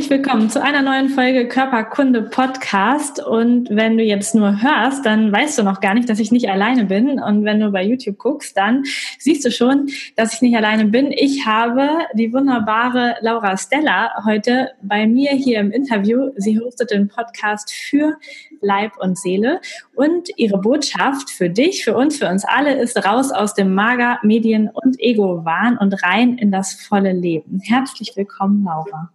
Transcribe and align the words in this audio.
Herzlich 0.00 0.18
willkommen 0.18 0.48
zu 0.48 0.62
einer 0.62 0.80
neuen 0.80 1.10
Folge 1.10 1.46
Körperkunde 1.46 2.22
Podcast. 2.22 3.22
Und 3.22 3.68
wenn 3.68 3.98
du 3.98 4.02
jetzt 4.02 4.34
nur 4.34 4.62
hörst, 4.62 5.04
dann 5.04 5.30
weißt 5.30 5.58
du 5.58 5.62
noch 5.62 5.82
gar 5.82 5.92
nicht, 5.92 6.08
dass 6.08 6.18
ich 6.18 6.32
nicht 6.32 6.48
alleine 6.48 6.86
bin. 6.86 7.20
Und 7.20 7.44
wenn 7.44 7.60
du 7.60 7.70
bei 7.70 7.84
YouTube 7.84 8.16
guckst, 8.16 8.56
dann 8.56 8.84
siehst 9.18 9.44
du 9.44 9.50
schon, 9.50 9.90
dass 10.16 10.32
ich 10.32 10.40
nicht 10.40 10.56
alleine 10.56 10.86
bin. 10.86 11.12
Ich 11.12 11.44
habe 11.44 11.86
die 12.14 12.32
wunderbare 12.32 13.16
Laura 13.20 13.58
Stella 13.58 14.24
heute 14.24 14.70
bei 14.80 15.06
mir 15.06 15.32
hier 15.32 15.60
im 15.60 15.70
Interview. 15.70 16.30
Sie 16.36 16.58
hostet 16.58 16.92
den 16.92 17.08
Podcast 17.08 17.70
für 17.70 18.16
Leib 18.62 18.92
und 19.00 19.18
Seele. 19.18 19.60
Und 19.94 20.30
ihre 20.38 20.56
Botschaft 20.56 21.28
für 21.28 21.50
dich, 21.50 21.84
für 21.84 21.94
uns, 21.94 22.16
für 22.16 22.28
uns 22.30 22.46
alle 22.46 22.72
ist 22.80 22.96
raus 23.04 23.32
aus 23.32 23.52
dem 23.52 23.74
Mager, 23.74 24.18
Medien 24.22 24.70
und 24.72 24.98
Ego-Wahn 24.98 25.76
und 25.76 26.02
rein 26.02 26.38
in 26.38 26.50
das 26.50 26.72
volle 26.72 27.12
Leben. 27.12 27.60
Herzlich 27.62 28.16
willkommen, 28.16 28.64
Laura. 28.64 29.10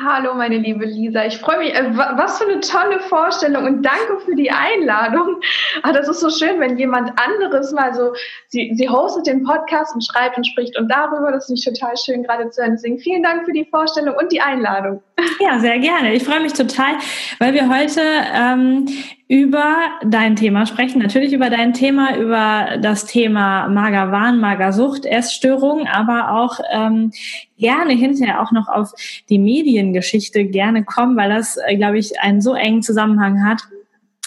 Hallo, 0.00 0.32
meine 0.32 0.56
liebe 0.56 0.86
Lisa. 0.86 1.26
Ich 1.26 1.36
freue 1.36 1.58
mich. 1.58 1.74
Äh, 1.74 1.94
was 1.94 2.38
für 2.38 2.48
eine 2.48 2.60
tolle 2.60 2.98
Vorstellung 3.00 3.66
und 3.66 3.82
danke 3.82 4.20
für 4.24 4.34
die 4.34 4.50
Einladung. 4.50 5.36
Ah, 5.82 5.92
das 5.92 6.08
ist 6.08 6.20
so 6.20 6.30
schön, 6.30 6.58
wenn 6.60 6.78
jemand 6.78 7.12
anderes 7.18 7.72
mal 7.72 7.92
so, 7.92 8.14
sie, 8.48 8.72
sie 8.74 8.88
hostet 8.88 9.26
den 9.26 9.44
Podcast 9.44 9.94
und 9.94 10.02
schreibt 10.02 10.38
und 10.38 10.46
spricht 10.46 10.78
und 10.78 10.88
darüber. 10.88 11.30
Das 11.30 11.44
finde 11.44 11.58
ich 11.58 11.64
total 11.66 11.94
schön 11.98 12.22
gerade 12.22 12.48
zu 12.48 12.62
hören. 12.62 12.72
Deswegen 12.72 12.98
vielen 13.00 13.22
Dank 13.22 13.44
für 13.44 13.52
die 13.52 13.66
Vorstellung 13.70 14.16
und 14.16 14.32
die 14.32 14.40
Einladung. 14.40 15.02
Ja, 15.40 15.58
sehr 15.58 15.78
gerne. 15.78 16.14
Ich 16.14 16.24
freue 16.24 16.40
mich 16.40 16.54
total, 16.54 16.94
weil 17.38 17.52
wir 17.52 17.68
heute 17.68 18.00
ähm, 18.34 18.88
über 19.32 19.78
dein 20.04 20.36
Thema 20.36 20.66
sprechen. 20.66 21.00
Natürlich 21.00 21.32
über 21.32 21.48
dein 21.48 21.72
Thema, 21.72 22.18
über 22.18 22.76
das 22.82 23.06
Thema 23.06 23.66
Magerwahn, 23.66 24.38
Magersucht, 24.38 25.06
Essstörung, 25.06 25.86
aber 25.86 26.32
auch 26.32 26.60
ähm, 26.70 27.12
gerne 27.56 27.94
hinterher 27.94 28.42
auch 28.42 28.52
noch 28.52 28.68
auf 28.68 28.92
die 29.30 29.38
Mediengeschichte 29.38 30.44
gerne 30.44 30.84
kommen, 30.84 31.16
weil 31.16 31.30
das, 31.30 31.56
äh, 31.56 31.76
glaube 31.76 31.96
ich, 31.96 32.20
einen 32.20 32.42
so 32.42 32.52
engen 32.52 32.82
Zusammenhang 32.82 33.42
hat 33.42 33.62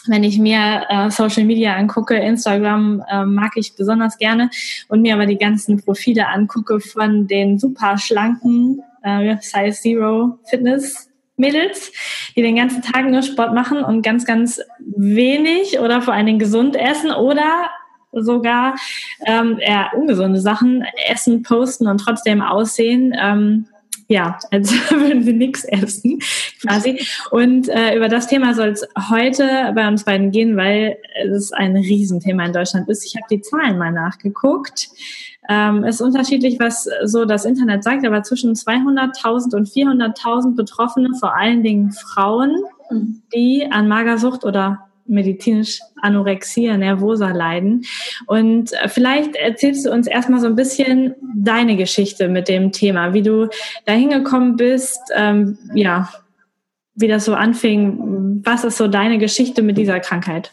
wenn 0.07 0.23
ich 0.23 0.37
mir 0.37 0.85
äh, 0.87 1.09
Social 1.09 1.45
Media 1.45 1.75
angucke, 1.75 2.13
Instagram 2.15 3.03
äh, 3.09 3.25
mag 3.25 3.53
ich 3.55 3.75
besonders 3.75 4.19
gerne 4.19 4.51
und 4.87 5.01
mir 5.01 5.15
aber 5.15 5.25
die 5.25 5.37
ganzen 5.37 5.83
Profile 5.83 6.27
angucke 6.27 6.79
von 6.79 7.25
den 7.25 7.57
super 7.57 7.97
schlanken 7.97 8.83
äh, 9.01 9.37
Size 9.41 9.71
Zero 9.71 10.37
Fitness 10.43 11.09
Mädels, 11.37 11.91
die 12.35 12.41
den 12.41 12.55
ganzen 12.55 12.81
Tag 12.81 13.09
nur 13.09 13.21
Sport 13.21 13.53
machen 13.53 13.83
und 13.83 14.01
ganz, 14.01 14.25
ganz 14.25 14.61
wenig 14.95 15.79
oder 15.79 16.01
vor 16.01 16.13
allen 16.13 16.25
Dingen 16.25 16.39
gesund 16.39 16.75
essen 16.75 17.11
oder 17.11 17.69
sogar 18.11 18.75
ähm, 19.25 19.59
eher 19.59 19.91
ungesunde 19.95 20.39
Sachen 20.39 20.85
essen, 21.09 21.43
posten 21.43 21.87
und 21.87 21.97
trotzdem 21.99 22.41
aussehen. 22.41 23.13
Ähm, 23.19 23.67
ja, 24.07 24.37
als 24.51 24.71
würden 24.91 25.23
sie 25.23 25.33
nichts 25.33 25.63
essen, 25.65 26.19
quasi. 26.61 27.05
Und 27.31 27.69
äh, 27.69 27.95
über 27.95 28.07
das 28.07 28.27
Thema 28.27 28.53
soll 28.53 28.69
es 28.69 28.87
heute 29.09 29.71
bei 29.73 29.87
uns 29.87 30.03
beiden 30.03 30.31
gehen, 30.31 30.55
weil 30.57 30.97
es 31.23 31.51
ein 31.51 31.75
Riesenthema 31.75 32.45
in 32.45 32.53
Deutschland 32.53 32.87
ist. 32.87 33.05
Ich 33.05 33.15
habe 33.15 33.25
die 33.29 33.41
Zahlen 33.41 33.77
mal 33.77 33.91
nachgeguckt. 33.91 34.89
Ähm, 35.47 35.83
ist 35.83 36.01
unterschiedlich, 36.01 36.59
was 36.59 36.87
so 37.03 37.25
das 37.25 37.45
Internet 37.45 37.83
sagt, 37.83 38.05
aber 38.05 38.23
zwischen 38.23 38.53
200.000 38.53 39.55
und 39.55 39.67
400.000 39.67 40.55
Betroffene, 40.55 41.09
vor 41.19 41.35
allen 41.35 41.61
Dingen 41.61 41.91
Frauen, 41.91 42.63
mhm. 42.89 43.21
die 43.33 43.67
an 43.69 43.87
Magersucht 43.87 44.43
oder 44.43 44.87
medizinisch 45.05 45.79
Anorexia 46.01 46.77
nervosa 46.77 47.29
leiden. 47.29 47.85
Und 48.27 48.73
äh, 48.73 48.87
vielleicht 48.87 49.35
erzählst 49.35 49.85
du 49.85 49.91
uns 49.91 50.07
erstmal 50.07 50.39
so 50.39 50.47
ein 50.47 50.55
bisschen 50.55 51.15
deine 51.35 51.77
Geschichte 51.77 52.27
mit 52.27 52.47
dem 52.47 52.71
Thema, 52.71 53.13
wie 53.13 53.21
du 53.21 53.49
da 53.85 53.93
hingekommen 53.93 54.55
bist, 54.55 54.99
ähm, 55.15 55.57
ja, 55.73 56.09
wie 56.95 57.07
das 57.07 57.25
so 57.25 57.35
anfing. 57.35 58.41
Was 58.43 58.63
ist 58.63 58.77
so 58.77 58.87
deine 58.87 59.17
Geschichte 59.17 59.61
mit 59.61 59.77
dieser 59.77 59.99
Krankheit? 59.99 60.51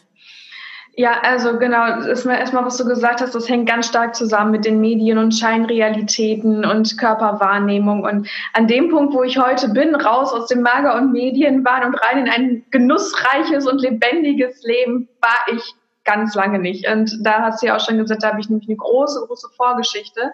Ja, 0.95 1.21
also 1.23 1.57
genau, 1.57 1.87
erstmal, 2.05 2.37
erstmal, 2.37 2.65
was 2.65 2.77
du 2.77 2.85
gesagt 2.85 3.19
hast, 3.19 3.33
das 3.33 3.49
hängt 3.49 3.67
ganz 3.67 3.87
stark 3.87 4.13
zusammen 4.13 4.51
mit 4.51 4.63
den 4.63 4.79
Medien 4.79 5.17
und 5.17 5.31
Scheinrealitäten 5.31 6.65
und 6.65 6.99
Körperwahrnehmung. 6.99 8.03
Und 8.03 8.29
an 8.53 8.67
dem 8.67 8.89
Punkt, 8.91 9.11
wo 9.15 9.23
ich 9.23 9.39
heute 9.39 9.69
bin, 9.69 9.95
raus 9.95 10.31
aus 10.31 10.47
dem 10.49 10.61
Mager- 10.61 10.95
und 10.95 11.11
Medienwahn 11.11 11.85
und 11.85 11.95
rein 11.95 12.19
in 12.19 12.29
ein 12.29 12.65
genussreiches 12.69 13.65
und 13.65 13.81
lebendiges 13.81 14.61
Leben, 14.63 15.09
war 15.19 15.55
ich 15.55 15.63
ganz 16.03 16.35
lange 16.35 16.59
nicht. 16.59 16.87
Und 16.87 17.25
da 17.25 17.41
hast 17.41 17.63
du 17.63 17.67
ja 17.67 17.75
auch 17.75 17.83
schon 17.83 17.97
gesagt, 17.97 18.21
da 18.21 18.29
habe 18.29 18.39
ich 18.39 18.49
nämlich 18.49 18.69
eine 18.69 18.77
große, 18.77 19.25
große 19.25 19.49
Vorgeschichte 19.57 20.31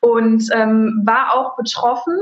und 0.00 0.42
ähm, 0.54 1.02
war 1.04 1.34
auch 1.34 1.54
betroffen 1.56 2.16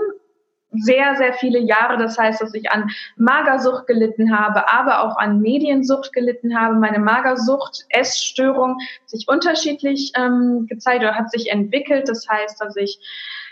sehr, 0.78 1.16
sehr 1.16 1.32
viele 1.34 1.58
Jahre. 1.58 1.96
Das 1.98 2.18
heißt, 2.18 2.40
dass 2.40 2.54
ich 2.54 2.70
an 2.70 2.90
Magersucht 3.16 3.86
gelitten 3.86 4.36
habe, 4.36 4.68
aber 4.72 5.02
auch 5.02 5.16
an 5.16 5.40
Mediensucht 5.40 6.12
gelitten 6.12 6.58
habe. 6.58 6.74
Meine 6.74 6.98
Magersucht, 6.98 7.84
Essstörung 7.88 8.78
sich 9.06 9.26
unterschiedlich 9.28 10.12
ähm, 10.16 10.66
gezeigt 10.68 11.00
oder 11.00 11.14
hat 11.14 11.30
sich 11.30 11.50
entwickelt. 11.50 12.08
Das 12.08 12.26
heißt, 12.28 12.60
dass 12.60 12.76
ich 12.76 13.00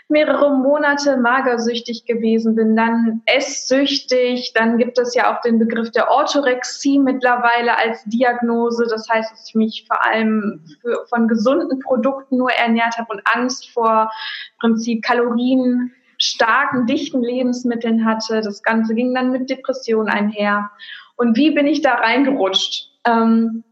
mehrere 0.07 0.55
Monate 0.55 1.17
magersüchtig 1.17 2.05
gewesen 2.05 2.55
bin, 2.55 2.75
dann 2.75 3.21
esssüchtig, 3.25 4.53
dann 4.53 4.77
gibt 4.77 4.99
es 4.99 5.15
ja 5.15 5.35
auch 5.35 5.41
den 5.41 5.57
Begriff 5.57 5.89
der 5.91 6.11
Orthorexie 6.11 6.99
mittlerweile 6.99 7.77
als 7.77 8.03
Diagnose. 8.05 8.85
Das 8.87 9.09
heißt, 9.09 9.31
dass 9.31 9.49
ich 9.49 9.55
mich 9.55 9.85
vor 9.87 10.05
allem 10.05 10.63
für, 10.81 11.05
von 11.09 11.27
gesunden 11.27 11.79
Produkten 11.79 12.37
nur 12.37 12.51
ernährt 12.51 12.97
habe 12.97 13.13
und 13.13 13.21
Angst 13.25 13.69
vor 13.71 14.11
Prinzip 14.59 15.03
Kalorien 15.03 15.91
starken, 16.17 16.85
dichten 16.85 17.21
Lebensmitteln 17.21 18.05
hatte. 18.05 18.41
Das 18.41 18.63
Ganze 18.63 18.95
ging 18.95 19.13
dann 19.13 19.31
mit 19.31 19.49
Depression 19.49 20.07
einher. 20.07 20.69
Und 21.15 21.37
wie 21.37 21.51
bin 21.51 21.67
ich 21.67 21.81
da 21.81 21.95
reingerutscht? 21.95 22.91
Ähm, 23.05 23.63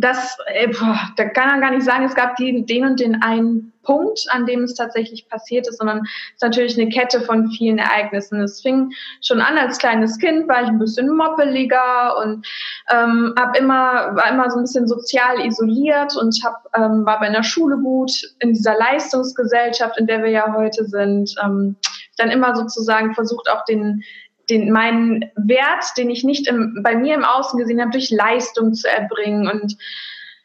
das, 0.00 0.36
äh, 0.46 0.68
boah, 0.68 0.98
da 1.16 1.28
kann 1.28 1.48
man 1.48 1.60
gar 1.60 1.70
nicht 1.70 1.84
sagen, 1.84 2.04
es 2.04 2.14
gab 2.14 2.36
die, 2.36 2.64
den 2.66 2.84
und 2.84 3.00
den 3.00 3.22
einen 3.22 3.72
Punkt, 3.84 4.26
an 4.30 4.44
dem 4.46 4.64
es 4.64 4.74
tatsächlich 4.74 5.28
passiert 5.28 5.68
ist, 5.68 5.78
sondern 5.78 5.98
es 5.98 6.34
ist 6.34 6.42
natürlich 6.42 6.80
eine 6.80 6.88
Kette 6.88 7.20
von 7.20 7.48
vielen 7.50 7.78
Ereignissen. 7.78 8.40
Es 8.40 8.60
fing 8.60 8.90
schon 9.22 9.40
an 9.40 9.56
als 9.56 9.78
kleines 9.78 10.18
Kind, 10.18 10.48
war 10.48 10.62
ich 10.62 10.68
ein 10.68 10.78
bisschen 10.78 11.14
moppeliger 11.14 12.16
und 12.18 12.46
ähm, 12.90 13.34
hab 13.38 13.56
immer, 13.56 14.16
war 14.16 14.30
immer 14.30 14.50
so 14.50 14.58
ein 14.58 14.62
bisschen 14.64 14.88
sozial 14.88 15.46
isoliert 15.46 16.16
und 16.16 16.34
hab, 16.44 16.64
ähm, 16.76 17.04
war 17.06 17.20
bei 17.20 17.26
einer 17.26 17.44
Schule 17.44 17.76
gut, 17.76 18.10
in 18.40 18.52
dieser 18.52 18.76
Leistungsgesellschaft, 18.76 19.98
in 19.98 20.06
der 20.06 20.22
wir 20.22 20.30
ja 20.30 20.54
heute 20.54 20.84
sind, 20.86 21.34
ähm, 21.44 21.76
dann 22.16 22.30
immer 22.30 22.54
sozusagen 22.56 23.14
versucht 23.14 23.48
auch 23.50 23.64
den 23.64 24.02
den, 24.50 24.70
meinen 24.70 25.24
Wert, 25.36 25.84
den 25.96 26.10
ich 26.10 26.24
nicht 26.24 26.48
im, 26.48 26.80
bei 26.82 26.96
mir 26.96 27.14
im 27.14 27.24
Außen 27.24 27.58
gesehen 27.58 27.80
habe, 27.80 27.90
durch 27.90 28.10
Leistung 28.10 28.74
zu 28.74 28.88
erbringen. 28.88 29.48
Und 29.48 29.76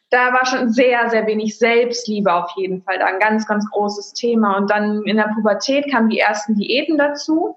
da 0.09 0.33
war 0.33 0.45
schon 0.45 0.69
sehr, 0.69 1.09
sehr 1.09 1.27
wenig 1.27 1.57
Selbstliebe 1.57 2.33
auf 2.33 2.51
jeden 2.55 2.81
Fall 2.81 2.99
da 2.99 3.05
ein 3.05 3.19
ganz, 3.19 3.47
ganz 3.47 3.69
großes 3.69 4.13
Thema. 4.13 4.57
Und 4.57 4.71
dann 4.71 5.03
in 5.03 5.17
der 5.17 5.31
Pubertät 5.35 5.91
kamen 5.91 6.09
die 6.09 6.19
ersten 6.19 6.55
Diäten 6.55 6.97
dazu. 6.97 7.55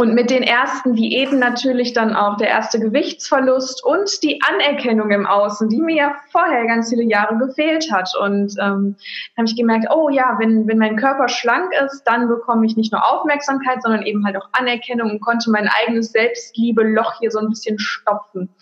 Und 0.00 0.14
mit 0.14 0.30
den 0.30 0.44
ersten 0.44 0.94
Diäten 0.94 1.40
natürlich 1.40 1.92
dann 1.92 2.14
auch 2.14 2.36
der 2.36 2.46
erste 2.46 2.78
Gewichtsverlust 2.78 3.84
und 3.84 4.22
die 4.22 4.40
Anerkennung 4.42 5.10
im 5.10 5.26
Außen, 5.26 5.68
die 5.68 5.80
mir 5.80 5.96
ja 5.96 6.14
vorher 6.30 6.66
ganz 6.66 6.90
viele 6.90 7.02
Jahre 7.02 7.36
gefehlt 7.36 7.90
hat. 7.90 8.08
Und 8.16 8.54
ähm, 8.60 8.94
habe 9.36 9.48
ich 9.48 9.56
gemerkt, 9.56 9.88
oh 9.92 10.08
ja, 10.08 10.36
wenn, 10.38 10.68
wenn 10.68 10.78
mein 10.78 10.94
Körper 10.94 11.26
schlank 11.26 11.72
ist, 11.84 12.04
dann 12.04 12.28
bekomme 12.28 12.64
ich 12.64 12.76
nicht 12.76 12.92
nur 12.92 13.04
Aufmerksamkeit, 13.04 13.82
sondern 13.82 14.06
eben 14.06 14.24
halt 14.24 14.36
auch 14.36 14.48
Anerkennung 14.52 15.10
und 15.10 15.20
konnte 15.20 15.50
mein 15.50 15.68
eigenes 15.68 16.12
Selbstliebe-Loch 16.12 17.18
hier 17.18 17.32
so 17.32 17.40
ein 17.40 17.48
bisschen 17.48 17.80
stopfen. 17.80 18.54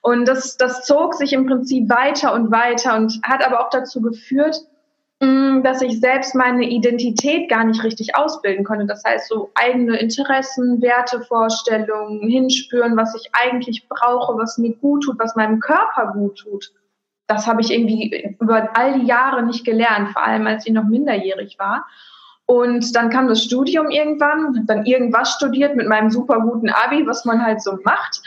Und 0.00 0.28
das, 0.28 0.58
das 0.58 0.86
zog 0.86 1.14
sich 1.14 1.32
im 1.32 1.46
Prinzip 1.46 1.90
weiter 1.90 2.32
und 2.34 2.52
weiter 2.52 2.94
und 2.94 3.18
hat 3.24 3.44
aber 3.44 3.66
auch 3.66 3.70
dazu 3.70 4.00
geführt, 4.00 4.60
dass 5.20 5.82
ich 5.82 6.00
selbst 6.00 6.34
meine 6.34 6.68
Identität 6.68 7.48
gar 7.48 7.64
nicht 7.64 7.82
richtig 7.82 8.16
ausbilden 8.16 8.64
konnte. 8.64 8.86
Das 8.86 9.02
heißt, 9.04 9.28
so 9.28 9.50
eigene 9.54 9.98
Interessen, 9.98 10.80
Wertevorstellungen, 10.80 12.28
hinspüren, 12.28 12.96
was 12.96 13.14
ich 13.14 13.30
eigentlich 13.32 13.88
brauche, 13.88 14.36
was 14.38 14.58
mir 14.58 14.74
gut 14.76 15.04
tut, 15.04 15.18
was 15.18 15.34
meinem 15.34 15.58
Körper 15.58 16.12
gut 16.12 16.38
tut. 16.38 16.72
Das 17.26 17.46
habe 17.46 17.60
ich 17.60 17.72
irgendwie 17.72 18.36
über 18.40 18.76
all 18.76 19.00
die 19.00 19.06
Jahre 19.06 19.42
nicht 19.42 19.64
gelernt, 19.64 20.10
vor 20.12 20.22
allem 20.22 20.46
als 20.46 20.66
ich 20.66 20.72
noch 20.72 20.84
minderjährig 20.84 21.58
war. 21.58 21.86
Und 22.46 22.96
dann 22.96 23.10
kam 23.10 23.28
das 23.28 23.42
Studium 23.42 23.90
irgendwann, 23.90 24.64
dann 24.66 24.86
irgendwas 24.86 25.34
studiert 25.34 25.76
mit 25.76 25.88
meinem 25.88 26.10
super 26.10 26.40
guten 26.40 26.70
Abi, 26.70 27.06
was 27.06 27.24
man 27.24 27.44
halt 27.44 27.60
so 27.60 27.78
macht. 27.84 28.22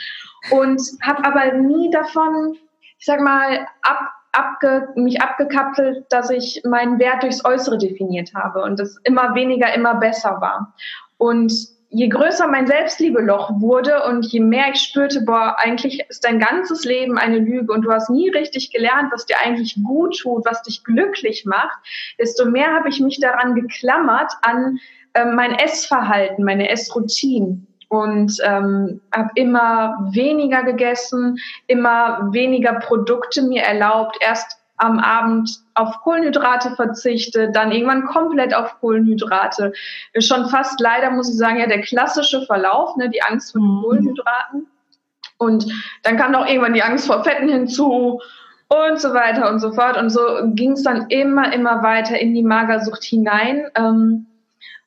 Und 0.50 0.80
habe 1.02 1.24
aber 1.24 1.54
nie 1.54 1.90
davon 1.90 2.56
ich 3.02 3.06
sag 3.06 3.20
mal, 3.20 3.66
ab, 3.82 4.12
abge, 4.32 4.88
mich 4.96 5.20
abgekapselt, 5.20 6.06
dass 6.10 6.30
ich 6.30 6.62
meinen 6.64 6.98
Wert 6.98 7.22
durchs 7.22 7.44
Äußere 7.44 7.78
definiert 7.78 8.32
habe 8.34 8.62
und 8.62 8.78
das 8.78 8.96
immer 9.04 9.34
weniger, 9.34 9.72
immer 9.74 9.94
besser 9.94 10.40
war. 10.40 10.74
Und 11.18 11.52
je 11.90 12.08
größer 12.08 12.48
mein 12.48 12.66
Selbstliebeloch 12.66 13.60
wurde 13.60 14.04
und 14.04 14.24
je 14.26 14.40
mehr 14.40 14.70
ich 14.72 14.80
spürte, 14.80 15.20
boah, 15.20 15.56
eigentlich 15.58 16.02
ist 16.08 16.24
dein 16.24 16.40
ganzes 16.40 16.84
Leben 16.84 17.18
eine 17.18 17.38
Lüge 17.38 17.70
und 17.72 17.82
du 17.82 17.92
hast 17.92 18.08
nie 18.08 18.30
richtig 18.30 18.70
gelernt, 18.70 19.12
was 19.12 19.26
dir 19.26 19.36
eigentlich 19.44 19.76
gut 19.84 20.18
tut, 20.18 20.46
was 20.46 20.62
dich 20.62 20.82
glücklich 20.84 21.44
macht, 21.44 21.76
desto 22.18 22.46
mehr 22.46 22.72
habe 22.74 22.88
ich 22.88 23.00
mich 23.00 23.20
daran 23.20 23.54
geklammert 23.54 24.32
an 24.40 24.78
äh, 25.12 25.26
mein 25.26 25.54
Essverhalten, 25.54 26.44
meine 26.44 26.70
Essroutine 26.70 27.66
und 27.92 28.38
ähm, 28.42 29.02
habe 29.14 29.28
immer 29.34 30.08
weniger 30.12 30.62
gegessen, 30.62 31.36
immer 31.66 32.32
weniger 32.32 32.72
Produkte 32.80 33.42
mir 33.42 33.64
erlaubt, 33.64 34.16
erst 34.22 34.58
am 34.78 34.98
Abend 34.98 35.58
auf 35.74 36.00
Kohlenhydrate 36.00 36.74
verzichte, 36.74 37.50
dann 37.52 37.70
irgendwann 37.70 38.06
komplett 38.06 38.54
auf 38.54 38.80
Kohlenhydrate. 38.80 39.74
Schon 40.20 40.48
fast 40.48 40.80
leider, 40.80 41.10
muss 41.10 41.28
ich 41.28 41.36
sagen, 41.36 41.58
ja, 41.58 41.66
der 41.66 41.82
klassische 41.82 42.40
Verlauf, 42.46 42.96
ne, 42.96 43.10
die 43.10 43.22
Angst 43.22 43.52
vor 43.52 43.60
mhm. 43.60 43.82
Kohlenhydraten. 43.82 44.66
Und 45.36 45.66
dann 46.02 46.16
kam 46.16 46.32
noch 46.32 46.48
irgendwann 46.48 46.72
die 46.72 46.82
Angst 46.82 47.06
vor 47.06 47.22
Fetten 47.22 47.50
hinzu 47.50 48.22
und 48.68 49.00
so 49.00 49.12
weiter 49.12 49.50
und 49.50 49.58
so 49.58 49.70
fort. 49.74 49.98
Und 49.98 50.08
so 50.08 50.22
ging 50.54 50.72
es 50.72 50.82
dann 50.82 51.08
immer, 51.10 51.52
immer 51.52 51.82
weiter 51.82 52.18
in 52.18 52.32
die 52.32 52.42
Magersucht 52.42 53.04
hinein. 53.04 53.66
Ähm, 53.74 54.28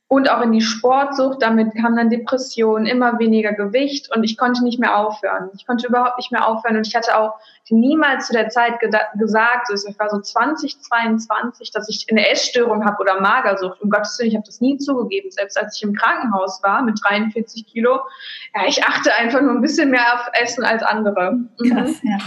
und 0.08 0.30
auch 0.30 0.42
in 0.42 0.52
die 0.52 0.62
Sportsucht. 0.62 1.42
Damit 1.42 1.74
kam 1.76 1.96
dann 1.96 2.10
Depression, 2.10 2.86
immer 2.86 3.18
weniger 3.20 3.54
Gewicht 3.54 4.16
und 4.16 4.24
ich 4.24 4.38
konnte 4.38 4.64
nicht 4.64 4.80
mehr 4.80 4.98
aufhören. 4.98 5.50
Ich 5.56 5.66
konnte 5.66 5.88
überhaupt 5.88 6.18
nicht 6.18 6.32
mehr 6.32 6.48
aufhören 6.48 6.78
und 6.78 6.88
ich 6.88 6.96
hatte 6.96 7.18
auch 7.18 7.34
niemals 7.70 8.28
zu 8.28 8.34
der 8.34 8.50
Zeit 8.50 8.80
gesagt, 8.80 9.70
also 9.70 9.88
ich 9.90 9.98
war 9.98 10.10
so 10.10 10.20
20, 10.20 10.80
22, 10.82 11.72
dass 11.72 11.90
ich 11.90 12.06
eine 12.10 12.30
Essstörung 12.30 12.86
habe 12.86 12.98
oder 13.00 13.20
Magersucht. 13.20 13.82
Um 13.82 13.90
Gottes 13.90 14.20
Willen, 14.20 14.30
ich 14.30 14.36
habe 14.36 14.46
das 14.46 14.62
nie 14.62 14.78
zugegeben. 14.78 15.32
Selbst 15.32 15.60
als 15.60 15.76
ich 15.76 15.84
im 15.84 15.94
Krankenhaus 15.94 16.62
war 16.62 16.84
mit 16.84 17.00
43 17.04 17.66
Kilo, 17.66 18.02
ja, 18.54 18.68
ich 18.68 18.84
achte 18.84 19.14
einfach 19.16 19.42
nur 19.42 19.54
ein 19.54 19.62
bisschen 19.62 19.90
mehr 19.90 20.14
auf 20.14 20.30
Essen 20.34 20.64
als 20.64 20.84
andere. 20.84 21.32
Mhm. 21.60 21.96
Ja. 22.04 22.18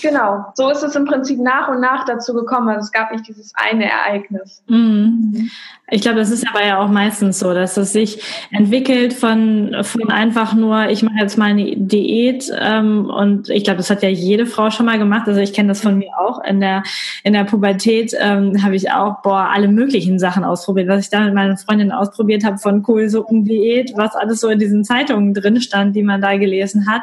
Genau, 0.00 0.46
so 0.54 0.70
ist 0.70 0.82
es 0.82 0.96
im 0.96 1.04
Prinzip 1.04 1.38
nach 1.38 1.68
und 1.68 1.80
nach 1.80 2.04
dazu 2.06 2.32
gekommen. 2.32 2.68
Also 2.68 2.86
es 2.86 2.92
gab 2.92 3.12
nicht 3.12 3.28
dieses 3.28 3.52
eine 3.54 3.90
Ereignis. 3.90 4.62
Mhm. 4.68 5.50
Ich 5.88 6.00
glaube, 6.00 6.18
das 6.18 6.30
ist 6.30 6.48
aber 6.48 6.64
ja 6.64 6.78
auch 6.78 6.88
meistens 6.88 7.38
so, 7.38 7.54
dass 7.54 7.76
es 7.76 7.92
sich 7.92 8.20
entwickelt 8.50 9.12
von, 9.12 9.76
von 9.82 10.10
einfach 10.10 10.54
nur, 10.54 10.88
ich 10.88 11.02
mache 11.02 11.18
jetzt 11.20 11.36
mal 11.36 11.50
eine 11.50 11.76
Diät 11.76 12.50
ähm, 12.58 13.08
und 13.08 13.50
ich 13.50 13.64
glaube, 13.64 13.76
das 13.76 13.90
hat 13.90 14.02
ja 14.02 14.08
jede 14.08 14.46
Frau 14.46 14.70
schon 14.70 14.86
mal 14.86 14.98
gemacht. 14.98 15.28
Also 15.28 15.40
ich 15.40 15.52
kenne 15.52 15.68
das 15.68 15.82
von 15.82 15.98
mir 15.98 16.10
auch. 16.18 16.42
In 16.42 16.60
der, 16.60 16.82
in 17.22 17.34
der 17.34 17.44
Pubertät 17.44 18.12
ähm, 18.18 18.62
habe 18.64 18.74
ich 18.74 18.90
auch, 18.90 19.22
boah, 19.22 19.50
alle 19.52 19.68
möglichen 19.68 20.18
Sachen 20.18 20.42
ausprobiert. 20.42 20.88
Was 20.88 21.04
ich 21.04 21.10
da 21.10 21.20
mit 21.20 21.34
meinen 21.34 21.56
Freundinnen 21.56 21.92
ausprobiert 21.92 22.44
habe, 22.44 22.58
von 22.58 22.82
Kohlsuppendiät, 22.82 23.92
was 23.94 24.16
alles 24.16 24.40
so 24.40 24.48
in 24.48 24.58
diesen 24.58 24.84
Zeitungen 24.84 25.34
drin 25.34 25.60
stand, 25.60 25.94
die 25.94 26.02
man 26.02 26.20
da 26.20 26.36
gelesen 26.36 26.90
hat. 26.90 27.02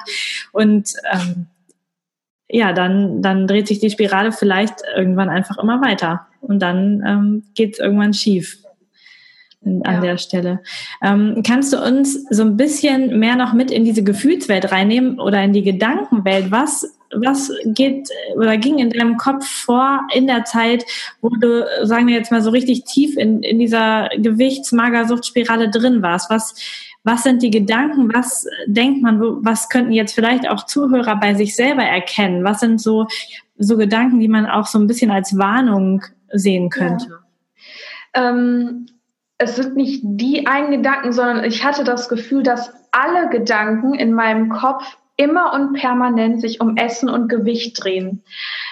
Und 0.52 0.92
ähm, 1.12 1.48
ja, 2.54 2.72
dann, 2.72 3.24
dann 3.24 3.48
dreht 3.48 3.68
sich 3.68 3.80
die 3.80 3.90
Spirale 3.90 4.32
vielleicht 4.32 4.76
irgendwann 4.96 5.28
einfach 5.28 5.58
immer 5.58 5.82
weiter. 5.82 6.28
Und 6.40 6.60
dann 6.60 7.04
ähm, 7.06 7.44
geht 7.56 7.74
es 7.74 7.80
irgendwann 7.80 8.14
schief 8.14 8.60
an 9.66 9.82
ja. 9.84 10.00
der 10.02 10.18
Stelle. 10.20 10.60
Ähm, 11.02 11.42
kannst 11.44 11.74
du 11.74 11.82
uns 11.82 12.26
so 12.30 12.44
ein 12.44 12.56
bisschen 12.56 13.18
mehr 13.18 13.36
noch 13.36 13.54
mit 13.54 13.72
in 13.72 13.86
diese 13.86 14.04
Gefühlswelt 14.04 14.72
reinnehmen 14.72 15.20
oder 15.20 15.44
in 15.44 15.54
die 15.54 15.64
Gedankenwelt? 15.64 16.52
Was, 16.52 16.96
was 17.12 17.52
geht 17.66 18.10
oder 18.36 18.58
ging 18.58 18.78
in 18.78 18.92
deinem 18.92 19.18
Kopf 19.18 19.48
vor 19.48 20.02
in 20.14 20.28
der 20.28 20.46
Zeit, 20.46 20.86
wo 21.22 21.30
du, 21.30 21.66
sagen 21.82 22.06
wir 22.06 22.16
jetzt 22.16 22.32
mal, 22.32 22.44
so 22.44 22.52
richtig 22.52 22.84
tief 22.84 23.18
in, 23.18 23.42
in 23.42 23.58
dieser 23.58 24.10
Gewichtsmagersuchtspirale 24.16 25.72
drin 25.72 26.04
warst? 26.04 26.30
Was, 26.30 26.54
was 27.04 27.24
sind 27.24 27.42
die 27.42 27.52
Gedanken? 27.52 28.14
Was 28.14 28.48
denkt 28.66 29.02
man? 29.02 29.20
Was 29.44 29.70
könnten 29.70 29.92
jetzt 29.92 30.16
vielleicht 30.16 30.50
auch 30.50 30.66
Zuhörer 30.66 31.18
bei 31.18 31.34
sich 31.34 31.56
selber 31.56 31.84
erkennen? 31.84 32.44
Was 32.44 32.62
sind 32.62 32.80
so, 32.80 33.08
so 33.58 33.78
Gedanken, 33.78 34.20
die 34.20 34.30
man 34.30 34.46
auch 34.46 34.68
so 34.68 34.80
ein 34.80 34.88
bisschen 34.88 35.12
als 35.12 35.38
Warnung 35.38 36.02
sehen 36.32 36.70
könnte? 36.70 37.22
Ja. 38.16 38.30
Ähm, 38.30 38.88
es 39.38 39.58
sind 39.58 39.76
nicht 39.76 40.02
die 40.04 40.48
einen 40.48 40.72
Gedanken, 40.72 41.12
sondern 41.12 41.44
ich 41.44 41.66
hatte 41.66 41.84
das 41.84 42.08
Gefühl, 42.08 42.44
dass 42.44 42.74
alle 42.92 43.30
Gedanken 43.30 43.94
in 43.94 44.14
meinem 44.14 44.50
Kopf 44.50 44.98
immer 45.24 45.54
und 45.54 45.74
permanent 45.74 46.42
sich 46.42 46.60
um 46.60 46.76
Essen 46.76 47.10
und 47.10 47.30
Gewicht 47.30 47.82
drehen. 47.82 48.24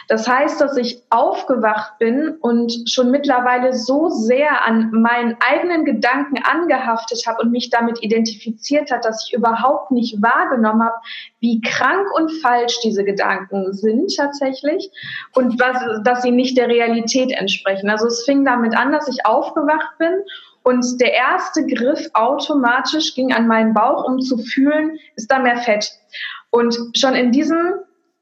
Das 0.08 0.28
heißt, 0.28 0.60
dass 0.60 0.76
ich 0.76 1.02
aufgewacht 1.10 1.98
bin 1.98 2.36
und 2.42 2.90
schon 2.90 3.12
mittlerweile 3.12 3.74
so 3.74 4.10
sehr 4.10 4.68
an 4.68 4.92
meinen 4.92 5.38
eigenen 5.40 5.86
Gedanken 5.86 6.44
angehaftet 6.44 7.24
habe 7.26 7.44
und 7.44 7.52
mich 7.52 7.70
damit 7.70 8.04
identifiziert 8.04 8.92
hat, 8.92 9.06
dass 9.06 9.26
ich 9.26 9.34
überhaupt 9.34 9.92
nicht 9.92 10.22
wahrgenommen 10.22 10.84
habe, 10.84 10.98
wie 11.40 11.62
krank 11.62 12.08
und 12.14 12.30
falsch 12.42 12.80
diese 12.84 13.06
Gedanken 13.06 13.72
sind 13.72 14.14
tatsächlich 14.16 14.92
und 15.34 15.60
was, 15.62 16.04
dass 16.04 16.22
sie 16.22 16.32
nicht 16.32 16.58
der 16.58 16.68
Realität 16.68 17.32
entsprechen. 17.32 17.90
Also 17.90 18.08
es 18.08 18.26
fing 18.26 18.44
damit 18.44 18.76
an, 18.76 18.92
dass 18.92 19.08
ich 19.08 19.26
aufgewacht 19.26 19.98
bin 19.98 20.12
und 20.64 21.02
der 21.02 21.14
erste 21.14 21.66
Griff 21.66 22.10
automatisch 22.14 23.16
ging 23.16 23.34
an 23.34 23.48
meinen 23.48 23.74
Bauch, 23.74 24.04
um 24.04 24.20
zu 24.20 24.38
fühlen, 24.38 25.00
ist 25.16 25.32
da 25.32 25.40
mehr 25.40 25.58
Fett. 25.58 25.92
Und 26.52 26.78
schon 26.96 27.16
in 27.16 27.32
diesem 27.32 27.74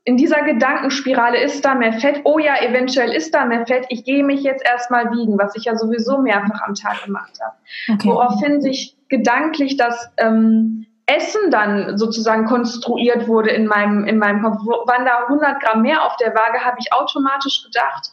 in 0.06 0.18
dieser 0.18 0.42
Gedankenspirale 0.42 1.40
ist 1.40 1.64
da 1.64 1.76
mehr 1.76 1.94
Fett. 1.94 2.22
Oh 2.24 2.40
ja, 2.40 2.60
eventuell 2.64 3.12
ist 3.12 3.34
da 3.36 3.46
mehr 3.46 3.68
Fett. 3.68 3.86
Ich 3.90 4.06
gehe 4.06 4.24
mich 4.24 4.42
jetzt 4.42 4.66
erstmal 4.66 5.12
wiegen, 5.12 5.38
was 5.38 5.56
ich 5.56 5.66
ja 5.66 5.76
sowieso 5.76 6.18
mehrfach 6.18 6.62
am 6.62 6.74
Tag 6.74 7.04
gemacht 7.06 7.38
habe. 7.44 7.56
Okay. 7.94 8.08
Woraufhin 8.08 8.60
sich 8.60 8.96
gedanklich 9.10 9.78
das 9.78 10.10
ähm, 10.18 10.88
Essen 11.06 11.52
dann 11.52 11.98
sozusagen 11.98 12.46
konstruiert 12.46 13.28
wurde 13.28 13.52
in 13.52 13.68
meinem, 13.68 14.06
in 14.06 14.18
meinem 14.18 14.42
Kopf. 14.42 14.58
Wann 14.86 15.06
da 15.06 15.26
100 15.28 15.62
Gramm 15.62 15.82
mehr 15.82 16.04
auf 16.04 16.16
der 16.18 16.34
Waage, 16.34 16.66
habe 16.66 16.78
ich 16.80 16.92
automatisch 16.94 17.64
gedacht, 17.64 18.10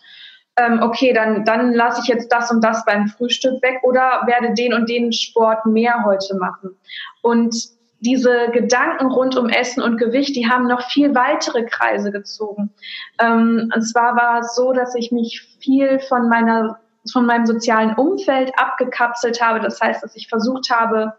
ähm, 0.58 0.80
okay, 0.82 1.12
dann, 1.12 1.44
dann 1.44 1.72
lasse 1.72 2.00
ich 2.02 2.08
jetzt 2.08 2.32
das 2.32 2.50
und 2.50 2.62
das 2.62 2.84
beim 2.84 3.08
Frühstück 3.08 3.62
weg 3.62 3.80
oder 3.82 4.22
werde 4.26 4.54
den 4.54 4.72
und 4.72 4.88
den 4.88 5.12
Sport 5.12 5.66
mehr 5.66 6.04
heute 6.04 6.36
machen. 6.36 6.76
Und 7.22 7.54
diese 8.00 8.50
Gedanken 8.52 9.06
rund 9.06 9.36
um 9.36 9.48
Essen 9.48 9.82
und 9.82 9.96
Gewicht, 9.96 10.36
die 10.36 10.48
haben 10.48 10.66
noch 10.66 10.82
viel 10.90 11.14
weitere 11.14 11.64
Kreise 11.64 12.12
gezogen. 12.12 12.70
Ähm, 13.18 13.70
und 13.74 13.82
zwar 13.82 14.16
war 14.16 14.40
es 14.40 14.54
so, 14.54 14.72
dass 14.72 14.94
ich 14.94 15.12
mich 15.12 15.42
viel 15.60 15.98
von 16.00 16.28
meiner 16.28 16.78
von 17.12 17.24
meinem 17.24 17.46
sozialen 17.46 17.94
Umfeld 17.94 18.52
abgekapselt 18.58 19.40
habe. 19.40 19.60
Das 19.60 19.80
heißt, 19.80 20.02
dass 20.02 20.16
ich 20.16 20.28
versucht 20.28 20.70
habe, 20.70 21.14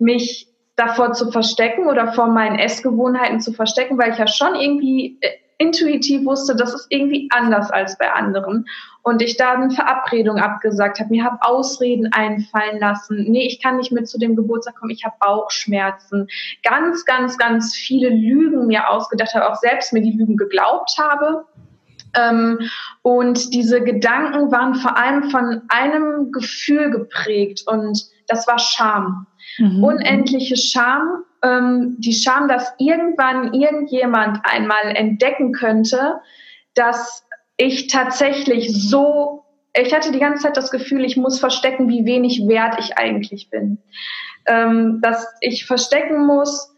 mich 0.00 0.48
davor 0.76 1.12
zu 1.12 1.30
verstecken 1.30 1.86
oder 1.86 2.12
vor 2.12 2.28
meinen 2.28 2.58
Essgewohnheiten 2.58 3.40
zu 3.40 3.52
verstecken, 3.52 3.98
weil 3.98 4.12
ich 4.12 4.18
ja 4.18 4.26
schon 4.26 4.54
irgendwie 4.54 5.18
äh, 5.20 5.30
intuitiv 5.62 6.24
wusste, 6.24 6.56
das 6.56 6.74
ist 6.74 6.86
irgendwie 6.90 7.28
anders 7.32 7.70
als 7.70 7.96
bei 7.98 8.12
anderen. 8.12 8.66
Und 9.02 9.22
ich 9.22 9.36
da 9.36 9.54
eine 9.54 9.70
Verabredung 9.70 10.38
abgesagt 10.38 11.00
habe, 11.00 11.10
mir 11.10 11.24
habe 11.24 11.38
Ausreden 11.40 12.12
einfallen 12.12 12.78
lassen. 12.78 13.24
Nee, 13.28 13.46
ich 13.46 13.60
kann 13.62 13.76
nicht 13.76 13.92
mit 13.92 14.08
zu 14.08 14.18
dem 14.18 14.36
Geburtstag 14.36 14.76
kommen, 14.76 14.90
ich 14.90 15.04
habe 15.04 15.16
Bauchschmerzen. 15.20 16.28
Ganz, 16.62 17.04
ganz, 17.04 17.38
ganz 17.38 17.74
viele 17.74 18.10
Lügen 18.10 18.66
mir 18.66 18.88
ausgedacht 18.88 19.34
habe, 19.34 19.50
auch 19.50 19.56
selbst 19.56 19.92
mir 19.92 20.02
die 20.02 20.16
Lügen 20.16 20.36
geglaubt 20.36 20.96
habe. 20.98 21.44
Ähm, 22.14 22.58
und 23.02 23.54
diese 23.54 23.82
Gedanken 23.82 24.52
waren 24.52 24.74
vor 24.74 24.96
allem 24.96 25.30
von 25.30 25.62
einem 25.68 26.30
Gefühl 26.30 26.90
geprägt 26.90 27.64
und 27.66 28.04
das 28.28 28.46
war 28.46 28.58
Scham. 28.58 29.26
Mhm. 29.58 29.82
Unendliche 29.82 30.56
Scham 30.56 31.24
ähm, 31.42 31.96
die 31.98 32.12
Scham, 32.12 32.48
dass 32.48 32.72
irgendwann 32.78 33.52
irgendjemand 33.52 34.40
einmal 34.44 34.94
entdecken 34.94 35.52
könnte, 35.52 36.20
dass 36.74 37.24
ich 37.56 37.88
tatsächlich 37.88 38.72
so, 38.72 39.44
ich 39.74 39.94
hatte 39.94 40.12
die 40.12 40.18
ganze 40.18 40.44
Zeit 40.44 40.56
das 40.56 40.70
Gefühl, 40.70 41.04
ich 41.04 41.16
muss 41.16 41.40
verstecken, 41.40 41.88
wie 41.88 42.04
wenig 42.04 42.46
wert 42.48 42.76
ich 42.78 42.96
eigentlich 42.96 43.50
bin. 43.50 43.78
Ähm, 44.46 45.00
dass 45.02 45.26
ich 45.40 45.66
verstecken 45.66 46.26
muss, 46.26 46.74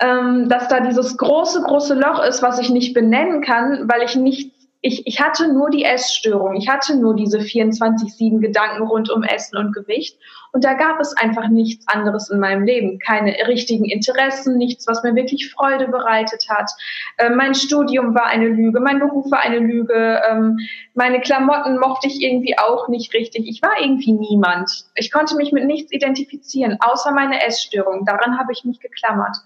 ähm, 0.00 0.48
dass 0.48 0.68
da 0.68 0.80
dieses 0.80 1.16
große, 1.16 1.62
große 1.62 1.94
Loch 1.94 2.24
ist, 2.24 2.42
was 2.42 2.58
ich 2.58 2.70
nicht 2.70 2.94
benennen 2.94 3.42
kann, 3.42 3.88
weil 3.88 4.02
ich 4.02 4.16
nicht 4.16 4.51
ich, 4.84 5.06
ich 5.06 5.20
hatte 5.20 5.52
nur 5.52 5.70
die 5.70 5.84
Essstörung. 5.84 6.56
Ich 6.56 6.68
hatte 6.68 6.96
nur 6.96 7.14
diese 7.14 7.38
24-7 7.38 8.40
Gedanken 8.40 8.82
rund 8.82 9.10
um 9.10 9.22
Essen 9.22 9.56
und 9.56 9.72
Gewicht. 9.72 10.18
Und 10.50 10.64
da 10.64 10.74
gab 10.74 11.00
es 11.00 11.16
einfach 11.16 11.48
nichts 11.48 11.86
anderes 11.86 12.28
in 12.30 12.40
meinem 12.40 12.64
Leben. 12.64 12.98
Keine 12.98 13.32
richtigen 13.46 13.84
Interessen, 13.84 14.58
nichts, 14.58 14.88
was 14.88 15.04
mir 15.04 15.14
wirklich 15.14 15.52
Freude 15.52 15.86
bereitet 15.86 16.46
hat. 16.50 16.72
Äh, 17.16 17.30
mein 17.30 17.54
Studium 17.54 18.14
war 18.16 18.26
eine 18.26 18.48
Lüge, 18.48 18.80
mein 18.80 18.98
Beruf 18.98 19.30
war 19.30 19.40
eine 19.40 19.60
Lüge. 19.60 20.20
Ähm, 20.28 20.58
meine 20.94 21.20
Klamotten 21.20 21.78
mochte 21.78 22.08
ich 22.08 22.20
irgendwie 22.20 22.58
auch 22.58 22.88
nicht 22.88 23.14
richtig. 23.14 23.46
Ich 23.46 23.62
war 23.62 23.80
irgendwie 23.80 24.12
niemand. 24.12 24.86
Ich 24.96 25.12
konnte 25.12 25.36
mich 25.36 25.52
mit 25.52 25.64
nichts 25.64 25.92
identifizieren, 25.92 26.76
außer 26.80 27.12
meine 27.12 27.40
Essstörung. 27.46 28.04
Daran 28.04 28.36
habe 28.36 28.52
ich 28.52 28.64
mich 28.64 28.80
geklammert. 28.80 29.36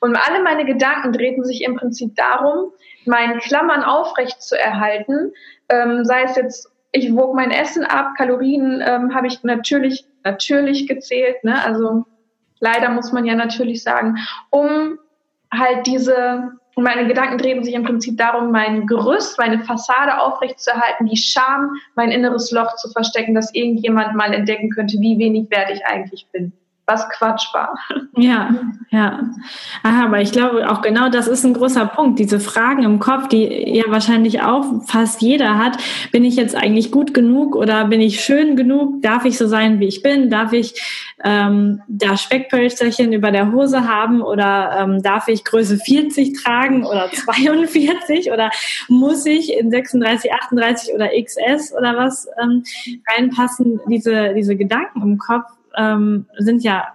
Und 0.00 0.16
alle 0.16 0.42
meine 0.42 0.64
Gedanken 0.64 1.12
drehten 1.12 1.44
sich 1.44 1.62
im 1.62 1.76
Prinzip 1.76 2.16
darum, 2.16 2.72
meinen 3.08 3.40
Klammern 3.40 3.82
aufrecht 3.82 4.40
zu 4.40 4.58
erhalten, 4.58 5.32
ähm, 5.68 6.04
sei 6.04 6.22
es 6.22 6.36
jetzt 6.36 6.72
ich 6.92 7.14
wog 7.14 7.34
mein 7.34 7.50
Essen 7.50 7.84
ab, 7.84 8.14
Kalorien 8.16 8.82
ähm, 8.84 9.14
habe 9.14 9.26
ich 9.26 9.42
natürlich, 9.42 10.06
natürlich 10.24 10.86
gezählt, 10.86 11.42
ne? 11.44 11.62
also 11.62 12.04
leider 12.60 12.90
muss 12.90 13.12
man 13.12 13.24
ja 13.26 13.34
natürlich 13.34 13.82
sagen, 13.82 14.16
um 14.50 14.98
halt 15.52 15.86
diese, 15.86 16.52
meine 16.76 17.06
Gedanken 17.06 17.38
drehen 17.38 17.62
sich 17.62 17.74
im 17.74 17.84
Prinzip 17.84 18.16
darum, 18.16 18.50
mein 18.50 18.86
Gerüst, 18.86 19.38
meine 19.38 19.60
Fassade 19.60 20.18
aufrechtzuerhalten, 20.20 21.06
die 21.06 21.16
Scham, 21.16 21.76
mein 21.94 22.10
inneres 22.10 22.50
Loch 22.50 22.74
zu 22.76 22.90
verstecken, 22.90 23.34
dass 23.34 23.54
irgendjemand 23.54 24.14
mal 24.14 24.32
entdecken 24.32 24.70
könnte, 24.70 24.98
wie 25.00 25.18
wenig 25.18 25.50
wert 25.50 25.70
ich 25.70 25.84
eigentlich 25.84 26.26
bin 26.32 26.52
was 26.88 27.08
Quatsch 27.10 27.52
war. 27.52 27.78
Ja, 28.16 28.50
ja. 28.90 29.20
Aha, 29.82 30.06
aber 30.06 30.20
ich 30.20 30.32
glaube 30.32 30.68
auch 30.68 30.82
genau 30.82 31.08
das 31.10 31.28
ist 31.28 31.44
ein 31.44 31.54
großer 31.54 31.86
Punkt. 31.86 32.18
Diese 32.18 32.40
Fragen 32.40 32.82
im 32.82 32.98
Kopf, 32.98 33.28
die 33.28 33.76
ja 33.76 33.84
wahrscheinlich 33.88 34.42
auch 34.42 34.64
fast 34.86 35.22
jeder 35.22 35.58
hat. 35.58 35.76
Bin 36.10 36.24
ich 36.24 36.36
jetzt 36.36 36.56
eigentlich 36.56 36.90
gut 36.90 37.14
genug 37.14 37.54
oder 37.54 37.84
bin 37.84 38.00
ich 38.00 38.24
schön 38.24 38.56
genug? 38.56 39.02
Darf 39.02 39.24
ich 39.24 39.36
so 39.38 39.46
sein, 39.46 39.78
wie 39.80 39.86
ich 39.86 40.02
bin? 40.02 40.30
Darf 40.30 40.52
ich 40.52 40.82
ähm, 41.22 41.82
da 41.88 42.16
Speckpölsterchen 42.16 43.12
über 43.12 43.30
der 43.30 43.52
Hose 43.52 43.86
haben 43.86 44.22
oder 44.22 44.78
ähm, 44.80 45.02
darf 45.02 45.28
ich 45.28 45.44
Größe 45.44 45.76
40 45.76 46.42
tragen 46.42 46.84
oder 46.84 47.10
42 47.12 48.32
oder 48.32 48.50
muss 48.88 49.26
ich 49.26 49.52
in 49.52 49.70
36, 49.70 50.32
38 50.32 50.94
oder 50.94 51.08
XS 51.08 51.74
oder 51.76 51.96
was 51.96 52.26
ähm, 52.42 52.64
reinpassen? 53.06 53.80
Diese, 53.88 54.32
diese 54.34 54.56
Gedanken 54.56 55.02
im 55.02 55.18
Kopf 55.18 55.57
ähm, 55.78 56.26
sind 56.38 56.62
ja 56.62 56.88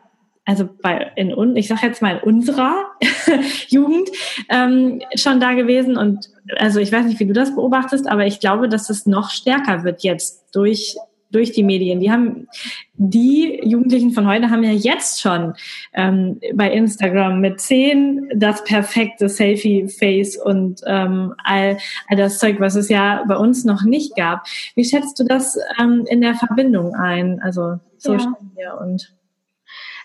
also 0.46 0.68
bei 0.82 1.12
in 1.16 1.56
ich 1.56 1.68
sage 1.68 1.88
jetzt 1.88 2.02
mal 2.02 2.18
in 2.18 2.24
unserer 2.24 2.86
Jugend 3.70 4.10
ähm, 4.50 5.02
schon 5.16 5.40
da 5.40 5.54
gewesen 5.54 5.98
und 5.98 6.30
also 6.58 6.80
ich 6.80 6.92
weiß 6.92 7.06
nicht, 7.06 7.20
wie 7.20 7.26
du 7.26 7.34
das 7.34 7.56
beobachtest, 7.56 8.08
aber 8.10 8.26
ich 8.26 8.40
glaube, 8.40 8.68
dass 8.68 8.90
es 8.90 9.06
noch 9.06 9.30
stärker 9.30 9.84
wird 9.84 10.04
jetzt 10.04 10.54
durch 10.54 10.98
durch 11.34 11.52
die 11.52 11.64
Medien. 11.64 12.00
Die 12.00 12.12
haben 12.12 12.48
die 12.94 13.60
Jugendlichen 13.64 14.12
von 14.12 14.28
heute 14.28 14.52
haben 14.52 14.64
ja 14.64 14.72
jetzt 14.72 15.20
schon 15.20 15.56
ähm, 15.94 16.40
bei 16.54 16.72
Instagram 16.72 17.42
mit 17.42 17.60
zehn 17.60 18.30
das 18.36 18.64
perfekte 18.64 19.28
Selfie-Face 19.28 20.38
und 20.38 20.82
ähm, 20.86 21.34
all, 21.44 21.78
all 22.08 22.18
das 22.18 22.38
Zeug, 22.38 22.60
was 22.60 22.76
es 22.76 22.88
ja 22.88 23.24
bei 23.28 23.36
uns 23.36 23.66
noch 23.66 23.82
nicht 23.82 24.16
gab. 24.16 24.46
Wie 24.76 24.86
schätzt 24.86 25.20
du 25.20 25.24
das 25.24 25.58
ähm, 25.82 26.06
in 26.08 26.22
der 26.22 26.36
Verbindung 26.36 26.94
ein? 26.94 27.42
Also 27.42 27.80
Social 28.04 28.34
Media 28.42 28.74
und 28.74 29.16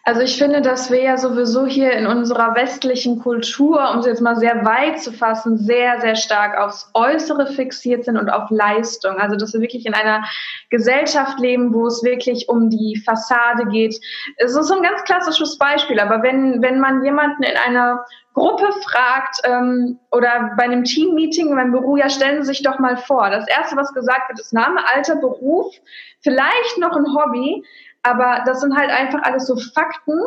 also 0.09 0.23
ich 0.23 0.39
finde, 0.39 0.63
dass 0.63 0.91
wir 0.91 1.03
ja 1.03 1.19
sowieso 1.19 1.67
hier 1.67 1.93
in 1.93 2.07
unserer 2.07 2.55
westlichen 2.55 3.19
Kultur, 3.19 3.91
um 3.93 3.99
es 3.99 4.07
jetzt 4.07 4.23
mal 4.23 4.37
sehr 4.37 4.65
weit 4.65 5.03
zu 5.03 5.13
fassen, 5.13 5.59
sehr, 5.59 6.01
sehr 6.01 6.17
stark 6.17 6.57
aufs 6.57 6.91
Äußere 6.95 7.47
fixiert 7.49 8.07
sind 8.07 8.17
und 8.17 8.31
auf 8.31 8.49
Leistung. 8.49 9.19
Also 9.19 9.37
dass 9.37 9.53
wir 9.53 9.61
wirklich 9.61 9.85
in 9.85 9.93
einer 9.93 10.25
Gesellschaft 10.71 11.39
leben, 11.41 11.75
wo 11.75 11.87
es 11.87 12.03
wirklich 12.03 12.49
um 12.49 12.71
die 12.71 13.03
Fassade 13.05 13.67
geht. 13.67 14.01
Es 14.39 14.57
ist 14.57 14.69
so 14.69 14.77
ein 14.77 14.83
ganz 14.83 15.05
klassisches 15.05 15.59
Beispiel, 15.59 16.01
aber 16.01 16.23
wenn, 16.23 16.63
wenn 16.63 16.81
man 16.81 17.05
jemanden 17.05 17.43
in 17.43 17.59
einer 17.59 18.03
Gruppe 18.33 18.73
fragt 18.89 19.43
ähm, 19.45 19.99
oder 20.11 20.55
bei 20.57 20.65
einem 20.65 20.85
Teammeeting 20.85 21.55
beim 21.55 21.71
Büro, 21.71 21.99
ja, 21.99 22.09
stellen 22.09 22.41
Sie 22.41 22.47
sich 22.47 22.63
doch 22.63 22.79
mal 22.79 22.97
vor. 22.97 23.29
Das 23.29 23.47
Erste, 23.47 23.77
was 23.77 23.93
gesagt 23.93 24.31
wird, 24.31 24.41
ist 24.41 24.55
Name, 24.55 24.81
Alter, 24.95 25.17
Beruf, 25.17 25.75
vielleicht 26.23 26.79
noch 26.79 26.97
ein 26.97 27.15
Hobby. 27.15 27.63
Aber 28.09 28.43
das 28.47 28.61
sind 28.61 28.77
halt 28.77 28.91
einfach 28.91 29.23
alles 29.23 29.47
so 29.47 29.57
Fakten, 29.57 30.19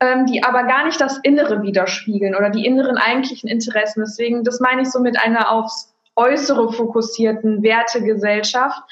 ähm, 0.00 0.26
die 0.26 0.42
aber 0.42 0.64
gar 0.64 0.84
nicht 0.86 1.00
das 1.00 1.18
Innere 1.18 1.62
widerspiegeln 1.62 2.34
oder 2.34 2.50
die 2.50 2.64
inneren 2.64 2.96
eigentlichen 2.96 3.48
Interessen. 3.48 4.00
Deswegen, 4.00 4.44
das 4.44 4.60
meine 4.60 4.82
ich 4.82 4.90
so 4.90 5.00
mit 5.00 5.18
einer 5.22 5.50
aufs 5.50 5.94
Äußere 6.16 6.72
fokussierten 6.72 7.62
Wertegesellschaft. 7.62 8.82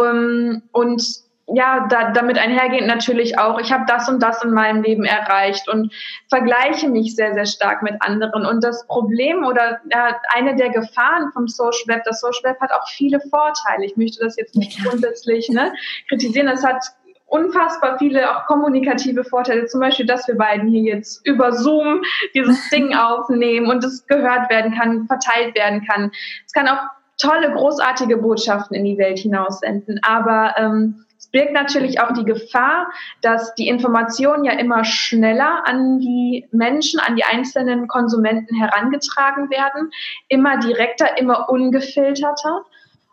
Ähm, 0.00 0.62
und 0.72 1.02
ja, 1.48 1.86
da, 1.88 2.10
damit 2.10 2.38
einhergehend 2.38 2.88
natürlich 2.88 3.38
auch, 3.38 3.60
ich 3.60 3.72
habe 3.72 3.84
das 3.86 4.08
und 4.08 4.20
das 4.20 4.42
in 4.42 4.50
meinem 4.50 4.82
Leben 4.82 5.04
erreicht 5.04 5.68
und 5.68 5.92
vergleiche 6.28 6.88
mich 6.88 7.14
sehr, 7.14 7.34
sehr 7.34 7.46
stark 7.46 7.82
mit 7.82 7.94
anderen. 8.00 8.44
Und 8.44 8.64
das 8.64 8.84
Problem 8.88 9.44
oder 9.44 9.80
ja, 9.92 10.20
eine 10.34 10.56
der 10.56 10.70
Gefahren 10.70 11.30
vom 11.32 11.46
Social 11.46 11.86
Web, 11.86 12.02
das 12.04 12.20
Social 12.20 12.42
Web 12.42 12.60
hat 12.60 12.72
auch 12.72 12.88
viele 12.88 13.20
Vorteile. 13.20 13.84
Ich 13.84 13.96
möchte 13.96 14.24
das 14.24 14.36
jetzt 14.36 14.56
nicht 14.56 14.82
grundsätzlich 14.84 15.48
ne, 15.48 15.72
kritisieren. 16.08 16.48
Es 16.48 16.64
hat 16.64 16.84
unfassbar 17.26 17.98
viele 17.98 18.30
auch 18.30 18.46
kommunikative 18.46 19.24
Vorteile, 19.24 19.66
zum 19.66 19.80
Beispiel, 19.80 20.06
dass 20.06 20.26
wir 20.28 20.36
beiden 20.36 20.68
hier 20.68 20.94
jetzt 20.94 21.26
über 21.26 21.52
Zoom 21.52 22.02
dieses 22.34 22.68
Ding 22.70 22.94
aufnehmen 22.94 23.68
und 23.68 23.84
es 23.84 24.06
gehört 24.06 24.48
werden 24.50 24.72
kann, 24.72 25.06
verteilt 25.06 25.54
werden 25.56 25.84
kann. 25.86 26.10
Es 26.46 26.52
kann 26.52 26.68
auch 26.68 26.82
tolle, 27.18 27.52
großartige 27.52 28.18
Botschaften 28.18 28.76
in 28.76 28.84
die 28.84 28.98
Welt 28.98 29.18
hinaussenden, 29.18 30.00
aber 30.02 30.54
ähm, 30.58 31.06
es 31.18 31.28
birgt 31.28 31.52
natürlich 31.52 32.00
auch 32.00 32.12
die 32.12 32.24
Gefahr, 32.24 32.88
dass 33.22 33.54
die 33.54 33.68
Informationen 33.68 34.44
ja 34.44 34.52
immer 34.52 34.84
schneller 34.84 35.66
an 35.66 35.98
die 35.98 36.46
Menschen, 36.52 37.00
an 37.00 37.16
die 37.16 37.24
einzelnen 37.24 37.88
Konsumenten 37.88 38.54
herangetragen 38.54 39.50
werden, 39.50 39.90
immer 40.28 40.58
direkter, 40.58 41.18
immer 41.18 41.48
ungefilterter. 41.48 42.64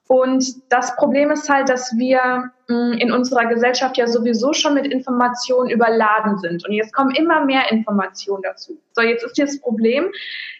Und 0.08 0.72
das 0.72 0.96
Problem 0.96 1.32
ist 1.32 1.50
halt, 1.50 1.70
dass 1.70 1.98
wir 1.98 2.52
mm, 2.68 2.94
in 2.94 3.12
unserer 3.12 3.46
Gesellschaft 3.46 3.98
ja 3.98 4.08
sowieso 4.08 4.54
schon 4.54 4.74
mit 4.74 4.86
Informationen 4.86 5.70
überladen 5.70 6.38
sind. 6.40 6.68
Und 6.68 6.74
jetzt 6.74 6.94
kommen 6.94 7.16
immer 7.16 7.46
mehr 7.46 7.72
Informationen 7.72 8.44
dazu. 8.44 8.78
So, 8.92 9.02
jetzt 9.02 9.24
ist 9.24 9.36
hier 9.36 9.46
das 9.46 9.60
Problem. 9.60 10.12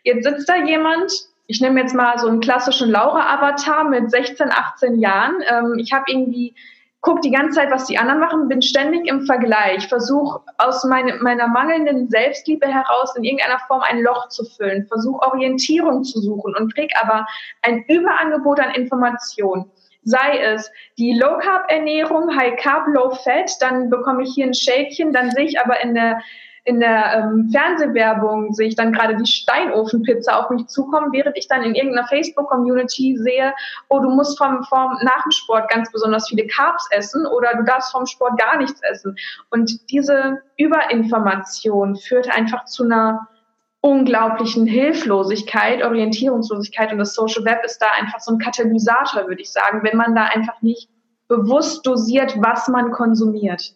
Jetzt 0.04 0.24
sitzt 0.24 0.48
da 0.48 0.56
jemand, 0.56 1.12
ich 1.48 1.60
nehme 1.60 1.82
jetzt 1.82 1.94
mal 1.94 2.18
so 2.18 2.28
einen 2.28 2.40
klassischen 2.40 2.90
Laura-Avatar 2.90 3.84
mit 3.90 4.10
16, 4.10 4.50
18 4.50 5.00
Jahren. 5.00 5.36
Ähm, 5.48 5.76
ich 5.78 5.92
habe 5.92 6.06
irgendwie 6.08 6.56
gucke 7.04 7.20
die 7.20 7.32
ganze 7.32 7.60
Zeit, 7.60 7.70
was 7.70 7.86
die 7.86 7.98
anderen 7.98 8.22
machen, 8.22 8.48
bin 8.48 8.62
ständig 8.62 9.08
im 9.08 9.26
Vergleich, 9.26 9.88
versuche 9.88 10.40
aus 10.58 10.86
meine, 10.86 11.18
meiner 11.18 11.48
mangelnden 11.48 12.10
Selbstliebe 12.10 12.66
heraus 12.66 13.14
in 13.18 13.26
irgendeiner 13.26 13.60
Form 13.68 13.82
ein 13.82 14.02
Loch 14.02 14.30
zu 14.30 14.46
füllen, 14.46 14.88
versuche 14.88 15.22
Orientierung 15.22 16.04
zu 16.06 16.22
suchen 16.22 16.56
und 16.56 16.74
krieg 16.74 16.92
aber 17.00 17.28
ein 17.62 17.84
Überangebot 17.90 18.60
an 18.62 18.74
Informationen. 18.74 19.70
Sei 20.04 20.40
es 20.40 20.72
die 20.98 21.14
Low 21.14 21.38
Carb 21.40 21.70
Ernährung, 21.70 22.36
High 22.38 22.56
Carb, 22.56 22.88
Low 22.88 23.12
Fat, 23.12 23.52
dann 23.60 23.90
bekomme 23.90 24.24
ich 24.24 24.34
hier 24.34 24.46
ein 24.46 24.54
Shäkchen, 24.54 25.12
dann 25.12 25.32
sehe 25.32 25.46
ich 25.46 25.60
aber 25.60 25.82
in 25.82 25.94
der 25.94 26.22
in 26.66 26.80
der 26.80 27.14
ähm, 27.14 27.50
Fernsehwerbung 27.52 28.54
sehe 28.54 28.70
ich 28.70 28.76
dann 28.76 28.94
gerade 28.94 29.18
die 29.18 29.30
Steinofenpizza 29.30 30.40
auf 30.40 30.50
mich 30.50 30.68
zukommen, 30.68 31.12
während 31.12 31.38
ich 31.38 31.48
dann 31.48 31.62
in 31.64 31.76
irgendeiner 31.76 32.08
Facebook-Community 32.08 33.18
sehe, 33.18 33.54
oh, 33.90 34.00
du 34.00 34.10
musst 34.10 34.38
vom, 34.38 34.64
vom, 34.64 34.98
nach 35.04 35.24
dem 35.24 35.32
Sport 35.32 35.70
ganz 35.70 35.92
besonders 35.92 36.30
viele 36.30 36.48
Carbs 36.48 36.88
essen 36.92 37.26
oder 37.26 37.56
du 37.58 37.64
darfst 37.64 37.92
vom 37.92 38.06
Sport 38.06 38.40
gar 38.40 38.58
nichts 38.58 38.82
essen. 38.84 39.16
Und 39.50 39.92
diese 39.92 40.42
Überinformation 40.58 41.98
führt 41.98 42.34
einfach 42.34 42.64
zu 42.66 42.84
einer 42.84 43.28
unglaublichen 43.82 44.66
Hilflosigkeit, 44.66 45.84
Orientierungslosigkeit 45.84 46.94
und 46.94 47.00
das 47.00 47.14
Social 47.14 47.44
Web 47.44 47.66
ist 47.66 47.80
da 47.80 47.88
einfach 48.00 48.22
so 48.22 48.32
ein 48.32 48.40
Katalysator, 48.40 49.28
würde 49.28 49.42
ich 49.42 49.52
sagen, 49.52 49.84
wenn 49.84 49.98
man 49.98 50.16
da 50.16 50.24
einfach 50.24 50.62
nicht 50.62 50.88
bewusst 51.28 51.86
dosiert, 51.86 52.36
was 52.38 52.70
man 52.70 52.92
konsumiert. 52.92 53.76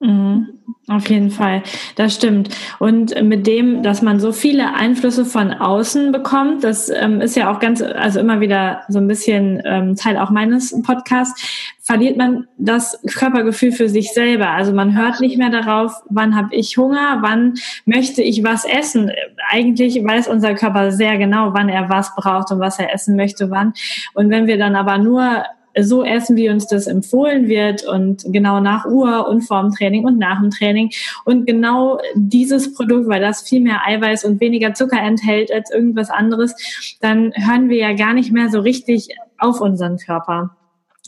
Mhm. 0.00 0.59
Auf 0.88 1.08
jeden 1.08 1.30
Fall, 1.30 1.62
das 1.94 2.14
stimmt. 2.14 2.48
Und 2.80 3.14
mit 3.22 3.46
dem, 3.46 3.84
dass 3.84 4.02
man 4.02 4.18
so 4.18 4.32
viele 4.32 4.74
Einflüsse 4.74 5.24
von 5.24 5.52
außen 5.52 6.10
bekommt, 6.10 6.64
das 6.64 6.88
ähm, 6.88 7.20
ist 7.20 7.36
ja 7.36 7.52
auch 7.52 7.60
ganz, 7.60 7.80
also 7.80 8.18
immer 8.18 8.40
wieder 8.40 8.82
so 8.88 8.98
ein 8.98 9.06
bisschen 9.06 9.62
ähm, 9.64 9.94
Teil 9.94 10.16
auch 10.16 10.30
meines 10.30 10.74
Podcasts, 10.82 11.70
verliert 11.80 12.16
man 12.16 12.48
das 12.58 13.00
Körpergefühl 13.06 13.70
für 13.70 13.88
sich 13.88 14.12
selber. 14.12 14.50
Also 14.50 14.72
man 14.72 14.96
hört 14.96 15.20
nicht 15.20 15.38
mehr 15.38 15.50
darauf, 15.50 15.92
wann 16.08 16.34
habe 16.34 16.54
ich 16.54 16.76
Hunger, 16.76 17.18
wann 17.20 17.54
möchte 17.84 18.22
ich 18.22 18.42
was 18.42 18.64
essen. 18.64 19.12
Eigentlich 19.48 20.02
weiß 20.02 20.26
unser 20.26 20.54
Körper 20.54 20.90
sehr 20.90 21.18
genau, 21.18 21.52
wann 21.52 21.68
er 21.68 21.88
was 21.88 22.16
braucht 22.16 22.50
und 22.50 22.58
was 22.58 22.80
er 22.80 22.92
essen 22.92 23.14
möchte, 23.14 23.50
wann. 23.50 23.74
Und 24.14 24.30
wenn 24.30 24.46
wir 24.48 24.58
dann 24.58 24.74
aber 24.74 24.98
nur 24.98 25.44
so 25.78 26.04
essen, 26.04 26.36
wie 26.36 26.48
uns 26.48 26.66
das 26.66 26.86
empfohlen 26.86 27.48
wird 27.48 27.86
und 27.86 28.24
genau 28.26 28.60
nach 28.60 28.86
Uhr 28.86 29.28
und 29.28 29.42
vorm 29.42 29.72
Training 29.72 30.04
und 30.04 30.18
nach 30.18 30.40
dem 30.40 30.50
Training. 30.50 30.90
Und 31.24 31.46
genau 31.46 31.98
dieses 32.14 32.74
Produkt, 32.74 33.08
weil 33.08 33.20
das 33.20 33.42
viel 33.42 33.60
mehr 33.60 33.86
Eiweiß 33.86 34.24
und 34.24 34.40
weniger 34.40 34.74
Zucker 34.74 35.00
enthält 35.00 35.52
als 35.52 35.70
irgendwas 35.70 36.10
anderes, 36.10 36.54
dann 37.00 37.32
hören 37.34 37.68
wir 37.68 37.78
ja 37.78 37.92
gar 37.94 38.14
nicht 38.14 38.32
mehr 38.32 38.50
so 38.50 38.60
richtig 38.60 39.08
auf 39.38 39.60
unseren 39.60 39.96
Körper. 39.96 40.56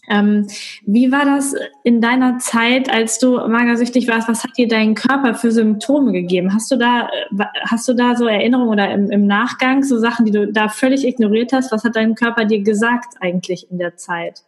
Ähm, 0.09 0.49
wie 0.85 1.13
war 1.13 1.25
das 1.25 1.55
in 1.85 2.01
deiner 2.01 2.39
Zeit, 2.39 2.93
als 2.93 3.19
du 3.19 3.37
magersüchtig 3.49 4.09
warst? 4.09 4.29
Was 4.29 4.43
hat 4.43 4.57
dir 4.59 4.67
dein 4.67 4.95
Körper 4.95 5.35
für 5.35 5.53
Symptome 5.53 6.13
gegeben? 6.13 6.53
Hast 6.53 6.71
du 6.73 6.77
da, 6.77 7.09
äh, 7.09 7.45
hast 7.69 7.87
du 7.89 7.95
da 7.95 8.17
so 8.17 8.27
Erinnerungen 8.27 8.71
oder 8.71 8.93
im, 8.93 9.11
im 9.11 9.27
Nachgang 9.27 9.85
so 9.85 9.99
Sachen, 9.99 10.27
die 10.27 10.33
du 10.33 10.53
da 10.53 10.69
völlig 10.69 11.07
ignoriert 11.07 11.53
hast? 11.53 11.71
Was 11.71 11.85
hat 11.85 11.95
dein 11.95 12.17
Körper 12.17 12.45
dir 12.45 12.63
gesagt 12.63 13.15
eigentlich 13.21 13.71
in 13.71 13.79
der 13.79 13.97
Zeit? 13.97 14.43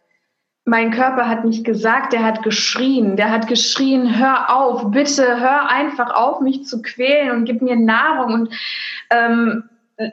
Mein 0.65 0.89
Körper 0.89 1.29
hat 1.29 1.45
nicht 1.45 1.63
gesagt, 1.63 2.11
der 2.11 2.23
hat 2.23 2.41
geschrien. 2.41 3.15
Der 3.15 3.29
hat 3.31 3.47
geschrien, 3.47 4.17
hör 4.19 4.53
auf, 4.53 4.89
bitte 4.91 5.39
hör 5.39 5.69
einfach 5.69 6.13
auf, 6.13 6.41
mich 6.41 6.65
zu 6.65 6.81
quälen 6.81 7.31
und 7.31 7.45
gib 7.45 7.61
mir 7.61 7.75
Nahrung 7.75 8.33
und 8.33 8.53
ähm, 9.11 9.69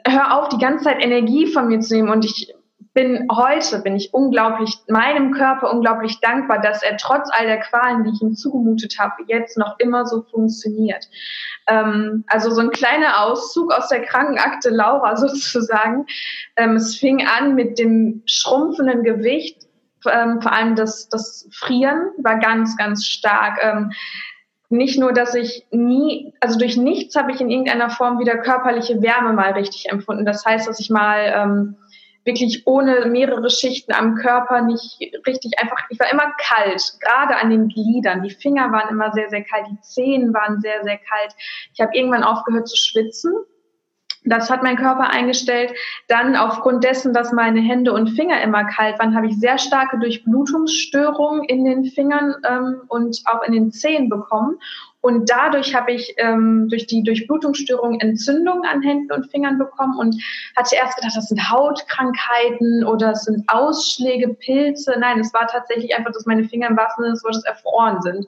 hör 0.07 0.37
auf, 0.37 0.49
die 0.49 0.59
ganze 0.59 0.85
Zeit 0.85 1.03
Energie 1.03 1.47
von 1.47 1.67
mir 1.67 1.79
zu 1.79 1.95
nehmen. 1.95 2.09
Und 2.09 2.23
ich 2.23 2.53
bin 2.93 3.27
heute, 3.31 3.79
bin 3.79 3.95
ich 3.95 4.13
unglaublich, 4.13 4.77
meinem 4.87 5.31
Körper 5.31 5.73
unglaublich 5.73 6.19
dankbar, 6.19 6.61
dass 6.61 6.83
er 6.83 6.97
trotz 6.97 7.29
all 7.31 7.47
der 7.47 7.59
Qualen, 7.59 8.03
die 8.03 8.11
ich 8.11 8.21
ihm 8.21 8.35
zugemutet 8.35 8.99
habe, 8.99 9.23
jetzt 9.25 9.57
noch 9.57 9.79
immer 9.79 10.05
so 10.05 10.21
funktioniert. 10.21 11.09
Ähm, 11.67 12.23
also 12.27 12.51
so 12.51 12.61
ein 12.61 12.69
kleiner 12.69 13.23
Auszug 13.23 13.73
aus 13.73 13.87
der 13.87 14.03
Krankenakte 14.03 14.69
Laura 14.69 15.15
sozusagen. 15.17 16.05
Ähm, 16.57 16.75
es 16.75 16.95
fing 16.95 17.25
an 17.25 17.55
mit 17.55 17.79
dem 17.79 18.21
schrumpfenden 18.27 19.03
Gewicht, 19.03 19.65
ähm, 20.11 20.41
vor 20.41 20.51
allem 20.51 20.75
das, 20.75 21.09
das 21.09 21.47
Frieren 21.51 22.11
war 22.17 22.39
ganz, 22.39 22.77
ganz 22.77 23.05
stark. 23.05 23.59
Ähm, 23.61 23.91
nicht 24.69 24.99
nur, 24.99 25.13
dass 25.13 25.35
ich 25.35 25.67
nie, 25.71 26.33
also 26.39 26.57
durch 26.57 26.77
nichts 26.77 27.15
habe 27.15 27.31
ich 27.31 27.39
in 27.39 27.49
irgendeiner 27.49 27.89
Form 27.89 28.19
wieder 28.19 28.37
körperliche 28.37 29.01
Wärme 29.01 29.33
mal 29.33 29.51
richtig 29.51 29.89
empfunden. 29.89 30.25
Das 30.25 30.45
heißt, 30.45 30.67
dass 30.67 30.79
ich 30.79 30.89
mal 30.89 31.31
ähm, 31.35 31.75
wirklich 32.25 32.65
ohne 32.65 33.05
mehrere 33.05 33.49
Schichten 33.49 33.93
am 33.93 34.15
Körper 34.15 34.61
nicht 34.61 34.99
richtig 35.27 35.59
einfach, 35.59 35.77
ich 35.89 35.99
war 35.99 36.11
immer 36.11 36.31
kalt, 36.37 36.81
gerade 37.01 37.35
an 37.37 37.49
den 37.49 37.67
Gliedern. 37.67 38.23
Die 38.23 38.31
Finger 38.31 38.71
waren 38.71 38.89
immer 38.89 39.11
sehr, 39.11 39.29
sehr 39.29 39.43
kalt, 39.43 39.67
die 39.69 39.79
Zehen 39.81 40.33
waren 40.33 40.59
sehr, 40.61 40.83
sehr 40.83 40.97
kalt. 40.97 41.35
Ich 41.73 41.81
habe 41.81 41.95
irgendwann 41.95 42.23
aufgehört 42.23 42.67
zu 42.67 42.77
schwitzen 42.77 43.33
das 44.25 44.49
hat 44.49 44.63
mein 44.63 44.77
Körper 44.77 45.09
eingestellt. 45.09 45.73
Dann 46.07 46.35
aufgrund 46.35 46.83
dessen, 46.83 47.13
dass 47.13 47.31
meine 47.31 47.61
Hände 47.61 47.93
und 47.93 48.09
Finger 48.11 48.41
immer 48.41 48.65
kalt 48.65 48.99
waren, 48.99 49.15
habe 49.15 49.27
ich 49.27 49.39
sehr 49.39 49.57
starke 49.57 49.99
Durchblutungsstörungen 49.99 51.43
in 51.45 51.65
den 51.65 51.85
Fingern 51.85 52.35
ähm, 52.47 52.81
und 52.87 53.21
auch 53.25 53.43
in 53.43 53.53
den 53.53 53.71
Zehen 53.71 54.09
bekommen. 54.09 54.57
Und 55.03 55.29
dadurch 55.29 55.75
habe 55.75 55.91
ich 55.91 56.13
ähm, 56.15 56.69
durch 56.69 56.87
die 56.87 57.03
Durchblutungsstörung 57.03 57.99
Entzündungen 57.99 58.63
an 58.63 58.81
Händen 58.81 59.11
und 59.11 59.29
Fingern 59.29 59.57
bekommen 59.57 59.97
und 59.99 60.15
hatte 60.55 60.77
erst 60.77 60.95
gedacht, 60.95 61.17
das 61.17 61.27
sind 61.27 61.51
Hautkrankheiten 61.51 62.85
oder 62.85 63.11
es 63.11 63.25
sind 63.25 63.43
Ausschläge, 63.49 64.33
Pilze. 64.33 64.95
Nein, 64.97 65.19
es 65.19 65.33
war 65.33 65.45
tatsächlich 65.47 65.93
einfach, 65.93 66.13
dass 66.13 66.25
meine 66.25 66.45
Finger 66.45 66.69
im 66.69 66.77
wahrsten 66.77 67.03
Sinne 67.03 67.15
des 67.15 67.23
Wortes 67.25 67.43
erfroren 67.43 68.01
sind. 68.01 68.25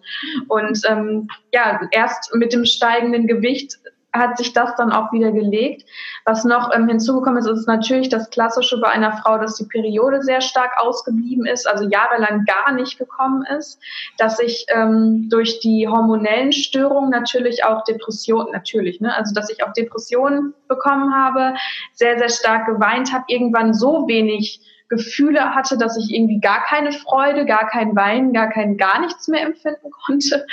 Und 0.50 0.82
ähm, 0.90 1.30
ja, 1.54 1.80
erst 1.92 2.36
mit 2.36 2.52
dem 2.52 2.66
steigenden 2.66 3.26
Gewicht 3.26 3.80
hat 4.20 4.38
sich 4.38 4.54
das 4.54 4.76
dann 4.76 4.92
auch 4.92 5.12
wieder 5.12 5.32
gelegt. 5.32 5.88
Was 6.26 6.44
noch 6.44 6.74
ähm, 6.74 6.88
hinzugekommen 6.88 7.40
ist, 7.40 7.48
ist 7.48 7.68
natürlich 7.68 8.10
das 8.10 8.30
Klassische 8.30 8.80
bei 8.80 8.88
einer 8.88 9.18
Frau, 9.18 9.38
dass 9.38 9.56
die 9.56 9.66
Periode 9.66 10.22
sehr 10.22 10.42
stark 10.42 10.72
ausgeblieben 10.78 11.46
ist, 11.46 11.68
also 11.68 11.88
jahrelang 11.88 12.46
gar 12.46 12.74
nicht 12.74 12.98
gekommen 12.98 13.46
ist, 13.58 13.80
dass 14.18 14.40
ich 14.40 14.66
ähm, 14.70 15.28
durch 15.30 15.60
die 15.60 15.88
hormonellen 15.88 16.52
Störungen 16.52 17.10
natürlich 17.10 17.64
auch 17.64 17.84
Depressionen, 17.84 18.52
natürlich, 18.52 19.02
ne, 19.02 19.16
also 19.16 19.34
dass 19.34 19.50
ich 19.50 19.64
auch 19.64 19.74
Depressionen 19.74 20.54
bekommen 20.68 21.14
habe, 21.14 21.56
sehr, 21.94 22.18
sehr 22.18 22.30
stark 22.30 22.66
geweint 22.66 23.14
habe, 23.14 23.26
irgendwann 23.28 23.74
so 23.74 24.08
wenig 24.08 24.62
Gefühle 24.96 25.54
hatte, 25.56 25.78
dass 25.78 25.98
ich 25.98 26.14
irgendwie 26.14 26.40
gar 26.40 26.64
keine 26.64 26.92
Freude, 26.92 27.46
gar 27.46 27.68
kein 27.70 27.96
Weinen, 27.96 28.34
gar 28.34 28.50
kein 28.50 28.78
gar 28.78 29.00
nichts 29.02 29.28
mehr 29.28 29.44
empfinden 29.44 29.92
konnte. 30.06 30.46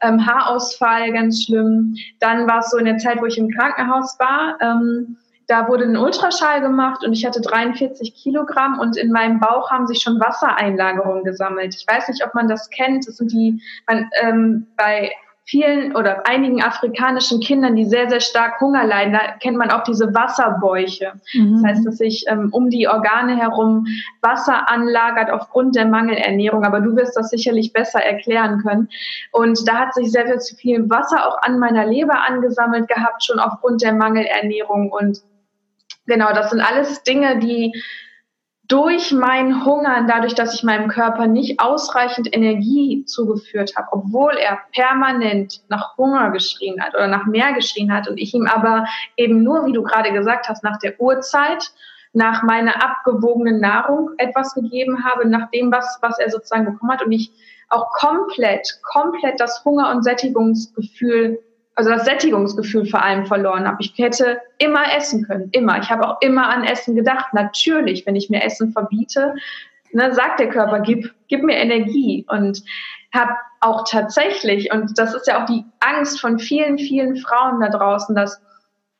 Ähm, 0.00 0.24
Haarausfall, 0.26 1.12
ganz 1.12 1.44
schlimm. 1.44 1.94
Dann 2.20 2.46
war 2.46 2.60
es 2.60 2.70
so 2.70 2.78
in 2.78 2.84
der 2.84 2.98
Zeit, 2.98 3.20
wo 3.20 3.26
ich 3.26 3.38
im 3.38 3.50
Krankenhaus 3.50 4.16
war. 4.18 4.56
Ähm, 4.60 5.16
da 5.48 5.66
wurde 5.66 5.84
ein 5.84 5.96
Ultraschall 5.96 6.60
gemacht 6.60 7.02
und 7.04 7.14
ich 7.14 7.24
hatte 7.24 7.40
43 7.40 8.14
Kilogramm 8.14 8.78
und 8.78 8.98
in 8.98 9.10
meinem 9.10 9.40
Bauch 9.40 9.70
haben 9.70 9.86
sich 9.86 10.02
schon 10.02 10.20
Wassereinlagerungen 10.20 11.24
gesammelt. 11.24 11.74
Ich 11.74 11.86
weiß 11.86 12.08
nicht, 12.08 12.22
ob 12.24 12.34
man 12.34 12.48
das 12.48 12.68
kennt. 12.68 13.08
Das 13.08 13.16
sind 13.16 13.32
die, 13.32 13.62
man, 13.86 14.10
ähm, 14.20 14.66
bei 14.76 15.10
vielen 15.48 15.96
oder 15.96 16.26
einigen 16.26 16.62
afrikanischen 16.62 17.40
Kindern, 17.40 17.74
die 17.74 17.86
sehr, 17.86 18.10
sehr 18.10 18.20
stark 18.20 18.60
Hunger 18.60 18.84
leiden, 18.84 19.14
da 19.14 19.32
kennt 19.40 19.56
man 19.56 19.70
auch 19.70 19.82
diese 19.82 20.14
Wasserbäuche. 20.14 21.14
Mhm. 21.32 21.54
Das 21.54 21.64
heißt, 21.64 21.86
dass 21.86 21.96
sich 21.96 22.26
ähm, 22.28 22.50
um 22.52 22.68
die 22.68 22.86
Organe 22.86 23.34
herum 23.34 23.86
Wasser 24.20 24.68
anlagert 24.68 25.30
aufgrund 25.30 25.74
der 25.74 25.86
Mangelernährung. 25.86 26.64
Aber 26.64 26.80
du 26.80 26.94
wirst 26.96 27.16
das 27.16 27.30
sicherlich 27.30 27.72
besser 27.72 28.04
erklären 28.04 28.62
können. 28.62 28.90
Und 29.32 29.66
da 29.66 29.78
hat 29.78 29.94
sich 29.94 30.12
sehr, 30.12 30.26
sehr 30.26 30.56
viel 30.58 30.90
Wasser 30.90 31.26
auch 31.26 31.40
an 31.40 31.58
meiner 31.58 31.86
Leber 31.86 32.26
angesammelt 32.28 32.86
gehabt, 32.86 33.24
schon 33.24 33.38
aufgrund 33.38 33.80
der 33.80 33.94
Mangelernährung. 33.94 34.92
Und 34.92 35.22
genau, 36.06 36.30
das 36.34 36.50
sind 36.50 36.60
alles 36.60 37.02
Dinge, 37.04 37.38
die 37.38 37.72
durch 38.68 39.12
mein 39.12 39.64
Hungern, 39.64 40.06
dadurch, 40.06 40.34
dass 40.34 40.54
ich 40.54 40.62
meinem 40.62 40.88
Körper 40.88 41.26
nicht 41.26 41.58
ausreichend 41.58 42.32
Energie 42.34 43.02
zugeführt 43.06 43.74
habe, 43.76 43.88
obwohl 43.92 44.34
er 44.34 44.58
permanent 44.74 45.62
nach 45.68 45.96
Hunger 45.96 46.30
geschrien 46.30 46.80
hat 46.82 46.94
oder 46.94 47.08
nach 47.08 47.24
mehr 47.24 47.54
geschrien 47.54 47.92
hat 47.92 48.08
und 48.08 48.18
ich 48.18 48.34
ihm 48.34 48.46
aber 48.46 48.84
eben 49.16 49.42
nur, 49.42 49.64
wie 49.64 49.72
du 49.72 49.82
gerade 49.82 50.12
gesagt 50.12 50.50
hast, 50.50 50.62
nach 50.62 50.78
der 50.78 51.00
Uhrzeit, 51.00 51.72
nach 52.12 52.42
meiner 52.42 52.82
abgewogenen 52.82 53.58
Nahrung 53.60 54.10
etwas 54.18 54.54
gegeben 54.54 55.02
habe, 55.04 55.26
nach 55.26 55.50
dem, 55.50 55.72
was, 55.72 55.98
was 56.02 56.18
er 56.18 56.30
sozusagen 56.30 56.66
bekommen 56.66 56.92
hat 56.92 57.02
und 57.02 57.12
ich 57.12 57.32
auch 57.70 57.90
komplett, 57.92 58.80
komplett 58.82 59.40
das 59.40 59.64
Hunger- 59.64 59.90
und 59.90 60.02
Sättigungsgefühl 60.02 61.38
also 61.78 61.90
das 61.90 62.06
Sättigungsgefühl 62.06 62.86
vor 62.86 63.04
allem 63.04 63.24
verloren 63.24 63.64
habe. 63.64 63.76
Ich 63.78 63.94
hätte 63.96 64.40
immer 64.58 64.82
essen 64.96 65.24
können, 65.24 65.48
immer. 65.52 65.78
Ich 65.78 65.88
habe 65.88 66.08
auch 66.08 66.20
immer 66.20 66.48
an 66.48 66.64
Essen 66.64 66.96
gedacht. 66.96 67.32
Natürlich, 67.34 68.04
wenn 68.04 68.16
ich 68.16 68.28
mir 68.28 68.42
Essen 68.42 68.72
verbiete, 68.72 69.36
ne, 69.92 70.12
sagt 70.12 70.40
der 70.40 70.48
Körper, 70.48 70.80
gib, 70.80 71.14
gib 71.28 71.44
mir 71.44 71.56
Energie. 71.56 72.26
Und 72.28 72.64
habe 73.14 73.30
auch 73.60 73.86
tatsächlich, 73.88 74.72
und 74.72 74.98
das 74.98 75.14
ist 75.14 75.28
ja 75.28 75.40
auch 75.40 75.46
die 75.46 75.64
Angst 75.78 76.20
von 76.20 76.40
vielen, 76.40 76.78
vielen 76.78 77.16
Frauen 77.16 77.60
da 77.60 77.68
draußen, 77.68 78.12
dass 78.16 78.42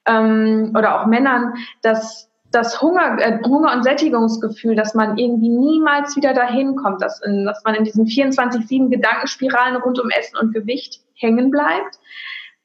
ähm, 0.07 0.73
oder 0.79 1.01
auch 1.01 1.07
Männern, 1.07 1.55
dass 1.83 2.31
das 2.53 2.81
Hunger, 2.81 3.19
äh, 3.19 3.41
Hunger 3.45 3.73
und 3.75 3.83
Sättigungsgefühl, 3.83 4.77
dass 4.77 4.95
man 4.95 5.19
irgendwie 5.19 5.49
niemals 5.49 6.15
wieder 6.15 6.33
dahin 6.33 6.77
kommt, 6.77 7.03
dass, 7.03 7.21
in, 7.23 7.45
dass 7.45 7.61
man 7.65 7.75
in 7.75 7.83
diesen 7.83 8.07
24-7 8.07 8.89
Gedankenspiralen 8.89 9.75
rund 9.83 9.99
um 9.99 10.11
Essen 10.11 10.39
und 10.39 10.55
Gewicht 10.55 11.01
hängen 11.15 11.51
bleibt. 11.51 11.99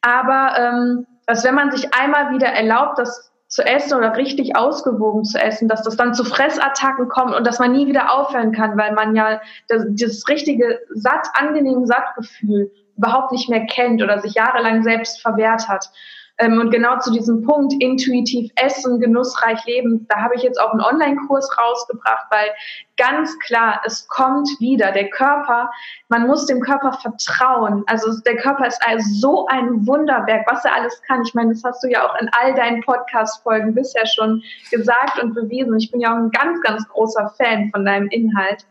Aber 0.03 0.53
ähm, 0.57 1.07
dass 1.25 1.43
wenn 1.43 1.55
man 1.55 1.71
sich 1.71 1.93
einmal 1.93 2.31
wieder 2.33 2.47
erlaubt, 2.47 2.99
das 2.99 3.31
zu 3.47 3.63
essen 3.63 3.95
oder 3.95 4.17
richtig 4.17 4.55
ausgewogen 4.55 5.23
zu 5.23 5.39
essen, 5.39 5.67
dass 5.67 5.83
das 5.83 5.95
dann 5.95 6.13
zu 6.13 6.23
Fressattacken 6.23 7.07
kommt 7.07 7.35
und 7.35 7.45
dass 7.45 7.59
man 7.59 7.71
nie 7.71 7.87
wieder 7.87 8.11
aufhören 8.11 8.51
kann, 8.51 8.77
weil 8.77 8.93
man 8.93 9.15
ja 9.15 9.41
das, 9.67 9.85
dieses 9.89 10.27
richtige 10.27 10.79
satt, 10.89 11.27
angenehme 11.33 11.85
Sattgefühl 11.85 12.71
überhaupt 12.97 13.31
nicht 13.31 13.49
mehr 13.49 13.65
kennt 13.67 14.01
oder 14.01 14.19
sich 14.19 14.33
jahrelang 14.33 14.83
selbst 14.83 15.21
verwehrt 15.21 15.67
hat. 15.67 15.91
Ähm, 16.39 16.59
und 16.59 16.71
genau 16.71 16.97
zu 16.99 17.11
diesem 17.11 17.43
Punkt, 17.43 17.73
intuitiv 17.79 18.51
essen, 18.55 18.99
genussreich 18.99 19.63
leben, 19.65 20.07
da 20.09 20.21
habe 20.21 20.35
ich 20.35 20.41
jetzt 20.41 20.59
auch 20.59 20.71
einen 20.71 20.81
Online-Kurs 20.81 21.47
rausgebracht, 21.57 22.25
weil 22.31 22.49
ganz 22.97 23.37
klar, 23.39 23.81
es 23.85 24.07
kommt 24.07 24.49
wieder. 24.59 24.91
Der 24.91 25.09
Körper, 25.09 25.69
man 26.09 26.25
muss 26.25 26.47
dem 26.47 26.59
Körper 26.59 26.93
vertrauen. 26.93 27.83
Also 27.85 28.19
der 28.21 28.37
Körper 28.37 28.67
ist 28.67 28.81
so 29.21 29.45
ein 29.47 29.85
Wunderwerk, 29.85 30.45
was 30.49 30.65
er 30.65 30.75
alles 30.75 31.01
kann. 31.03 31.21
Ich 31.23 31.33
meine, 31.35 31.53
das 31.53 31.63
hast 31.63 31.83
du 31.83 31.89
ja 31.89 32.07
auch 32.07 32.19
in 32.19 32.29
all 32.39 32.55
deinen 32.55 32.81
Podcast-Folgen 32.81 33.75
bisher 33.75 34.05
schon 34.07 34.41
gesagt 34.71 35.21
und 35.21 35.35
bewiesen. 35.35 35.77
Ich 35.77 35.91
bin 35.91 36.01
ja 36.01 36.13
auch 36.13 36.17
ein 36.17 36.31
ganz, 36.31 36.59
ganz 36.61 36.87
großer 36.89 37.31
Fan 37.37 37.69
von 37.71 37.85
deinem 37.85 38.07
Inhalt. 38.09 38.65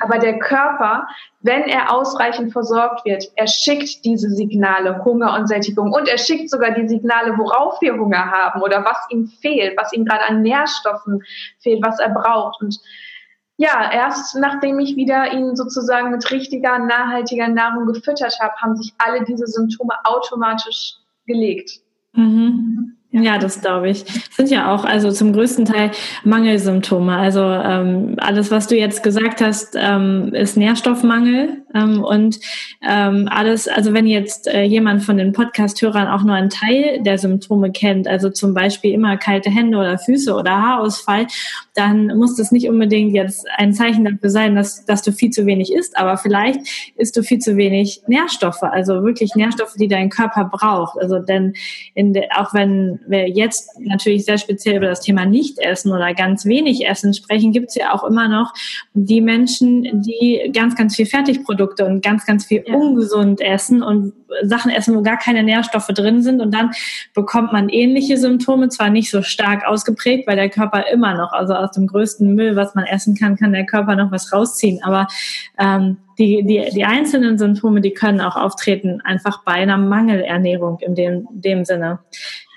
Aber 0.00 0.18
der 0.18 0.38
Körper, 0.38 1.06
wenn 1.40 1.62
er 1.64 1.94
ausreichend 1.94 2.52
versorgt 2.52 3.04
wird, 3.04 3.24
er 3.36 3.46
schickt 3.46 4.04
diese 4.04 4.30
Signale 4.30 5.04
Hunger 5.04 5.34
und 5.34 5.46
Sättigung 5.46 5.92
und 5.92 6.08
er 6.08 6.18
schickt 6.18 6.50
sogar 6.50 6.72
die 6.72 6.88
Signale, 6.88 7.36
worauf 7.36 7.80
wir 7.80 7.94
Hunger 7.94 8.30
haben 8.30 8.62
oder 8.62 8.84
was 8.84 8.98
ihm 9.10 9.26
fehlt, 9.26 9.76
was 9.76 9.92
ihm 9.92 10.04
gerade 10.04 10.24
an 10.24 10.42
Nährstoffen 10.42 11.22
fehlt, 11.58 11.84
was 11.84 11.98
er 11.98 12.10
braucht. 12.10 12.60
Und 12.62 12.78
ja, 13.58 13.90
erst 13.92 14.36
nachdem 14.36 14.78
ich 14.78 14.96
wieder 14.96 15.32
ihn 15.32 15.54
sozusagen 15.54 16.10
mit 16.10 16.30
richtiger, 16.30 16.78
nachhaltiger 16.78 17.48
Nahrung 17.48 17.86
gefüttert 17.86 18.38
habe, 18.40 18.54
haben 18.56 18.76
sich 18.76 18.94
alle 18.96 19.22
diese 19.24 19.46
Symptome 19.46 19.94
automatisch 20.04 20.94
gelegt. 21.26 21.80
Mhm. 22.14 22.96
Ja, 23.12 23.38
das 23.38 23.60
glaube 23.60 23.90
ich. 23.90 24.04
Sind 24.30 24.50
ja 24.50 24.72
auch 24.72 24.84
also 24.84 25.10
zum 25.10 25.32
größten 25.32 25.64
Teil 25.64 25.90
Mangelsymptome. 26.22 27.16
Also 27.16 27.40
ähm, 27.42 28.14
alles, 28.18 28.50
was 28.52 28.68
du 28.68 28.76
jetzt 28.76 29.02
gesagt 29.02 29.40
hast, 29.40 29.76
ähm, 29.76 30.32
ist 30.32 30.56
Nährstoffmangel 30.56 31.62
Ähm, 31.74 32.02
und 32.02 32.40
ähm, 32.86 33.28
alles, 33.30 33.68
also 33.68 33.92
wenn 33.92 34.06
jetzt 34.06 34.48
äh, 34.48 34.62
jemand 34.62 35.02
von 35.02 35.16
den 35.16 35.32
Podcast-Hörern 35.32 36.08
auch 36.08 36.22
nur 36.22 36.34
einen 36.34 36.50
Teil 36.50 37.02
der 37.02 37.18
Symptome 37.18 37.70
kennt, 37.70 38.08
also 38.08 38.30
zum 38.30 38.54
Beispiel 38.54 38.92
immer 38.92 39.16
kalte 39.16 39.50
Hände 39.50 39.78
oder 39.78 39.98
Füße 39.98 40.34
oder 40.34 40.50
Haarausfall, 40.50 41.26
dann 41.74 42.18
muss 42.18 42.36
das 42.36 42.52
nicht 42.52 42.68
unbedingt 42.68 43.14
jetzt 43.14 43.46
ein 43.56 43.72
Zeichen 43.72 44.04
dafür 44.04 44.30
sein, 44.30 44.56
dass, 44.56 44.84
dass 44.84 45.02
du 45.02 45.12
viel 45.12 45.30
zu 45.30 45.46
wenig 45.46 45.72
isst, 45.72 45.96
aber 45.96 46.16
vielleicht 46.16 46.60
isst 46.96 47.16
du 47.16 47.22
viel 47.22 47.38
zu 47.38 47.56
wenig 47.56 48.02
Nährstoffe, 48.06 48.62
also 48.62 49.04
wirklich 49.04 49.34
Nährstoffe, 49.34 49.74
die 49.74 49.88
dein 49.88 50.10
Körper 50.10 50.44
braucht. 50.44 50.98
Also 51.00 51.18
denn 51.18 51.54
in 51.94 52.12
de, 52.12 52.24
auch 52.36 52.52
wenn 52.54 53.00
wir 53.06 53.28
jetzt 53.28 53.78
natürlich 53.80 54.24
sehr 54.24 54.38
speziell 54.38 54.76
über 54.76 54.86
das 54.86 55.00
Thema 55.00 55.24
Nicht-Essen 55.24 55.92
oder 55.92 56.14
ganz 56.14 56.44
wenig 56.44 56.86
Essen 56.86 57.14
sprechen, 57.14 57.52
gibt 57.52 57.68
es 57.68 57.76
ja 57.76 57.94
auch 57.94 58.04
immer 58.04 58.28
noch 58.28 58.52
die 58.94 59.20
Menschen, 59.20 60.02
die 60.02 60.50
ganz, 60.52 60.74
ganz 60.74 60.96
viel 60.96 61.06
Fertigprodukte 61.06 61.59
und 61.60 62.02
ganz, 62.02 62.26
ganz 62.26 62.46
viel 62.46 62.64
ja. 62.66 62.74
ungesund 62.74 63.40
essen 63.40 63.82
und 63.82 64.12
Sachen 64.42 64.70
essen, 64.70 64.96
wo 64.96 65.02
gar 65.02 65.18
keine 65.18 65.42
Nährstoffe 65.42 65.88
drin 65.88 66.22
sind. 66.22 66.40
Und 66.40 66.54
dann 66.54 66.70
bekommt 67.14 67.52
man 67.52 67.68
ähnliche 67.68 68.16
Symptome, 68.16 68.68
zwar 68.68 68.90
nicht 68.90 69.10
so 69.10 69.22
stark 69.22 69.66
ausgeprägt, 69.66 70.26
weil 70.26 70.36
der 70.36 70.48
Körper 70.48 70.84
immer 70.92 71.14
noch, 71.14 71.32
also 71.32 71.54
aus 71.54 71.72
dem 71.72 71.86
größten 71.86 72.34
Müll, 72.34 72.56
was 72.56 72.74
man 72.74 72.84
essen 72.84 73.14
kann, 73.16 73.36
kann 73.36 73.52
der 73.52 73.66
Körper 73.66 73.96
noch 73.96 74.12
was 74.12 74.32
rausziehen. 74.32 74.82
Aber 74.82 75.06
ähm, 75.58 75.98
die, 76.18 76.44
die, 76.44 76.68
die 76.74 76.84
einzelnen 76.84 77.38
Symptome, 77.38 77.80
die 77.80 77.92
können 77.92 78.20
auch 78.20 78.36
auftreten, 78.36 79.00
einfach 79.02 79.42
bei 79.44 79.52
einer 79.52 79.78
Mangelernährung 79.78 80.78
in 80.80 80.94
dem, 80.94 81.26
dem 81.30 81.64
Sinne. 81.64 82.00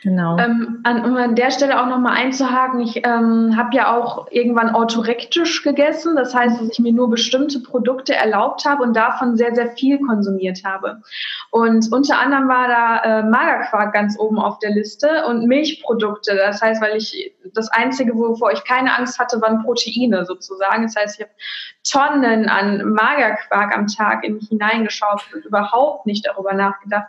Genau. 0.04 0.38
Ähm, 0.38 0.82
an, 0.84 1.06
um 1.06 1.16
an 1.16 1.34
der 1.36 1.50
Stelle 1.50 1.82
auch 1.82 1.88
nochmal 1.88 2.18
einzuhaken, 2.18 2.82
ich 2.82 2.98
ähm, 3.06 3.56
habe 3.56 3.74
ja 3.74 3.96
auch 3.96 4.28
irgendwann 4.32 4.76
autorektisch 4.76 5.64
gegessen, 5.64 6.18
das 6.18 6.36
heißt, 6.36 6.60
dass 6.60 6.70
ich 6.72 6.80
mir 6.80 6.92
nur 6.92 7.10
bestimmte 7.10 7.62
Produkte 7.62 8.14
erlaubt 8.14 8.66
habe 8.66 8.84
und 8.84 8.98
davon 8.98 9.38
sehr, 9.38 9.56
sehr 9.56 9.72
viel 9.72 10.00
konsumiert 10.00 10.60
habe. 10.66 11.02
Und 11.52 11.90
unter 11.94 12.20
anderem 12.20 12.50
war 12.50 12.68
da 12.68 12.98
äh, 12.98 13.24
Magerquark 13.24 13.94
ganz 13.94 14.20
oben 14.20 14.40
auf 14.40 14.60
der 14.60 14.72
Liste 14.72 15.26
und 15.26 15.48
Milchprodukte. 15.48 16.36
Das 16.36 16.62
heißt, 16.62 16.82
weil 16.82 16.98
ich 16.98 17.34
das 17.54 17.70
Einzige, 17.70 18.14
wovor 18.14 18.52
ich 18.52 18.66
keine 18.66 18.98
Angst 18.98 19.20
hatte, 19.20 19.40
waren 19.42 19.64
Proteine 19.64 20.26
sozusagen. 20.26 20.84
Das 20.84 20.98
heißt, 20.98 21.18
ich 21.18 21.26
habe 21.26 21.34
Tonnen 21.90 22.50
an 22.50 22.84
Magerquark 22.90 23.74
am 23.74 23.88
Tag 23.88 24.26
in 24.26 24.36
mich 24.36 24.50
hineingeschaut 24.50 25.24
und 25.34 25.46
überhaupt 25.46 26.06
nicht 26.06 26.26
darüber 26.26 26.54
nachgedacht, 26.54 27.08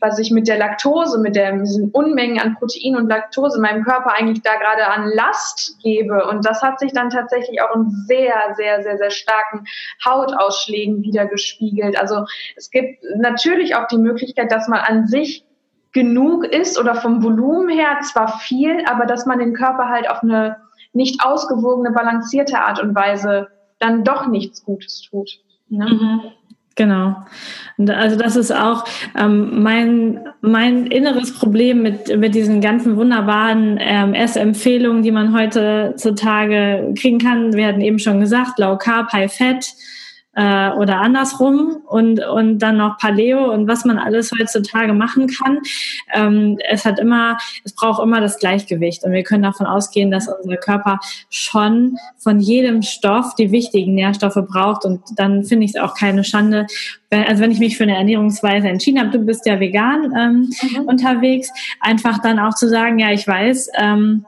was 0.00 0.18
ich 0.18 0.30
mit 0.30 0.48
der 0.48 0.58
Laktose, 0.58 1.18
mit 1.18 1.36
der, 1.36 1.52
diesen 1.58 1.90
Unmengen 1.90 2.29
an 2.38 2.54
Protein 2.54 2.96
und 2.96 3.08
Laktose 3.08 3.60
meinem 3.60 3.84
Körper 3.84 4.12
eigentlich 4.12 4.42
da 4.42 4.54
gerade 4.56 4.86
an 4.86 5.10
Last 5.14 5.78
gebe. 5.82 6.26
Und 6.28 6.44
das 6.46 6.62
hat 6.62 6.78
sich 6.78 6.92
dann 6.92 7.10
tatsächlich 7.10 7.62
auch 7.62 7.74
in 7.74 7.90
sehr, 8.06 8.54
sehr, 8.56 8.82
sehr, 8.82 8.98
sehr 8.98 9.10
starken 9.10 9.64
Hautausschlägen 10.04 11.02
wieder 11.02 11.26
gespiegelt. 11.26 11.98
Also 11.98 12.26
es 12.56 12.70
gibt 12.70 13.02
natürlich 13.16 13.74
auch 13.74 13.86
die 13.88 13.98
Möglichkeit, 13.98 14.52
dass 14.52 14.68
man 14.68 14.80
an 14.80 15.06
sich 15.06 15.44
genug 15.92 16.44
ist 16.44 16.78
oder 16.78 16.94
vom 16.94 17.22
Volumen 17.22 17.70
her 17.70 17.98
zwar 18.02 18.38
viel, 18.38 18.84
aber 18.86 19.06
dass 19.06 19.26
man 19.26 19.38
den 19.38 19.54
Körper 19.54 19.88
halt 19.88 20.08
auf 20.08 20.22
eine 20.22 20.58
nicht 20.92 21.24
ausgewogene, 21.24 21.90
balancierte 21.92 22.58
Art 22.58 22.80
und 22.80 22.94
Weise 22.94 23.48
dann 23.78 24.04
doch 24.04 24.26
nichts 24.26 24.64
Gutes 24.64 25.02
tut. 25.02 25.40
Ne? 25.68 25.86
Mhm. 25.86 26.20
Genau. 26.76 27.16
Und 27.76 27.90
also 27.90 28.16
das 28.16 28.36
ist 28.36 28.52
auch 28.52 28.84
ähm, 29.18 29.62
mein, 29.62 30.20
mein 30.40 30.86
inneres 30.86 31.32
Problem 31.32 31.82
mit, 31.82 32.16
mit 32.18 32.34
diesen 32.34 32.60
ganzen 32.60 32.96
wunderbaren 32.96 33.78
ähm, 33.80 34.14
Essempfehlungen, 34.14 35.02
die 35.02 35.10
man 35.10 35.34
heutzutage 35.34 36.92
kriegen 36.98 37.18
kann. 37.18 37.54
Wir 37.54 37.66
hatten 37.66 37.80
eben 37.80 37.98
schon 37.98 38.20
gesagt, 38.20 38.58
Low 38.58 38.76
Carb, 38.76 39.12
High 39.12 39.34
Fat 39.34 39.74
äh, 40.34 40.70
oder 40.70 41.00
andersrum 41.00 41.78
und, 41.86 42.24
und 42.24 42.58
dann 42.58 42.76
noch 42.76 42.98
Paleo 42.98 43.52
und 43.52 43.66
was 43.66 43.84
man 43.84 43.98
alles 43.98 44.30
heutzutage 44.38 44.92
machen 44.92 45.26
kann. 45.26 45.58
Ähm, 46.14 46.58
es 46.68 46.84
hat 46.84 46.98
immer, 46.98 47.36
es 47.64 47.74
braucht 47.74 48.02
immer 48.02 48.20
das 48.20 48.38
Gleichgewicht 48.38 49.04
und 49.04 49.12
wir 49.12 49.24
können 49.24 49.42
davon 49.42 49.66
ausgehen, 49.66 50.10
dass 50.10 50.28
unser 50.28 50.56
Körper 50.56 51.00
schon 51.30 51.96
von 52.18 52.38
jedem 52.38 52.82
Stoff 52.82 53.34
die 53.34 53.50
wichtigen 53.50 53.94
Nährstoffe 53.94 54.38
braucht 54.48 54.84
und 54.84 55.00
dann 55.16 55.44
finde 55.44 55.64
ich 55.64 55.74
es 55.74 55.80
auch 55.80 55.94
keine 55.94 56.22
Schande, 56.22 56.66
also 57.10 57.42
wenn 57.42 57.50
ich 57.50 57.58
mich 57.58 57.76
für 57.76 57.82
eine 57.82 57.96
Ernährungsweise 57.96 58.68
entschieden 58.68 59.00
habe, 59.00 59.10
du 59.10 59.18
bist 59.18 59.44
ja 59.46 59.58
vegan 59.58 60.14
ähm, 60.16 60.50
mhm. 60.62 60.86
unterwegs, 60.86 61.50
einfach 61.80 62.18
dann 62.22 62.38
auch 62.38 62.54
zu 62.54 62.68
sagen, 62.68 62.98
ja, 62.98 63.10
ich 63.10 63.26
weiß, 63.26 63.70
ähm, 63.76 64.26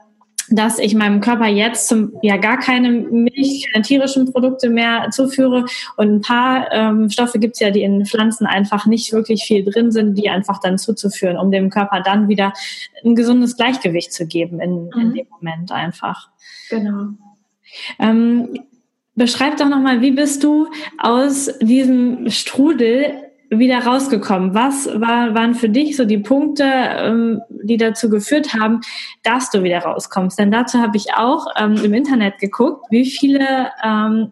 dass 0.55 0.77
ich 0.77 0.93
meinem 0.93 1.19
Körper 1.19 1.47
jetzt 1.47 1.87
zum, 1.87 2.13
ja 2.21 2.37
gar 2.37 2.57
keine 2.57 2.89
Milch, 2.91 3.69
keine 3.71 3.83
tierischen 3.83 4.31
Produkte 4.31 4.69
mehr 4.69 5.09
zuführe. 5.11 5.65
Und 5.97 6.15
ein 6.15 6.21
paar 6.21 6.71
ähm, 6.71 7.09
Stoffe 7.09 7.39
gibt's 7.39 7.59
ja, 7.59 7.71
die 7.71 7.83
in 7.83 8.05
Pflanzen 8.05 8.45
einfach 8.45 8.85
nicht 8.85 9.11
wirklich 9.13 9.43
viel 9.43 9.63
drin 9.63 9.91
sind, 9.91 10.15
die 10.17 10.29
einfach 10.29 10.59
dann 10.59 10.77
zuzuführen, 10.77 11.37
um 11.37 11.51
dem 11.51 11.69
Körper 11.69 12.01
dann 12.01 12.27
wieder 12.27 12.53
ein 13.03 13.15
gesundes 13.15 13.57
Gleichgewicht 13.57 14.13
zu 14.13 14.27
geben 14.27 14.59
in, 14.59 14.85
mhm. 14.85 14.91
in 14.95 15.13
dem 15.13 15.27
Moment 15.29 15.71
einfach. 15.71 16.29
Genau. 16.69 17.07
Ähm, 17.99 18.59
beschreib 19.15 19.57
doch 19.57 19.69
nochmal, 19.69 20.01
wie 20.01 20.11
bist 20.11 20.43
du 20.43 20.67
aus 20.99 21.49
diesem 21.59 22.29
Strudel 22.29 23.13
wieder 23.59 23.79
rausgekommen? 23.79 24.53
Was 24.53 24.87
war, 24.87 25.33
waren 25.33 25.55
für 25.55 25.69
dich 25.69 25.95
so 25.95 26.05
die 26.05 26.17
Punkte, 26.17 26.63
ähm, 26.65 27.41
die 27.49 27.77
dazu 27.77 28.09
geführt 28.09 28.53
haben, 28.53 28.81
dass 29.23 29.49
du 29.49 29.63
wieder 29.63 29.79
rauskommst? 29.79 30.37
Denn 30.37 30.51
dazu 30.51 30.79
habe 30.79 30.97
ich 30.97 31.13
auch 31.15 31.47
ähm, 31.57 31.75
im 31.83 31.93
Internet 31.93 32.39
geguckt, 32.39 32.85
wie 32.89 33.05
viele 33.05 33.69
ähm, 33.83 34.31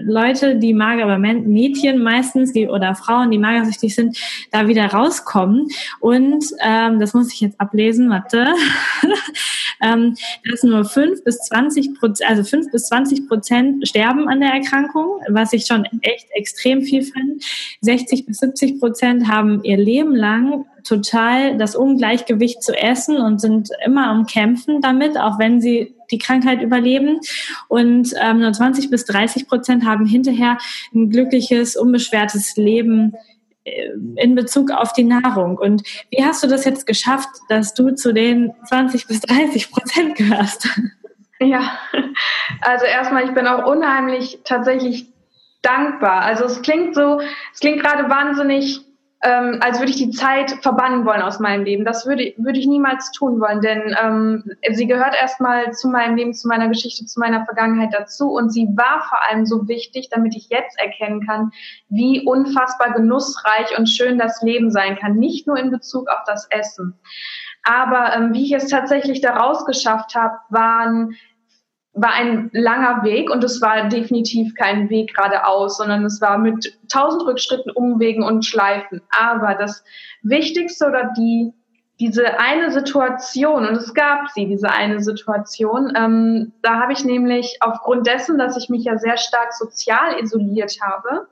Leute, 0.00 0.56
die 0.56 0.74
mager, 0.74 1.04
aber 1.04 1.18
Mädchen 1.18 2.02
meistens, 2.02 2.52
die 2.52 2.68
oder 2.68 2.94
Frauen, 2.94 3.30
die 3.30 3.38
magersüchtig 3.38 3.94
sind, 3.94 4.18
da 4.50 4.68
wieder 4.68 4.86
rauskommen. 4.86 5.68
Und 6.00 6.44
ähm, 6.60 6.98
das 7.00 7.14
muss 7.14 7.32
ich 7.32 7.40
jetzt 7.40 7.60
ablesen, 7.60 8.10
warte. 8.10 8.48
ähm, 9.82 10.16
dass 10.50 10.62
nur 10.62 10.84
fünf 10.84 11.22
bis 11.24 11.38
zwanzig 11.38 11.94
Prozent, 11.94 12.30
also 12.30 12.44
fünf 12.44 12.70
bis 12.70 12.86
zwanzig 12.86 13.28
Prozent 13.28 13.86
sterben 13.86 14.28
an 14.28 14.40
der 14.40 14.50
Erkrankung, 14.50 15.20
was 15.28 15.52
ich 15.52 15.66
schon 15.66 15.84
echt 16.02 16.26
extrem 16.30 16.82
viel 16.82 17.02
finde. 17.02 17.36
60 17.80 18.26
bis 18.26 18.38
70 18.38 18.80
Prozent 18.80 19.28
haben 19.28 19.62
ihr 19.62 19.76
Leben 19.76 20.14
lang 20.14 20.66
total 20.84 21.56
das 21.58 21.76
Ungleichgewicht 21.76 22.62
zu 22.62 22.76
essen 22.76 23.16
und 23.18 23.40
sind 23.40 23.70
immer 23.84 24.08
am 24.08 24.26
Kämpfen 24.26 24.80
damit, 24.80 25.18
auch 25.18 25.38
wenn 25.38 25.60
sie 25.60 25.95
die 26.10 26.18
Krankheit 26.18 26.62
überleben. 26.62 27.20
Und 27.68 28.12
ähm, 28.20 28.40
nur 28.40 28.52
20 28.52 28.90
bis 28.90 29.04
30 29.04 29.48
Prozent 29.48 29.84
haben 29.84 30.06
hinterher 30.06 30.58
ein 30.94 31.10
glückliches, 31.10 31.76
unbeschwertes 31.76 32.56
Leben 32.56 33.14
äh, 33.64 33.90
in 34.16 34.34
Bezug 34.34 34.70
auf 34.70 34.92
die 34.92 35.04
Nahrung. 35.04 35.58
Und 35.58 35.82
wie 36.10 36.24
hast 36.24 36.42
du 36.42 36.46
das 36.46 36.64
jetzt 36.64 36.86
geschafft, 36.86 37.28
dass 37.48 37.74
du 37.74 37.94
zu 37.94 38.12
den 38.12 38.52
20 38.68 39.06
bis 39.06 39.20
30 39.20 39.70
Prozent 39.70 40.16
gehörst? 40.16 40.68
Ja, 41.38 41.78
also 42.62 42.86
erstmal, 42.86 43.24
ich 43.24 43.34
bin 43.34 43.46
auch 43.46 43.66
unheimlich 43.66 44.38
tatsächlich 44.44 45.12
dankbar. 45.60 46.22
Also 46.22 46.44
es 46.44 46.62
klingt 46.62 46.94
so, 46.94 47.20
es 47.52 47.60
klingt 47.60 47.82
gerade 47.82 48.08
wahnsinnig 48.08 48.85
ähm, 49.22 49.58
als 49.60 49.78
würde 49.78 49.90
ich 49.90 49.96
die 49.96 50.10
Zeit 50.10 50.50
verbannen 50.62 51.06
wollen 51.06 51.22
aus 51.22 51.40
meinem 51.40 51.64
Leben. 51.64 51.84
Das 51.84 52.06
würde, 52.06 52.34
würde 52.36 52.58
ich 52.58 52.66
niemals 52.66 53.10
tun 53.12 53.40
wollen, 53.40 53.62
denn 53.62 53.96
ähm, 54.00 54.44
sie 54.72 54.86
gehört 54.86 55.14
erstmal 55.14 55.72
zu 55.72 55.88
meinem 55.88 56.16
Leben, 56.16 56.34
zu 56.34 56.48
meiner 56.48 56.68
Geschichte, 56.68 57.06
zu 57.06 57.18
meiner 57.18 57.44
Vergangenheit 57.44 57.94
dazu 57.94 58.30
und 58.30 58.50
sie 58.50 58.68
war 58.76 59.04
vor 59.08 59.18
allem 59.28 59.46
so 59.46 59.66
wichtig, 59.68 60.08
damit 60.10 60.36
ich 60.36 60.48
jetzt 60.50 60.78
erkennen 60.78 61.26
kann, 61.26 61.50
wie 61.88 62.24
unfassbar 62.26 62.92
genussreich 62.92 63.76
und 63.78 63.88
schön 63.88 64.18
das 64.18 64.42
Leben 64.42 64.70
sein 64.70 64.96
kann, 64.96 65.16
nicht 65.16 65.46
nur 65.46 65.56
in 65.56 65.70
Bezug 65.70 66.08
auf 66.08 66.20
das 66.26 66.46
Essen. 66.50 66.98
Aber 67.62 68.14
ähm, 68.14 68.32
wie 68.32 68.44
ich 68.44 68.52
es 68.52 68.68
tatsächlich 68.68 69.20
daraus 69.20 69.64
geschafft 69.64 70.14
habe, 70.14 70.36
waren 70.50 71.16
war 71.96 72.12
ein 72.12 72.50
langer 72.52 73.02
Weg 73.02 73.30
und 73.30 73.42
es 73.42 73.60
war 73.62 73.88
definitiv 73.88 74.54
kein 74.54 74.90
Weg 74.90 75.14
geradeaus, 75.14 75.78
sondern 75.78 76.04
es 76.04 76.20
war 76.20 76.36
mit 76.36 76.78
tausend 76.92 77.26
Rückschritten, 77.26 77.72
Umwegen 77.72 78.22
und 78.22 78.44
Schleifen. 78.44 79.00
Aber 79.18 79.54
das 79.54 79.82
Wichtigste 80.22 80.86
oder 80.86 81.12
die 81.16 81.52
diese 81.98 82.38
eine 82.38 82.70
Situation, 82.72 83.66
und 83.66 83.76
es 83.76 83.94
gab 83.94 84.28
sie, 84.30 84.46
diese 84.46 84.70
eine 84.70 85.00
Situation, 85.00 85.94
ähm, 85.96 86.52
da 86.60 86.78
habe 86.78 86.92
ich 86.92 87.06
nämlich 87.06 87.56
aufgrund 87.60 88.06
dessen, 88.06 88.36
dass 88.36 88.56
ich 88.58 88.68
mich 88.68 88.84
ja 88.84 88.98
sehr 88.98 89.16
stark 89.16 89.54
sozial 89.54 90.20
isoliert 90.20 90.76
habe, 90.82 91.26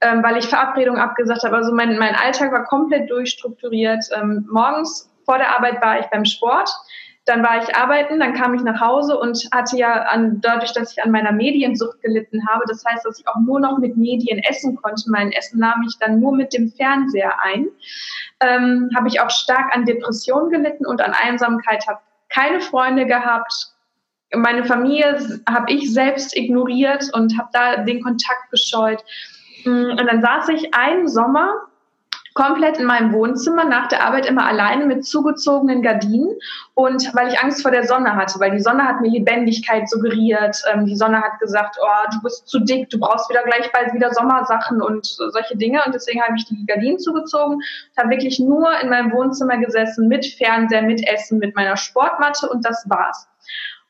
ähm, 0.00 0.22
weil 0.24 0.36
ich 0.36 0.48
Verabredungen 0.48 1.00
abgesagt 1.00 1.44
habe, 1.44 1.54
also 1.54 1.72
mein, 1.72 1.96
mein 1.96 2.16
Alltag 2.16 2.50
war 2.50 2.64
komplett 2.64 3.08
durchstrukturiert. 3.08 4.04
Ähm, 4.12 4.48
morgens 4.50 5.08
vor 5.24 5.38
der 5.38 5.56
Arbeit 5.56 5.80
war 5.80 6.00
ich 6.00 6.06
beim 6.06 6.24
Sport, 6.24 6.68
dann 7.30 7.44
war 7.44 7.62
ich 7.62 7.76
arbeiten, 7.76 8.18
dann 8.18 8.34
kam 8.34 8.54
ich 8.54 8.62
nach 8.62 8.80
Hause 8.80 9.16
und 9.16 9.48
hatte 9.52 9.76
ja 9.76 10.02
an, 10.02 10.40
dadurch, 10.40 10.72
dass 10.72 10.92
ich 10.92 11.02
an 11.02 11.12
meiner 11.12 11.30
Mediensucht 11.30 12.02
gelitten 12.02 12.44
habe, 12.48 12.64
das 12.66 12.84
heißt, 12.84 13.06
dass 13.06 13.20
ich 13.20 13.28
auch 13.28 13.38
nur 13.46 13.60
noch 13.60 13.78
mit 13.78 13.96
Medien 13.96 14.40
essen 14.40 14.74
konnte. 14.74 15.04
Mein 15.06 15.30
Essen 15.30 15.60
nahm 15.60 15.84
ich 15.86 15.96
dann 16.00 16.18
nur 16.18 16.34
mit 16.34 16.52
dem 16.52 16.72
Fernseher 16.72 17.40
ein. 17.40 17.68
Ähm, 18.40 18.90
habe 18.96 19.06
ich 19.06 19.20
auch 19.20 19.30
stark 19.30 19.72
an 19.74 19.84
Depressionen 19.84 20.50
gelitten 20.50 20.84
und 20.86 21.00
an 21.00 21.12
Einsamkeit, 21.12 21.86
habe 21.86 22.00
keine 22.30 22.60
Freunde 22.60 23.06
gehabt. 23.06 23.68
Meine 24.34 24.64
Familie 24.64 25.40
habe 25.48 25.72
ich 25.72 25.92
selbst 25.92 26.36
ignoriert 26.36 27.10
und 27.14 27.38
habe 27.38 27.50
da 27.52 27.76
den 27.84 28.02
Kontakt 28.02 28.50
gescheut. 28.50 29.04
Mm, 29.64 29.90
und 29.90 30.06
dann 30.06 30.20
saß 30.20 30.48
ich 30.48 30.74
einen 30.74 31.06
Sommer 31.06 31.54
komplett 32.34 32.78
in 32.78 32.86
meinem 32.86 33.12
Wohnzimmer 33.12 33.64
nach 33.64 33.88
der 33.88 34.04
Arbeit 34.04 34.26
immer 34.26 34.46
alleine 34.46 34.86
mit 34.86 35.04
zugezogenen 35.04 35.82
Gardinen 35.82 36.36
und 36.74 37.14
weil 37.14 37.28
ich 37.28 37.40
Angst 37.40 37.62
vor 37.62 37.70
der 37.70 37.86
Sonne 37.86 38.14
hatte, 38.16 38.38
weil 38.40 38.52
die 38.52 38.60
Sonne 38.60 38.84
hat 38.84 39.00
mir 39.00 39.10
Lebendigkeit 39.10 39.88
suggeriert, 39.88 40.62
ähm, 40.72 40.86
die 40.86 40.96
Sonne 40.96 41.20
hat 41.20 41.38
gesagt, 41.40 41.76
oh, 41.80 42.10
du 42.12 42.22
bist 42.22 42.48
zu 42.48 42.60
dick, 42.60 42.90
du 42.90 42.98
brauchst 42.98 43.28
wieder 43.30 43.42
gleich 43.42 43.70
bald 43.72 43.92
wieder 43.92 44.12
Sommersachen 44.12 44.80
und 44.82 45.06
solche 45.06 45.56
Dinge 45.56 45.82
und 45.84 45.94
deswegen 45.94 46.22
habe 46.22 46.34
ich 46.36 46.46
die 46.46 46.66
Gardinen 46.66 46.98
zugezogen 46.98 47.60
habe 48.00 48.10
wirklich 48.10 48.38
nur 48.38 48.68
in 48.80 48.88
meinem 48.88 49.12
Wohnzimmer 49.12 49.58
gesessen 49.58 50.08
mit 50.08 50.26
Fernseher, 50.26 50.82
mit 50.82 51.06
Essen, 51.06 51.38
mit 51.38 51.54
meiner 51.54 51.76
Sportmatte 51.76 52.48
und 52.48 52.64
das 52.64 52.84
war's. 52.88 53.28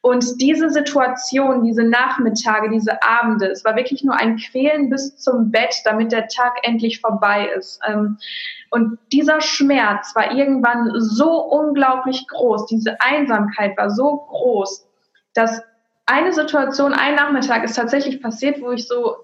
Und 0.03 0.41
diese 0.41 0.71
Situation, 0.71 1.63
diese 1.63 1.85
Nachmittage, 1.85 2.71
diese 2.71 3.03
Abende, 3.03 3.49
es 3.49 3.65
war 3.65 3.77
wirklich 3.77 4.03
nur 4.03 4.15
ein 4.15 4.39
Quälen 4.39 4.89
bis 4.89 5.17
zum 5.17 5.51
Bett, 5.51 5.75
damit 5.85 6.11
der 6.11 6.27
Tag 6.29 6.57
endlich 6.63 7.01
vorbei 7.01 7.51
ist. 7.57 7.81
Ähm, 7.87 8.17
und 8.71 8.99
dieser 9.13 9.43
Schmerz 9.43 10.15
war 10.15 10.33
irgendwann 10.33 10.91
so 10.97 11.43
unglaublich 11.43 12.27
groß, 12.29 12.67
diese 12.67 12.99
Einsamkeit 13.01 13.77
war 13.77 13.91
so 13.91 14.25
groß, 14.29 14.87
dass 15.35 15.61
eine 16.07 16.33
Situation, 16.33 16.95
ein 16.95 17.15
Nachmittag 17.15 17.63
ist 17.65 17.77
tatsächlich 17.77 18.23
passiert, 18.23 18.61
wo 18.61 18.71
ich 18.73 18.89
so 18.89 19.17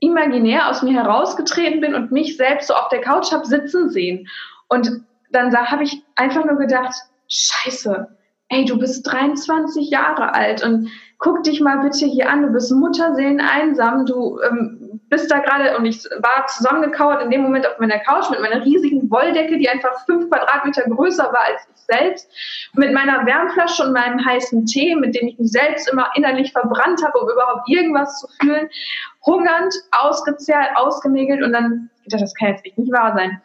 imaginär 0.00 0.68
aus 0.68 0.82
mir 0.82 0.94
herausgetreten 0.94 1.80
bin 1.80 1.94
und 1.94 2.12
mich 2.12 2.36
selbst 2.36 2.68
so 2.68 2.74
auf 2.74 2.88
der 2.88 3.00
Couch 3.00 3.32
habe 3.32 3.44
sitzen 3.44 3.90
sehen. 3.90 4.28
Und 4.68 5.02
dann 5.30 5.54
habe 5.54 5.82
ich 5.82 6.02
einfach 6.16 6.44
nur 6.44 6.56
gedacht, 6.56 6.94
scheiße, 7.28 8.08
ey, 8.52 8.66
du 8.66 8.78
bist 8.78 9.10
23 9.10 9.90
Jahre 9.90 10.34
alt 10.34 10.62
und 10.62 10.90
guck 11.18 11.42
dich 11.42 11.60
mal 11.60 11.78
bitte 11.78 12.06
hier 12.06 12.28
an, 12.28 12.42
du 12.42 12.52
bist 12.52 12.70
Mutterseelen 12.70 13.40
einsam, 13.40 14.04
du 14.04 14.38
ähm, 14.42 15.00
bist 15.08 15.30
da 15.30 15.38
gerade 15.38 15.76
und 15.76 15.86
ich 15.86 16.04
war 16.20 16.46
zusammengekauert 16.46 17.22
in 17.22 17.30
dem 17.30 17.42
Moment 17.42 17.66
auf 17.66 17.78
meiner 17.78 17.98
Couch 18.00 18.28
mit 18.30 18.40
meiner 18.40 18.64
riesigen 18.64 19.10
Wolldecke, 19.10 19.58
die 19.58 19.68
einfach 19.68 20.04
fünf 20.04 20.28
Quadratmeter 20.28 20.82
größer 20.82 21.24
war 21.24 21.44
als 21.46 21.66
ich 21.74 21.82
selbst, 21.82 22.30
mit 22.74 22.92
meiner 22.92 23.24
Wärmflasche 23.24 23.84
und 23.84 23.92
meinem 23.92 24.24
heißen 24.24 24.66
Tee, 24.66 24.94
mit 24.96 25.14
dem 25.14 25.28
ich 25.28 25.38
mich 25.38 25.50
selbst 25.50 25.90
immer 25.90 26.10
innerlich 26.14 26.52
verbrannt 26.52 27.02
habe, 27.04 27.18
um 27.18 27.30
überhaupt 27.30 27.68
irgendwas 27.68 28.20
zu 28.20 28.28
fühlen, 28.40 28.68
hungernd, 29.24 29.74
ausgezehrt, 29.92 30.76
ausgenägelt 30.76 31.42
und 31.42 31.52
dann, 31.52 31.90
das 32.06 32.34
kann 32.34 32.48
jetzt 32.48 32.64
nicht 32.76 32.92
wahr 32.92 33.14
sein. 33.16 33.40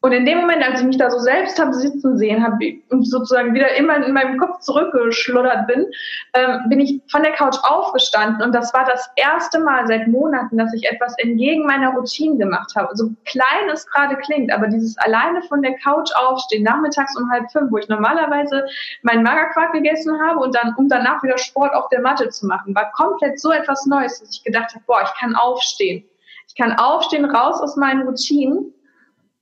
Und 0.00 0.12
in 0.12 0.24
dem 0.24 0.38
Moment, 0.38 0.62
als 0.62 0.80
ich 0.80 0.86
mich 0.86 0.96
da 0.96 1.10
so 1.10 1.18
selbst 1.18 1.58
habe 1.58 1.74
sitzen 1.74 2.16
sehen 2.16 2.44
habe 2.44 2.56
und 2.90 3.02
sozusagen 3.02 3.52
wieder 3.52 3.74
immer 3.74 3.96
in 3.96 4.12
meinem 4.12 4.38
Kopf 4.38 4.60
zurückgeschluddert 4.60 5.66
bin, 5.66 5.86
ähm, 6.34 6.68
bin 6.68 6.78
ich 6.78 7.00
von 7.10 7.24
der 7.24 7.32
Couch 7.32 7.56
aufgestanden 7.64 8.42
und 8.42 8.54
das 8.54 8.72
war 8.72 8.84
das 8.84 9.10
erste 9.16 9.58
Mal 9.58 9.88
seit 9.88 10.06
Monaten, 10.06 10.56
dass 10.56 10.72
ich 10.72 10.88
etwas 10.88 11.18
entgegen 11.18 11.66
meiner 11.66 11.94
Routine 11.94 12.36
gemacht 12.36 12.76
habe. 12.76 12.94
So 12.94 13.10
klein 13.24 13.68
es 13.72 13.88
gerade 13.88 14.16
klingt, 14.18 14.52
aber 14.52 14.68
dieses 14.68 14.96
alleine 14.98 15.42
von 15.42 15.62
der 15.62 15.76
Couch 15.78 16.10
aufstehen, 16.14 16.62
nachmittags 16.62 17.16
um 17.16 17.28
halb 17.32 17.50
fünf, 17.50 17.72
wo 17.72 17.78
ich 17.78 17.88
normalerweise 17.88 18.66
meinen 19.02 19.24
Magerquark 19.24 19.72
gegessen 19.72 20.16
habe 20.22 20.38
und 20.38 20.54
dann, 20.54 20.74
um 20.76 20.88
danach 20.88 21.24
wieder 21.24 21.38
Sport 21.38 21.74
auf 21.74 21.88
der 21.88 22.02
Matte 22.02 22.28
zu 22.28 22.46
machen, 22.46 22.72
war 22.72 22.92
komplett 22.92 23.40
so 23.40 23.50
etwas 23.50 23.84
Neues, 23.86 24.20
dass 24.20 24.30
ich 24.30 24.44
gedacht 24.44 24.72
habe, 24.76 24.84
boah, 24.86 25.02
ich 25.02 25.20
kann 25.20 25.34
aufstehen. 25.34 26.04
Ich 26.46 26.54
kann 26.54 26.78
aufstehen, 26.78 27.24
raus 27.24 27.60
aus 27.60 27.76
meinen 27.76 28.06
Routinen 28.06 28.72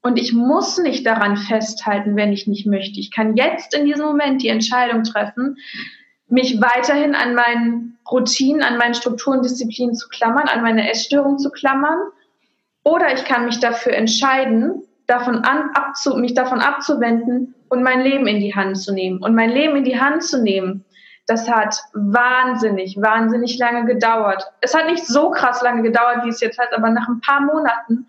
und 0.07 0.21
ich 0.21 0.33
muss 0.33 0.79
nicht 0.79 1.05
daran 1.05 1.37
festhalten, 1.37 2.15
wenn 2.15 2.33
ich 2.33 2.47
nicht 2.47 2.65
möchte. 2.65 3.01
Ich 3.01 3.11
kann 3.11 3.37
jetzt 3.37 3.75
in 3.75 3.87
diesem 3.87 4.07
Moment 4.07 4.41
die 4.41 4.49
Entscheidung 4.49 5.03
treffen, 5.03 5.57
mich 6.29 6.61
weiterhin 6.61 7.17
an 7.17 7.35
meinen 7.35 7.99
Routinen, 8.09 8.63
an 8.63 8.79
meinen 8.79 8.95
Strukturen, 8.95 9.43
Disziplinen 9.43 9.97
zu 9.97 10.09
klammern, 10.09 10.47
an 10.47 10.63
meine 10.63 10.89
Essstörung 10.89 11.39
zu 11.39 11.51
klammern. 11.51 11.99
Oder 12.85 13.15
ich 13.15 13.25
kann 13.25 13.47
mich 13.47 13.59
dafür 13.59 13.95
entscheiden, 13.95 14.85
davon 15.09 15.39
an, 15.39 15.71
abzu, 15.75 16.17
mich 16.17 16.35
davon 16.35 16.61
abzuwenden 16.61 17.57
und 17.69 17.83
mein 17.83 18.03
Leben 18.03 18.29
in 18.29 18.39
die 18.39 18.55
Hand 18.55 18.79
zu 18.79 18.95
nehmen. 18.95 19.21
Und 19.21 19.35
mein 19.35 19.51
Leben 19.51 19.75
in 19.75 19.85
die 19.85 19.99
Hand 19.99 20.23
zu 20.23 20.41
nehmen, 20.41 20.85
das 21.27 21.51
hat 21.51 21.81
wahnsinnig, 21.95 22.97
wahnsinnig 23.01 23.59
lange 23.59 23.85
gedauert. 23.87 24.53
Es 24.61 24.73
hat 24.73 24.87
nicht 24.87 25.05
so 25.05 25.31
krass 25.31 25.63
lange 25.63 25.83
gedauert, 25.83 26.25
wie 26.25 26.29
es 26.29 26.41
jetzt 26.41 26.61
hat, 26.61 26.73
aber 26.73 26.91
nach 26.91 27.09
ein 27.09 27.21
paar 27.21 27.41
Monaten 27.41 28.07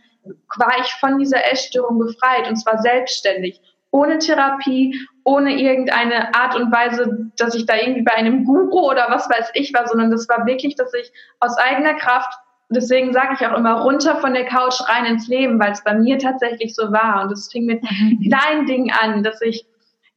war 0.58 0.74
ich 0.80 0.92
von 0.96 1.18
dieser 1.18 1.52
Essstörung 1.52 2.00
befreit 2.00 2.48
und 2.48 2.56
zwar 2.56 2.82
selbstständig, 2.82 3.62
ohne 3.92 4.20
Therapie, 4.20 4.98
ohne 5.24 5.60
irgendeine 5.60 6.34
Art 6.36 6.56
und 6.56 6.72
Weise, 6.72 7.30
dass 7.38 7.56
ich 7.56 7.66
da 7.66 7.76
irgendwie 7.76 8.04
bei 8.04 8.14
einem 8.14 8.46
Guru 8.46 8.90
oder 8.92 9.08
was 9.10 9.30
weiß 9.30 9.52
ich 9.54 9.74
war, 9.74 9.88
sondern 9.88 10.12
das 10.12 10.28
war 10.30 10.46
wirklich, 10.46 10.76
dass 10.76 10.94
ich 10.94 11.12
aus 11.40 11.58
eigener 11.58 11.96
Kraft, 11.96 12.32
deswegen 12.70 13.14
sage 13.14 13.36
ich 13.40 13.46
auch 13.46 13.58
immer, 13.58 13.82
runter 13.82 14.18
von 14.18 14.34
der 14.34 14.46
Couch 14.46 14.80
rein 14.88 15.06
ins 15.06 15.28
Leben, 15.28 15.60
weil 15.60 15.72
es 15.72 15.84
bei 15.84 15.94
mir 15.94 16.18
tatsächlich 16.18 16.76
so 16.76 16.92
war. 16.92 17.24
Und 17.24 17.32
es 17.32 17.52
fing 17.52 17.66
mit 17.66 17.82
mhm. 17.84 18.30
kleinen 18.30 18.66
Dingen 18.66 18.92
an, 18.92 19.24
dass 19.24 19.42
ich 19.42 19.66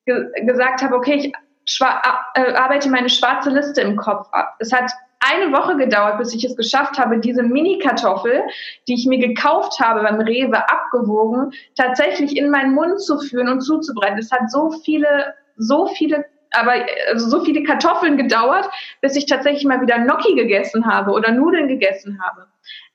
ge 0.07 0.27
gesagt 0.45 0.83
habe, 0.83 0.95
okay, 0.95 1.33
ich 1.65 1.81
äh, 1.81 2.55
arbeite 2.55 2.91
meine 2.91 3.09
schwarze 3.09 3.51
Liste 3.51 3.81
im 3.81 3.97
Kopf 3.97 4.29
ab. 4.33 4.57
Es 4.59 4.73
hat 4.73 4.91
eine 5.21 5.53
Woche 5.53 5.77
gedauert, 5.77 6.19
bis 6.19 6.35
ich 6.35 6.45
es 6.45 6.57
geschafft 6.57 6.99
habe, 6.99 7.19
diese 7.19 7.43
Mini-Kartoffel, 7.43 8.43
die 8.89 8.95
ich 8.95 9.07
mir 9.07 9.19
gekauft 9.19 9.79
habe 9.79 10.03
beim 10.03 10.21
Rewe, 10.21 10.57
abgewogen, 10.69 11.53
tatsächlich 11.77 12.37
in 12.37 12.51
meinen 12.51 12.75
Mund 12.75 13.01
zu 13.01 13.19
führen 13.19 13.49
und 13.49 13.61
zuzubereiten. 13.61 14.19
Es 14.19 14.33
hat 14.33 14.51
so 14.51 14.71
viele, 14.83 15.35
so 15.57 15.87
viele, 15.87 16.25
aber 16.53 16.73
also 17.09 17.29
so 17.29 17.45
viele 17.45 17.63
Kartoffeln 17.63 18.17
gedauert, 18.17 18.69
bis 19.03 19.15
ich 19.15 19.27
tatsächlich 19.27 19.65
mal 19.65 19.81
wieder 19.81 19.99
Gnocchi 19.99 20.35
gegessen 20.35 20.87
habe 20.87 21.13
oder 21.13 21.33
Nudeln 21.33 21.69
gegessen 21.69 22.19
habe. 22.23 22.47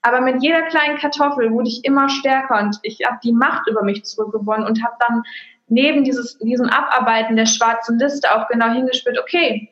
Aber 0.02 0.22
mit 0.22 0.42
jeder 0.42 0.64
kleinen 0.64 0.98
Kartoffel 0.98 1.52
wurde 1.52 1.70
ich 1.70 1.86
immer 1.86 2.10
stärker 2.10 2.60
und 2.60 2.78
ich 2.84 3.00
habe 3.06 3.18
die 3.24 3.34
Macht 3.34 3.68
über 3.68 3.84
mich 3.84 4.04
zurückgewonnen 4.04 4.66
und 4.66 4.84
habe 4.84 4.96
dann 5.00 5.24
neben 5.68 6.04
dieses, 6.04 6.38
diesem 6.40 6.70
Abarbeiten 6.70 7.36
der 7.36 7.46
schwarzen 7.46 7.98
Liste 7.98 8.36
auch 8.36 8.48
genau 8.48 8.70
hingespürt, 8.70 9.20
okay, 9.20 9.70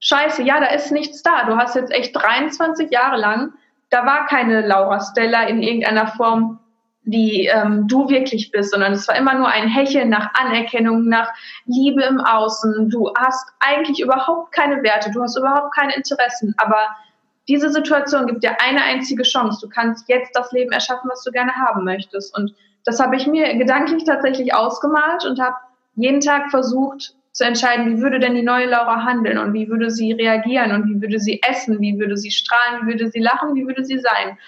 scheiße, 0.00 0.42
ja, 0.42 0.60
da 0.60 0.66
ist 0.66 0.92
nichts 0.92 1.22
da. 1.22 1.44
Du 1.44 1.56
hast 1.56 1.74
jetzt 1.74 1.92
echt 1.92 2.14
23 2.14 2.90
Jahre 2.90 3.16
lang, 3.16 3.52
da 3.90 4.04
war 4.04 4.26
keine 4.26 4.66
Laura 4.66 5.00
Stella 5.00 5.44
in 5.44 5.62
irgendeiner 5.62 6.08
Form, 6.08 6.58
die 7.04 7.46
ähm, 7.46 7.88
du 7.88 8.08
wirklich 8.08 8.50
bist, 8.50 8.72
sondern 8.72 8.92
es 8.92 9.08
war 9.08 9.16
immer 9.16 9.34
nur 9.34 9.48
ein 9.48 9.66
Hecheln 9.66 10.10
nach 10.10 10.30
Anerkennung, 10.34 11.08
nach 11.08 11.32
Liebe 11.64 12.02
im 12.02 12.20
Außen. 12.20 12.90
Du 12.90 13.10
hast 13.16 13.50
eigentlich 13.60 14.00
überhaupt 14.00 14.52
keine 14.52 14.82
Werte, 14.82 15.10
du 15.10 15.22
hast 15.22 15.38
überhaupt 15.38 15.74
keine 15.74 15.94
Interessen, 15.94 16.54
aber 16.58 16.88
diese 17.48 17.70
Situation 17.70 18.26
gibt 18.26 18.44
dir 18.44 18.60
eine 18.60 18.82
einzige 18.82 19.22
Chance. 19.22 19.66
Du 19.66 19.72
kannst 19.72 20.06
jetzt 20.08 20.36
das 20.36 20.52
Leben 20.52 20.70
erschaffen, 20.70 21.08
was 21.10 21.24
du 21.24 21.32
gerne 21.32 21.54
haben 21.54 21.82
möchtest. 21.84 22.36
Und 22.36 22.54
das 22.84 23.00
habe 23.00 23.16
ich 23.16 23.26
mir 23.26 23.56
gedanklich 23.56 24.04
tatsächlich 24.04 24.54
ausgemalt 24.54 25.24
und 25.24 25.40
habe 25.40 25.56
jeden 25.94 26.20
Tag 26.20 26.50
versucht, 26.50 27.14
zu 27.32 27.44
entscheiden, 27.44 27.96
wie 27.96 28.02
würde 28.02 28.18
denn 28.18 28.34
die 28.34 28.42
neue 28.42 28.66
Laura 28.66 29.04
handeln 29.04 29.38
und 29.38 29.52
wie 29.52 29.68
würde 29.68 29.90
sie 29.90 30.12
reagieren 30.12 30.72
und 30.72 30.88
wie 30.88 31.00
würde 31.00 31.20
sie 31.20 31.40
essen, 31.42 31.80
wie 31.80 31.98
würde 31.98 32.16
sie 32.16 32.30
strahlen, 32.30 32.82
wie 32.82 32.92
würde 32.92 33.10
sie 33.10 33.20
lachen, 33.20 33.54
wie 33.54 33.66
würde 33.66 33.84
sie 33.84 33.98
sein. 33.98 34.38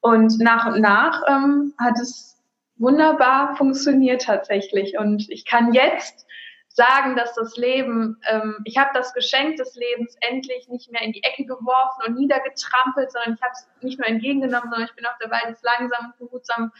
Und 0.00 0.38
nach 0.40 0.66
und 0.66 0.80
nach 0.80 1.22
ähm, 1.28 1.74
hat 1.78 1.98
es 2.00 2.38
wunderbar 2.76 3.56
funktioniert 3.56 4.22
tatsächlich. 4.22 4.98
Und 4.98 5.28
ich 5.28 5.44
kann 5.44 5.74
jetzt 5.74 6.26
sagen, 6.68 7.16
dass 7.16 7.34
das 7.34 7.56
Leben, 7.56 8.16
ähm, 8.30 8.56
ich 8.64 8.78
habe 8.78 8.90
das 8.94 9.12
Geschenk 9.12 9.56
des 9.56 9.74
Lebens 9.74 10.16
endlich 10.20 10.68
nicht 10.68 10.90
mehr 10.90 11.02
in 11.02 11.12
die 11.12 11.22
Ecke 11.22 11.44
geworfen 11.44 12.02
und 12.06 12.16
niedergetrampelt, 12.16 13.12
sondern 13.12 13.34
ich 13.34 13.42
habe 13.42 13.52
es 13.52 13.68
nicht 13.82 13.98
nur 13.98 14.08
entgegengenommen, 14.08 14.70
sondern 14.70 14.88
ich 14.88 14.94
bin 14.94 15.04
der 15.20 15.30
Weide 15.30 15.52
es 15.52 15.62
langsam 15.62 16.06
und 16.06 16.18
behutsam 16.18 16.72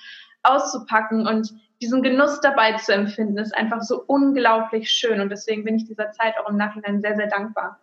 auszupacken 0.42 1.26
und 1.26 1.52
diesen 1.82 2.02
Genuss 2.02 2.40
dabei 2.40 2.74
zu 2.74 2.92
empfinden, 2.92 3.38
ist 3.38 3.56
einfach 3.56 3.82
so 3.82 4.02
unglaublich 4.06 4.90
schön. 4.90 5.20
Und 5.20 5.30
deswegen 5.30 5.64
bin 5.64 5.76
ich 5.76 5.86
dieser 5.86 6.12
Zeit 6.12 6.34
auch 6.38 6.50
im 6.50 6.56
Nachhinein 6.56 7.00
sehr, 7.00 7.16
sehr 7.16 7.28
dankbar. 7.28 7.80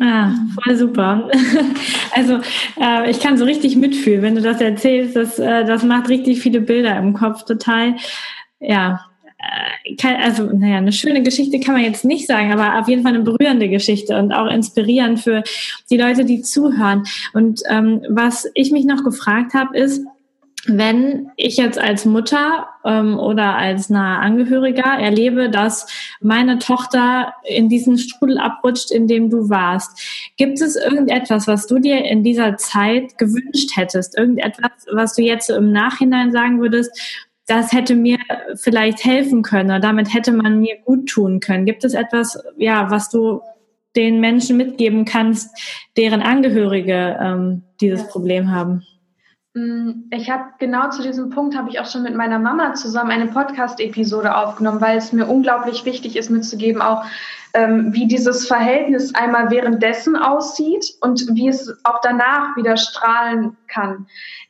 Ah, 0.00 0.32
voll 0.62 0.76
super. 0.76 1.30
Also 2.14 2.40
äh, 2.78 3.10
ich 3.10 3.20
kann 3.20 3.38
so 3.38 3.46
richtig 3.46 3.74
mitfühlen, 3.76 4.20
wenn 4.20 4.34
du 4.34 4.42
das 4.42 4.60
erzählst. 4.60 5.16
Das, 5.16 5.38
äh, 5.38 5.64
das 5.64 5.82
macht 5.82 6.10
richtig 6.10 6.42
viele 6.42 6.60
Bilder 6.60 6.94
im 6.98 7.14
Kopf. 7.14 7.44
Total, 7.44 7.94
ja. 8.60 9.00
Äh, 9.38 10.14
also, 10.22 10.44
naja, 10.44 10.76
eine 10.76 10.92
schöne 10.92 11.22
Geschichte 11.22 11.58
kann 11.58 11.74
man 11.74 11.84
jetzt 11.84 12.04
nicht 12.04 12.26
sagen, 12.26 12.52
aber 12.52 12.78
auf 12.78 12.88
jeden 12.88 13.02
Fall 13.02 13.14
eine 13.14 13.24
berührende 13.24 13.70
Geschichte 13.70 14.18
und 14.18 14.32
auch 14.32 14.50
inspirierend 14.50 15.20
für 15.20 15.42
die 15.90 15.96
Leute, 15.96 16.26
die 16.26 16.42
zuhören. 16.42 17.04
Und 17.32 17.62
ähm, 17.70 18.02
was 18.10 18.46
ich 18.52 18.72
mich 18.72 18.84
noch 18.84 19.04
gefragt 19.04 19.54
habe, 19.54 19.74
ist, 19.74 20.04
wenn 20.66 21.30
ich 21.36 21.56
jetzt 21.56 21.78
als 21.78 22.04
Mutter 22.04 22.68
ähm, 22.84 23.18
oder 23.18 23.56
als 23.56 23.90
nahe 23.90 24.20
Angehöriger 24.20 24.84
erlebe, 24.84 25.50
dass 25.50 25.88
meine 26.20 26.58
Tochter 26.58 27.34
in 27.44 27.68
diesen 27.68 27.98
Strudel 27.98 28.38
abrutscht, 28.38 28.92
in 28.92 29.08
dem 29.08 29.28
du 29.28 29.48
warst, 29.48 30.30
gibt 30.36 30.60
es 30.60 30.76
irgendetwas, 30.76 31.48
was 31.48 31.66
du 31.66 31.80
dir 31.80 32.04
in 32.04 32.22
dieser 32.22 32.56
Zeit 32.58 33.18
gewünscht 33.18 33.76
hättest? 33.76 34.16
Irgendetwas, 34.16 34.70
was 34.92 35.14
du 35.14 35.22
jetzt 35.22 35.50
im 35.50 35.72
Nachhinein 35.72 36.30
sagen 36.30 36.60
würdest, 36.60 36.96
das 37.46 37.72
hätte 37.72 37.96
mir 37.96 38.18
vielleicht 38.54 39.04
helfen 39.04 39.42
können 39.42 39.70
oder 39.70 39.80
damit 39.80 40.14
hätte 40.14 40.30
man 40.30 40.60
mir 40.60 40.76
gut 40.84 41.08
tun 41.08 41.40
können? 41.40 41.66
Gibt 41.66 41.84
es 41.84 41.94
etwas, 41.94 42.38
ja, 42.56 42.88
was 42.88 43.10
du 43.10 43.40
den 43.96 44.20
Menschen 44.20 44.56
mitgeben 44.56 45.04
kannst, 45.04 45.50
deren 45.96 46.22
Angehörige 46.22 47.18
ähm, 47.20 47.62
dieses 47.80 48.06
Problem 48.06 48.52
haben? 48.52 48.86
Mm, 49.54 50.04
ich 50.10 50.30
habe 50.30 50.44
genau 50.58 50.88
zu 50.90 51.02
diesem 51.02 51.28
Punkt 51.28 51.56
habe 51.56 51.68
ich 51.68 51.78
auch 51.78 51.86
schon 51.86 52.02
mit 52.02 52.14
meiner 52.14 52.38
Mama 52.38 52.72
zusammen 52.74 53.10
eine 53.10 53.26
Podcast-Episode 53.26 54.34
aufgenommen, 54.34 54.80
weil 54.80 54.96
es 54.96 55.12
mir 55.12 55.26
unglaublich 55.26 55.84
wichtig 55.84 56.16
ist 56.16 56.30
mitzugeben, 56.30 56.80
auch 56.80 57.04
ähm, 57.52 57.92
wie 57.92 58.06
dieses 58.06 58.46
Verhältnis 58.46 59.14
einmal 59.14 59.50
währenddessen 59.50 60.16
aussieht 60.16 60.94
und 61.02 61.26
wie 61.34 61.48
es 61.48 61.68
auch 61.84 62.00
danach 62.00 62.56
wieder 62.56 62.78
strahlen 62.78 63.56
kann. 63.68 64.06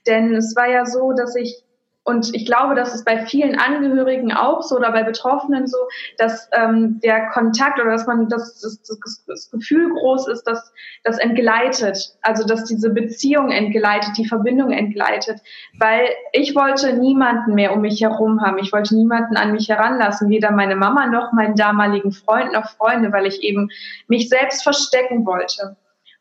Denn 0.06 0.34
es 0.36 0.54
war 0.54 0.68
ja 0.68 0.86
so, 0.86 1.12
dass 1.12 1.34
ich 1.34 1.64
und 2.04 2.34
ich 2.34 2.46
glaube, 2.46 2.74
dass 2.74 2.94
es 2.94 3.04
bei 3.04 3.24
vielen 3.26 3.56
Angehörigen 3.56 4.32
auch 4.32 4.62
so 4.62 4.76
oder 4.76 4.90
bei 4.90 5.04
Betroffenen 5.04 5.68
so, 5.68 5.76
dass 6.18 6.48
ähm, 6.52 6.98
der 7.00 7.28
Kontakt 7.28 7.78
oder 7.80 7.92
dass 7.92 8.08
man 8.08 8.28
das, 8.28 8.60
das, 8.60 8.82
das, 8.82 9.24
das 9.24 9.50
Gefühl 9.52 9.88
groß 9.90 10.26
ist, 10.26 10.42
dass 10.44 10.72
das 11.04 11.18
entgleitet, 11.18 12.16
also 12.22 12.44
dass 12.44 12.64
diese 12.64 12.90
Beziehung 12.90 13.50
entgleitet, 13.50 14.16
die 14.16 14.26
Verbindung 14.26 14.72
entgleitet, 14.72 15.40
weil 15.78 16.08
ich 16.32 16.56
wollte 16.56 16.92
niemanden 16.92 17.54
mehr 17.54 17.72
um 17.72 17.82
mich 17.82 18.00
herum 18.02 18.40
haben, 18.42 18.58
ich 18.58 18.72
wollte 18.72 18.96
niemanden 18.96 19.36
an 19.36 19.52
mich 19.52 19.68
heranlassen, 19.68 20.28
weder 20.28 20.50
meine 20.50 20.74
Mama 20.74 21.06
noch 21.06 21.32
meinen 21.32 21.54
damaligen 21.54 22.10
Freund 22.10 22.52
noch 22.52 22.68
Freunde, 22.70 23.12
weil 23.12 23.26
ich 23.26 23.44
eben 23.44 23.68
mich 24.08 24.28
selbst 24.28 24.64
verstecken 24.64 25.24
wollte. 25.24 25.76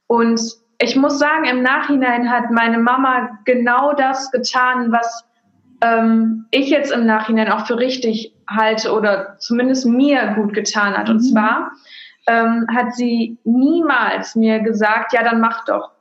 Und 0.06 0.40
ich 0.78 0.96
muss 0.96 1.18
sagen, 1.18 1.46
im 1.46 1.64
Nachhinein 1.64 2.30
hat 2.30 2.52
meine 2.52 2.78
Mama 2.78 3.40
genau 3.46 3.94
das 3.94 4.30
getan, 4.32 4.92
was 4.92 5.26
ähm, 5.82 6.46
ich 6.52 6.70
jetzt 6.70 6.92
im 6.92 7.06
Nachhinein 7.06 7.52
auch 7.52 7.66
für 7.66 7.78
richtig 7.78 8.34
halte 8.48 8.94
oder 8.94 9.38
zumindest 9.40 9.86
mir 9.86 10.34
gut 10.36 10.54
getan 10.54 10.96
hat. 10.96 11.10
Und 11.10 11.18
mhm. 11.18 11.34
zwar 11.34 11.72
ähm, 12.28 12.68
hat 12.74 12.96
sie 12.96 13.38
niemals 13.44 14.36
mir 14.36 14.60
gesagt, 14.60 15.14
ja, 15.14 15.24
dann 15.24 15.42
mach 15.42 15.66
doch. 15.66 15.92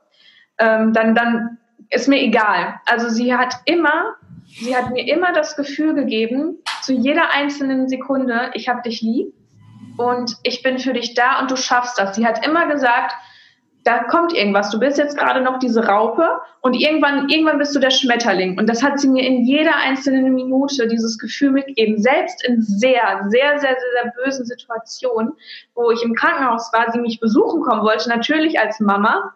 Ähm, 0.57 0.93
dann, 0.93 1.15
dann 1.15 1.57
ist 1.89 2.07
mir 2.07 2.21
egal. 2.21 2.79
Also 2.85 3.09
sie 3.09 3.35
hat 3.35 3.55
immer, 3.65 4.15
sie 4.45 4.75
hat 4.75 4.91
mir 4.91 5.07
immer 5.07 5.33
das 5.33 5.55
Gefühl 5.55 5.93
gegeben, 5.93 6.57
zu 6.81 6.93
jeder 6.93 7.31
einzelnen 7.33 7.89
Sekunde, 7.89 8.51
ich 8.53 8.69
habe 8.69 8.81
dich 8.83 9.01
lieb 9.01 9.33
und 9.97 10.37
ich 10.43 10.63
bin 10.63 10.77
für 10.79 10.93
dich 10.93 11.15
da 11.15 11.39
und 11.39 11.51
du 11.51 11.55
schaffst 11.55 11.99
das. 11.99 12.15
Sie 12.15 12.25
hat 12.25 12.45
immer 12.45 12.67
gesagt, 12.67 13.15
da 13.83 14.03
kommt 14.03 14.33
irgendwas. 14.33 14.69
Du 14.69 14.79
bist 14.79 14.97
jetzt 14.97 15.17
gerade 15.17 15.41
noch 15.41 15.57
diese 15.57 15.87
Raupe 15.87 16.39
und 16.61 16.75
irgendwann, 16.75 17.29
irgendwann 17.29 17.57
bist 17.57 17.75
du 17.75 17.79
der 17.79 17.89
Schmetterling. 17.89 18.57
Und 18.59 18.67
das 18.67 18.83
hat 18.83 18.99
sie 18.99 19.07
mir 19.07 19.25
in 19.25 19.43
jeder 19.43 19.75
einzelnen 19.75 20.33
Minute 20.35 20.87
dieses 20.87 21.17
Gefühl 21.17 21.51
mitgegeben. 21.51 21.97
Selbst 21.99 22.45
in 22.45 22.61
sehr, 22.61 23.25
sehr, 23.29 23.59
sehr, 23.59 23.59
sehr, 23.59 23.75
sehr 23.93 24.13
bösen 24.23 24.45
Situationen, 24.45 25.33
wo 25.73 25.89
ich 25.89 26.03
im 26.03 26.13
Krankenhaus 26.13 26.71
war, 26.73 26.91
sie 26.91 26.99
mich 26.99 27.19
besuchen 27.19 27.63
kommen 27.63 27.81
wollte, 27.81 28.09
natürlich 28.09 28.59
als 28.59 28.79
Mama. 28.79 29.33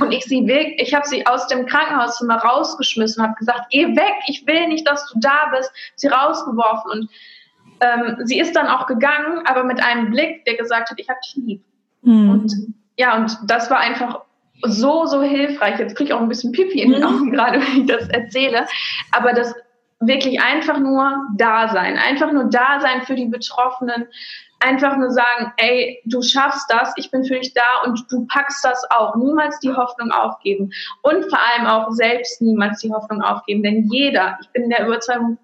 Und 0.00 0.12
ich 0.12 0.24
sie 0.24 0.46
weg, 0.46 0.74
ich 0.78 0.92
habe 0.92 1.06
sie 1.06 1.26
aus 1.26 1.46
dem 1.46 1.66
Krankenhauszimmer 1.66 2.36
rausgeschmissen, 2.36 3.22
habe 3.22 3.34
gesagt, 3.38 3.66
geh 3.70 3.86
weg, 3.96 4.14
ich 4.26 4.44
will 4.46 4.66
nicht, 4.68 4.88
dass 4.88 5.06
du 5.12 5.20
da 5.20 5.52
bist, 5.56 5.72
sie 5.94 6.08
rausgeworfen. 6.08 6.90
Und 6.90 7.10
ähm, 7.80 8.16
sie 8.24 8.40
ist 8.40 8.56
dann 8.56 8.66
auch 8.66 8.86
gegangen, 8.86 9.46
aber 9.46 9.62
mit 9.62 9.82
einem 9.82 10.10
Blick, 10.10 10.44
der 10.46 10.56
gesagt 10.56 10.90
hat, 10.90 10.98
ich 10.98 11.08
habe 11.08 11.18
dich 11.24 11.36
lieb. 11.36 11.64
Mhm. 12.02 12.30
Und 12.30 12.74
ja, 12.96 13.16
und 13.16 13.36
das 13.46 13.70
war 13.70 13.78
einfach 13.78 14.20
so, 14.62 15.06
so 15.06 15.22
hilfreich. 15.22 15.78
Jetzt 15.78 15.96
kriege 15.96 16.10
ich 16.10 16.14
auch 16.14 16.20
ein 16.20 16.28
bisschen 16.28 16.52
Pipi 16.52 16.80
in 16.80 16.92
den 16.92 17.02
mhm. 17.02 17.06
Augen 17.06 17.32
gerade, 17.32 17.60
wenn 17.60 17.82
ich 17.82 17.86
das 17.86 18.08
erzähle. 18.08 18.66
Aber 19.12 19.32
das 19.32 19.54
wirklich 20.00 20.40
einfach 20.40 20.78
nur 20.78 21.28
da 21.36 21.68
sein, 21.68 21.96
einfach 21.98 22.32
nur 22.32 22.44
da 22.44 22.80
sein 22.80 23.02
für 23.02 23.14
die 23.14 23.26
Betroffenen, 23.26 24.06
einfach 24.60 24.96
nur 24.96 25.10
sagen, 25.10 25.52
ey, 25.56 26.02
du 26.04 26.20
schaffst 26.22 26.70
das, 26.70 26.92
ich 26.96 27.10
bin 27.10 27.24
für 27.24 27.38
dich 27.38 27.54
da 27.54 27.62
und 27.84 28.04
du 28.10 28.26
packst 28.26 28.64
das 28.64 28.82
auch. 28.90 29.14
Niemals 29.16 29.58
die 29.60 29.72
Hoffnung 29.72 30.10
aufgeben 30.10 30.70
und 31.02 31.24
vor 31.24 31.38
allem 31.38 31.66
auch 31.66 31.90
selbst 31.90 32.42
niemals 32.42 32.80
die 32.80 32.92
Hoffnung 32.92 33.22
aufgeben, 33.22 33.62
denn 33.62 33.88
jeder, 33.90 34.38
ich 34.42 34.48
bin 34.50 34.68
der 34.68 34.86
Überzeugung, 34.86 35.38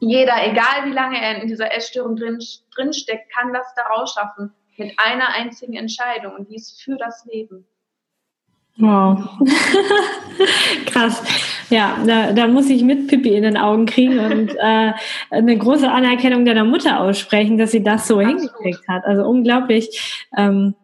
jeder, 0.00 0.34
egal 0.44 0.84
wie 0.84 0.92
lange 0.92 1.20
er 1.20 1.40
in 1.42 1.48
dieser 1.48 1.72
Essstörung 1.76 2.16
drin, 2.16 2.38
drin 2.74 2.92
steckt, 2.92 3.32
kann 3.32 3.52
das 3.52 3.72
da 3.76 3.82
rausschaffen 3.82 4.52
mit 4.76 4.92
einer 4.98 5.28
einzigen 5.34 5.74
Entscheidung 5.74 6.34
und 6.34 6.48
die 6.48 6.56
ist 6.56 6.82
für 6.82 6.96
das 6.96 7.24
Leben. 7.26 7.66
Wow. 8.78 9.38
Krass. 10.86 11.22
Ja, 11.68 11.98
da, 12.06 12.32
da 12.32 12.46
muss 12.48 12.70
ich 12.70 12.82
mit 12.82 13.06
Pippi 13.08 13.34
in 13.34 13.42
den 13.42 13.56
Augen 13.56 13.86
kriegen 13.86 14.18
und 14.18 14.54
äh, 14.58 14.92
eine 15.30 15.58
große 15.58 15.90
Anerkennung 15.90 16.44
deiner 16.44 16.64
Mutter 16.64 17.00
aussprechen, 17.00 17.58
dass 17.58 17.72
sie 17.72 17.82
das 17.82 18.08
so 18.08 18.18
Absolut. 18.18 18.40
hingekriegt 18.40 18.88
hat. 18.88 19.04
Also 19.04 19.24
unglaublich. 19.24 20.26
Ähm, 20.36 20.74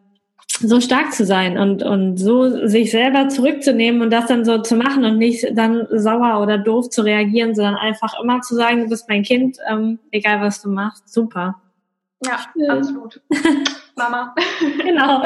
so 0.61 0.81
stark 0.81 1.13
zu 1.13 1.25
sein 1.25 1.57
und, 1.57 1.83
und 1.83 2.17
so 2.17 2.67
sich 2.67 2.91
selber 2.91 3.29
zurückzunehmen 3.29 4.01
und 4.01 4.11
das 4.11 4.25
dann 4.25 4.43
so 4.43 4.57
zu 4.61 4.75
machen 4.75 5.05
und 5.05 5.17
nicht 5.17 5.45
dann 5.53 5.87
sauer 5.89 6.41
oder 6.41 6.57
doof 6.57 6.89
zu 6.89 7.01
reagieren, 7.01 7.55
sondern 7.55 7.75
einfach 7.75 8.19
immer 8.21 8.41
zu 8.41 8.55
sagen, 8.55 8.81
du 8.81 8.89
bist 8.89 9.07
mein 9.07 9.23
Kind, 9.23 9.57
ähm, 9.69 9.99
egal 10.11 10.41
was 10.41 10.61
du 10.61 10.69
machst, 10.69 11.07
super. 11.11 11.61
Ja, 12.25 12.39
absolut. 12.67 13.21
Mama. 13.95 14.35
genau. 14.83 15.23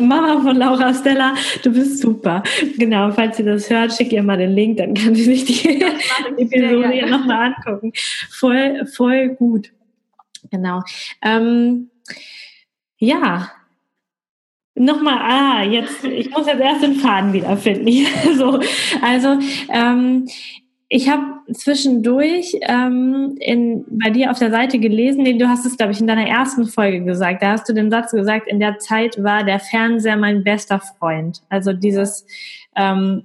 Mama 0.00 0.40
von 0.40 0.56
Laura 0.56 0.92
Stella, 0.92 1.34
du 1.62 1.72
bist 1.72 1.98
super. 1.98 2.42
Genau, 2.76 3.10
falls 3.12 3.36
sie 3.36 3.44
das 3.44 3.70
hört, 3.70 3.92
schick 3.92 4.12
ihr 4.12 4.22
mal 4.22 4.38
den 4.38 4.54
Link, 4.54 4.78
dann 4.78 4.94
kann 4.94 5.14
sie 5.14 5.24
sich 5.24 5.44
die 5.44 5.82
Episode 6.36 6.94
ja 6.94 7.06
nochmal 7.06 7.54
angucken. 7.54 7.92
Voll, 8.30 8.86
voll 8.86 9.30
gut. 9.30 9.72
Genau. 10.50 10.82
Ähm, 11.22 11.90
ja, 12.98 13.50
Nochmal, 14.76 15.18
ah, 15.20 15.62
jetzt, 15.62 16.02
ich 16.02 16.30
muss 16.30 16.48
jetzt 16.48 16.60
erst 16.60 16.82
den 16.82 16.96
Faden 16.96 17.32
wiederfinden. 17.32 17.86
so, 18.36 18.58
also, 19.00 19.38
ähm, 19.68 20.26
ich 20.94 21.08
habe 21.08 21.24
zwischendurch 21.52 22.56
ähm, 22.60 23.36
in, 23.40 23.84
bei 23.88 24.10
dir 24.10 24.30
auf 24.30 24.38
der 24.38 24.52
Seite 24.52 24.78
gelesen, 24.78 25.24
du 25.40 25.48
hast 25.48 25.66
es, 25.66 25.76
glaube 25.76 25.90
ich, 25.90 26.00
in 26.00 26.06
deiner 26.06 26.28
ersten 26.28 26.66
Folge 26.68 27.02
gesagt. 27.02 27.42
Da 27.42 27.50
hast 27.50 27.68
du 27.68 27.72
den 27.72 27.90
Satz 27.90 28.12
gesagt, 28.12 28.46
in 28.46 28.60
der 28.60 28.78
Zeit 28.78 29.20
war 29.20 29.42
der 29.42 29.58
Fernseher 29.58 30.16
mein 30.16 30.44
bester 30.44 30.78
Freund. 30.78 31.42
Also 31.48 31.72
dieses, 31.72 32.24
ähm, 32.76 33.24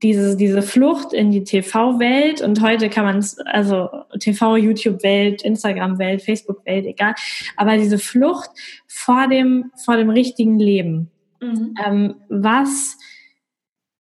diese, 0.00 0.36
diese 0.36 0.62
Flucht 0.62 1.12
in 1.12 1.32
die 1.32 1.42
TV-Welt 1.42 2.40
und 2.40 2.62
heute 2.62 2.88
kann 2.88 3.04
man 3.04 3.18
es, 3.18 3.36
also 3.40 3.88
TV, 4.20 4.56
YouTube-Welt, 4.56 5.42
Instagram-Welt, 5.42 6.22
Facebook-Welt, 6.22 6.86
egal, 6.86 7.16
aber 7.56 7.78
diese 7.78 7.98
Flucht 7.98 8.50
vor 8.86 9.26
dem, 9.26 9.72
vor 9.84 9.96
dem 9.96 10.08
richtigen 10.08 10.60
Leben. 10.60 11.10
Mhm. 11.40 11.74
Ähm, 11.84 12.14
was 12.28 12.96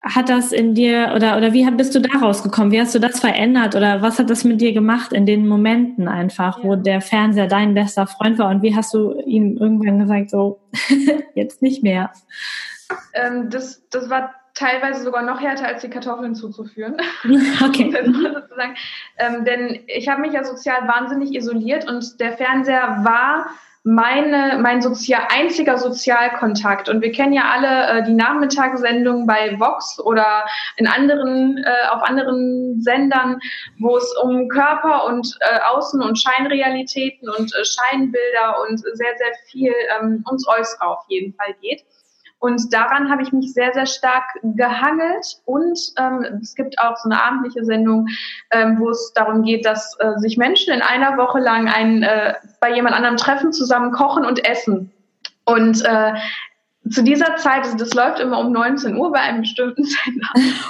hat 0.04 0.30
das 0.30 0.52
in 0.52 0.74
dir 0.74 1.14
oder 1.16 1.38
oder 1.38 1.54
wie 1.54 1.70
bist 1.72 1.94
du 1.94 2.02
da 2.02 2.18
rausgekommen? 2.18 2.72
Wie 2.72 2.82
hast 2.82 2.96
du 2.96 3.00
das 3.00 3.20
verändert 3.20 3.76
oder 3.76 4.02
was 4.02 4.18
hat 4.18 4.30
das 4.30 4.44
mit 4.44 4.60
dir 4.60 4.74
gemacht 4.74 5.14
in 5.14 5.28
den 5.28 5.48
Momenten 5.48 6.08
einfach, 6.08 6.58
ja. 6.58 6.64
wo 6.64 6.76
der 6.76 7.02
Fernseher 7.02 7.48
dein 7.48 7.76
bester 7.76 8.08
Freund 8.08 8.40
war 8.40 8.50
und 8.50 8.64
wie 8.64 8.76
hast 8.76 8.94
du 8.94 9.20
ihm 9.26 9.58
irgendwann 9.58 10.00
gesagt 10.00 10.32
so 10.32 10.60
jetzt 11.36 11.62
nicht 11.62 11.84
mehr? 11.84 12.12
Ähm, 13.14 13.50
das 13.52 13.88
das 13.90 14.10
war 14.10 14.34
teilweise 14.56 15.04
sogar 15.04 15.22
noch 15.22 15.40
härter 15.40 15.68
als 15.68 15.82
die 15.82 15.90
Kartoffeln 15.90 16.36
zuzuführen. 16.36 16.98
Okay. 17.64 17.94
ähm, 19.18 19.46
denn 19.46 19.80
ich 19.88 20.10
habe 20.10 20.22
mich 20.22 20.34
ja 20.34 20.44
sozial 20.44 20.88
wahnsinnig 20.88 21.36
isoliert 21.36 21.88
und 21.88 22.20
der 22.20 22.34
Fernseher 22.34 23.04
war 23.04 23.48
meine, 23.84 24.60
mein 24.62 24.82
sozial, 24.82 25.24
einziger 25.30 25.78
Sozialkontakt. 25.78 26.88
Und 26.88 27.02
wir 27.02 27.12
kennen 27.12 27.34
ja 27.34 27.50
alle 27.52 28.00
äh, 28.00 28.04
die 28.04 28.14
Nachmittagssendungen 28.14 29.26
bei 29.26 29.60
Vox 29.60 30.00
oder 30.00 30.46
in 30.78 30.88
anderen, 30.88 31.58
äh, 31.58 31.90
auf 31.90 32.04
anderen 32.04 32.80
Sendern, 32.82 33.40
wo 33.80 33.98
es 33.98 34.16
um 34.24 34.48
Körper 34.50 35.06
und 35.06 35.36
äh, 35.40 35.60
Außen- 35.62 36.02
und 36.02 36.20
Scheinrealitäten 36.20 37.28
und 37.30 37.54
äh, 37.56 37.66
Scheinbilder 37.66 38.62
und 38.68 38.80
sehr, 38.80 39.18
sehr 39.18 39.34
viel 39.48 39.74
ähm, 40.00 40.24
ums 40.28 40.48
Äußere 40.48 40.86
auf 40.88 41.04
jeden 41.08 41.34
Fall 41.34 41.56
geht. 41.62 41.84
Und 42.42 42.74
daran 42.74 43.12
habe 43.12 43.22
ich 43.22 43.32
mich 43.32 43.54
sehr, 43.54 43.72
sehr 43.72 43.86
stark 43.86 44.24
gehangelt. 44.42 45.40
Und 45.46 45.80
ähm, 46.00 46.40
es 46.42 46.56
gibt 46.56 46.80
auch 46.80 46.98
so 46.98 47.08
eine 47.08 47.24
abendliche 47.24 47.64
Sendung, 47.64 48.08
ähm, 48.50 48.80
wo 48.80 48.90
es 48.90 49.14
darum 49.14 49.44
geht, 49.44 49.64
dass 49.64 49.96
äh, 50.00 50.18
sich 50.18 50.38
Menschen 50.38 50.74
in 50.74 50.82
einer 50.82 51.18
Woche 51.18 51.40
lang 51.40 51.70
ein, 51.70 52.02
äh, 52.02 52.34
bei 52.60 52.74
jemand 52.74 52.96
anderem 52.96 53.18
treffen, 53.18 53.54
zusammen 53.54 53.92
kochen 53.92 54.26
und 54.26 54.44
essen. 54.44 54.92
Und 55.46 55.86
äh, 55.86 56.14
zu 56.90 57.04
dieser 57.04 57.36
Zeit, 57.36 57.64
also 57.64 57.78
das 57.78 57.94
läuft 57.94 58.20
immer 58.20 58.40
um 58.40 58.52
19 58.52 58.98
Uhr 58.98 59.12
bei 59.12 59.20
einem 59.20 59.42
bestimmten 59.42 59.84
Sender. 59.86 60.30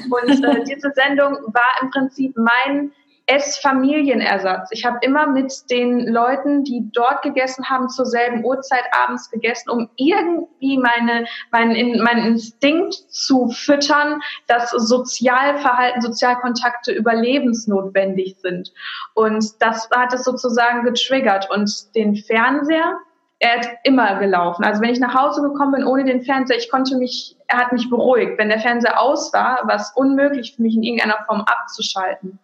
Und 0.10 0.44
äh, 0.44 0.64
diese 0.66 0.92
Sendung 0.94 1.38
war 1.54 1.82
im 1.82 1.90
Prinzip 1.90 2.36
mein 2.36 2.92
Essfamilienersatz. 3.28 4.70
Ich 4.72 4.86
habe 4.86 4.98
immer 5.02 5.28
mit 5.28 5.70
den 5.70 6.08
Leuten, 6.08 6.64
die 6.64 6.90
dort 6.92 7.22
gegessen 7.22 7.70
haben, 7.70 7.90
zur 7.90 8.06
selben 8.06 8.44
Uhrzeit 8.44 8.84
abends 8.92 9.30
gegessen, 9.30 9.70
um 9.70 9.90
irgendwie 9.96 10.78
meine, 10.78 11.26
meinen, 11.52 12.04
meinen 12.04 12.26
Instinkt 12.26 12.94
zu 12.94 13.50
füttern, 13.50 14.22
dass 14.48 14.72
Sozialverhalten, 14.72 16.02
Sozialkontakte 16.02 16.92
überlebensnotwendig 16.92 18.38
sind. 18.42 18.74
Und 19.14 19.62
das 19.62 19.90
hat 19.96 20.14
es 20.14 20.24
sozusagen 20.24 20.84
getriggert. 20.84 21.50
Und 21.52 21.96
den 21.96 22.16
Fernseher, 22.16 22.98
er 23.42 23.58
hat 23.58 23.68
immer 23.84 24.20
gelaufen. 24.20 24.64
Also 24.64 24.82
wenn 24.82 24.92
ich 24.92 25.00
nach 25.00 25.16
Hause 25.16 25.42
gekommen 25.42 25.72
bin 25.72 25.84
ohne 25.84 26.04
den 26.04 26.22
Fernseher, 26.22 26.58
ich 26.58 26.70
konnte 26.70 26.96
mich, 26.98 27.36
er 27.48 27.58
hat 27.58 27.72
mich 27.74 27.90
beruhigt. 27.90 28.38
Wenn 28.38 28.50
der 28.50 28.60
Fernseher 28.60 29.02
aus 29.02 29.34
war, 29.34 29.68
war 29.68 29.76
es 29.76 29.92
unmöglich 29.96 30.56
für 30.56 30.62
mich 30.62 30.76
in 30.76 30.84
irgendeiner 30.84 31.26
Form 31.26 31.42
abzuschalten. 31.42 32.40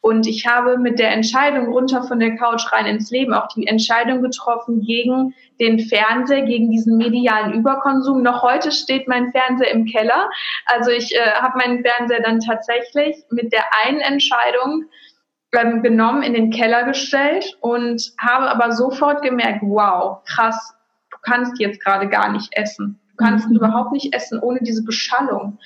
Und 0.00 0.26
ich 0.26 0.46
habe 0.46 0.78
mit 0.78 0.98
der 0.98 1.10
Entscheidung 1.12 1.72
runter 1.72 2.04
von 2.04 2.20
der 2.20 2.36
Couch 2.36 2.72
rein 2.72 2.86
ins 2.86 3.10
Leben 3.10 3.34
auch 3.34 3.48
die 3.48 3.66
Entscheidung 3.66 4.22
getroffen 4.22 4.80
gegen 4.82 5.34
den 5.60 5.80
Fernseher, 5.80 6.42
gegen 6.42 6.70
diesen 6.70 6.96
medialen 6.96 7.52
Überkonsum. 7.52 8.22
Noch 8.22 8.42
heute 8.42 8.70
steht 8.70 9.08
mein 9.08 9.32
Fernseher 9.32 9.72
im 9.72 9.86
Keller. 9.86 10.30
Also 10.66 10.90
ich 10.90 11.14
äh, 11.14 11.32
habe 11.32 11.58
meinen 11.58 11.82
Fernseher 11.82 12.22
dann 12.22 12.38
tatsächlich 12.40 13.16
mit 13.30 13.52
der 13.52 13.64
einen 13.84 14.00
Entscheidung 14.00 14.84
ähm, 15.52 15.82
genommen, 15.82 16.22
in 16.22 16.34
den 16.34 16.50
Keller 16.50 16.84
gestellt 16.84 17.56
und 17.60 18.12
habe 18.20 18.48
aber 18.48 18.72
sofort 18.72 19.22
gemerkt, 19.22 19.60
wow, 19.62 20.22
krass, 20.24 20.74
du 21.10 21.16
kannst 21.22 21.58
jetzt 21.58 21.82
gerade 21.82 22.08
gar 22.08 22.30
nicht 22.30 22.54
essen. 22.56 23.00
Du 23.10 23.24
kannst 23.24 23.48
mhm. 23.48 23.56
überhaupt 23.56 23.92
nicht 23.92 24.14
essen 24.14 24.38
ohne 24.40 24.60
diese 24.62 24.84
Beschallung. 24.84 25.58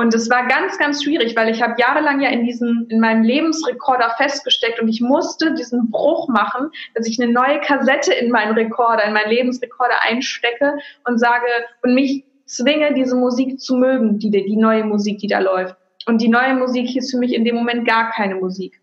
Und 0.00 0.14
es 0.14 0.30
war 0.30 0.46
ganz, 0.46 0.78
ganz 0.78 1.04
schwierig, 1.04 1.36
weil 1.36 1.50
ich 1.50 1.60
habe 1.60 1.74
jahrelang 1.78 2.22
ja 2.22 2.30
in 2.30 2.42
diesem, 2.42 2.86
in 2.88 3.00
meinem 3.00 3.22
Lebensrekorder 3.22 4.14
festgesteckt 4.16 4.80
und 4.80 4.88
ich 4.88 5.02
musste 5.02 5.52
diesen 5.52 5.90
Bruch 5.90 6.26
machen, 6.28 6.70
dass 6.94 7.06
ich 7.06 7.20
eine 7.20 7.30
neue 7.30 7.60
Kassette 7.60 8.10
in 8.14 8.30
meinen 8.30 8.54
Rekorder, 8.54 9.04
in 9.04 9.12
meinen 9.12 9.28
Lebensrekorder 9.28 10.02
einstecke 10.02 10.78
und 11.04 11.18
sage 11.18 11.44
und 11.82 11.92
mich 11.92 12.24
zwinge, 12.46 12.94
diese 12.94 13.14
Musik 13.14 13.60
zu 13.60 13.76
mögen, 13.76 14.18
die, 14.18 14.30
die 14.30 14.56
neue 14.56 14.84
Musik, 14.84 15.18
die 15.18 15.28
da 15.28 15.38
läuft. 15.38 15.76
Und 16.06 16.22
die 16.22 16.28
neue 16.28 16.54
Musik 16.54 16.88
hieß 16.88 17.10
für 17.10 17.18
mich 17.18 17.34
in 17.34 17.44
dem 17.44 17.56
Moment 17.56 17.86
gar 17.86 18.10
keine 18.10 18.36
Musik 18.36 18.80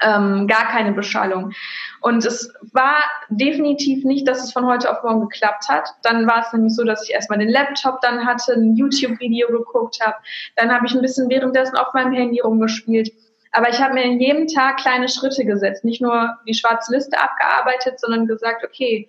ähm, 0.00 0.46
gar 0.46 0.68
keine 0.68 0.92
Beschallung. 0.92 1.52
Und 2.06 2.24
es 2.24 2.54
war 2.72 2.98
definitiv 3.30 4.04
nicht, 4.04 4.28
dass 4.28 4.44
es 4.44 4.52
von 4.52 4.64
heute 4.64 4.92
auf 4.92 5.02
morgen 5.02 5.28
geklappt 5.28 5.68
hat. 5.68 5.88
Dann 6.04 6.24
war 6.28 6.38
es 6.46 6.52
nämlich 6.52 6.76
so, 6.76 6.84
dass 6.84 7.02
ich 7.02 7.12
erstmal 7.12 7.40
den 7.40 7.48
Laptop 7.48 8.00
dann 8.00 8.24
hatte, 8.24 8.52
ein 8.52 8.76
YouTube-Video 8.76 9.48
geguckt 9.48 9.98
habe. 10.00 10.14
Dann 10.54 10.72
habe 10.72 10.86
ich 10.86 10.94
ein 10.94 11.02
bisschen 11.02 11.28
währenddessen 11.28 11.76
auf 11.76 11.92
meinem 11.94 12.12
Handy 12.12 12.38
rumgespielt. 12.38 13.10
Aber 13.50 13.70
ich 13.70 13.82
habe 13.82 13.94
mir 13.94 14.04
in 14.04 14.20
jedem 14.20 14.46
Tag 14.46 14.76
kleine 14.76 15.08
Schritte 15.08 15.44
gesetzt. 15.44 15.84
Nicht 15.84 16.00
nur 16.00 16.36
die 16.46 16.54
schwarze 16.54 16.94
Liste 16.94 17.18
abgearbeitet, 17.18 17.98
sondern 17.98 18.28
gesagt, 18.28 18.62
okay, 18.64 19.08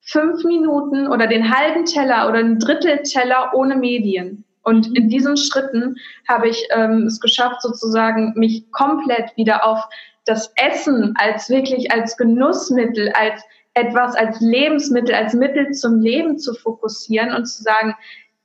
fünf 0.00 0.42
Minuten 0.42 1.06
oder 1.06 1.28
den 1.28 1.56
halben 1.56 1.84
Teller 1.84 2.28
oder 2.28 2.40
ein 2.40 2.58
Drittel 2.58 3.00
Teller 3.04 3.52
ohne 3.54 3.76
Medien. 3.76 4.44
Und 4.64 4.98
in 4.98 5.08
diesen 5.08 5.36
Schritten 5.36 5.94
habe 6.26 6.48
ich 6.48 6.66
ähm, 6.70 7.04
es 7.06 7.20
geschafft, 7.20 7.62
sozusagen 7.62 8.32
mich 8.34 8.72
komplett 8.72 9.36
wieder 9.36 9.64
auf 9.64 9.86
das 10.24 10.52
Essen 10.56 11.14
als 11.18 11.50
wirklich 11.50 11.92
als 11.92 12.16
Genussmittel, 12.16 13.12
als 13.12 13.42
etwas, 13.74 14.14
als 14.14 14.40
Lebensmittel, 14.40 15.14
als 15.14 15.34
Mittel 15.34 15.70
zum 15.72 16.00
Leben 16.00 16.38
zu 16.38 16.54
fokussieren 16.54 17.34
und 17.34 17.46
zu 17.46 17.62
sagen, 17.62 17.94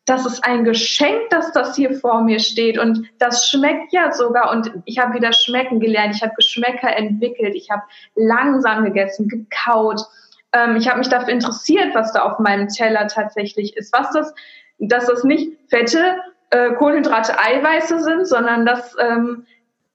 das 0.05 0.25
ist 0.25 0.43
ein 0.43 0.63
Geschenk, 0.63 1.29
dass 1.29 1.51
das 1.51 1.75
hier 1.75 1.93
vor 1.93 2.23
mir 2.23 2.39
steht. 2.39 2.79
Und 2.79 3.07
das 3.19 3.47
schmeckt 3.47 3.93
ja 3.93 4.11
sogar. 4.11 4.51
Und 4.51 4.71
ich 4.85 4.97
habe 4.97 5.13
wieder 5.13 5.31
schmecken 5.33 5.79
gelernt, 5.79 6.15
ich 6.15 6.23
habe 6.23 6.33
Geschmäcker 6.35 6.95
entwickelt, 6.97 7.53
ich 7.53 7.69
habe 7.69 7.83
langsam 8.15 8.83
gegessen, 8.85 9.27
gekaut, 9.27 10.01
ähm, 10.53 10.77
ich 10.77 10.87
habe 10.89 10.99
mich 10.99 11.09
dafür 11.09 11.33
interessiert, 11.33 11.93
was 11.93 12.11
da 12.11 12.23
auf 12.23 12.39
meinem 12.39 12.67
Teller 12.69 13.07
tatsächlich 13.07 13.77
ist, 13.77 13.93
was 13.93 14.11
das, 14.11 14.33
dass 14.79 15.05
das 15.05 15.23
nicht 15.23 15.51
fette 15.69 16.17
äh, 16.49 16.71
Kohlenhydrate, 16.73 17.37
Eiweiße 17.37 17.99
sind, 18.01 18.27
sondern 18.27 18.65
dass 18.65 18.95
ähm, 18.99 19.45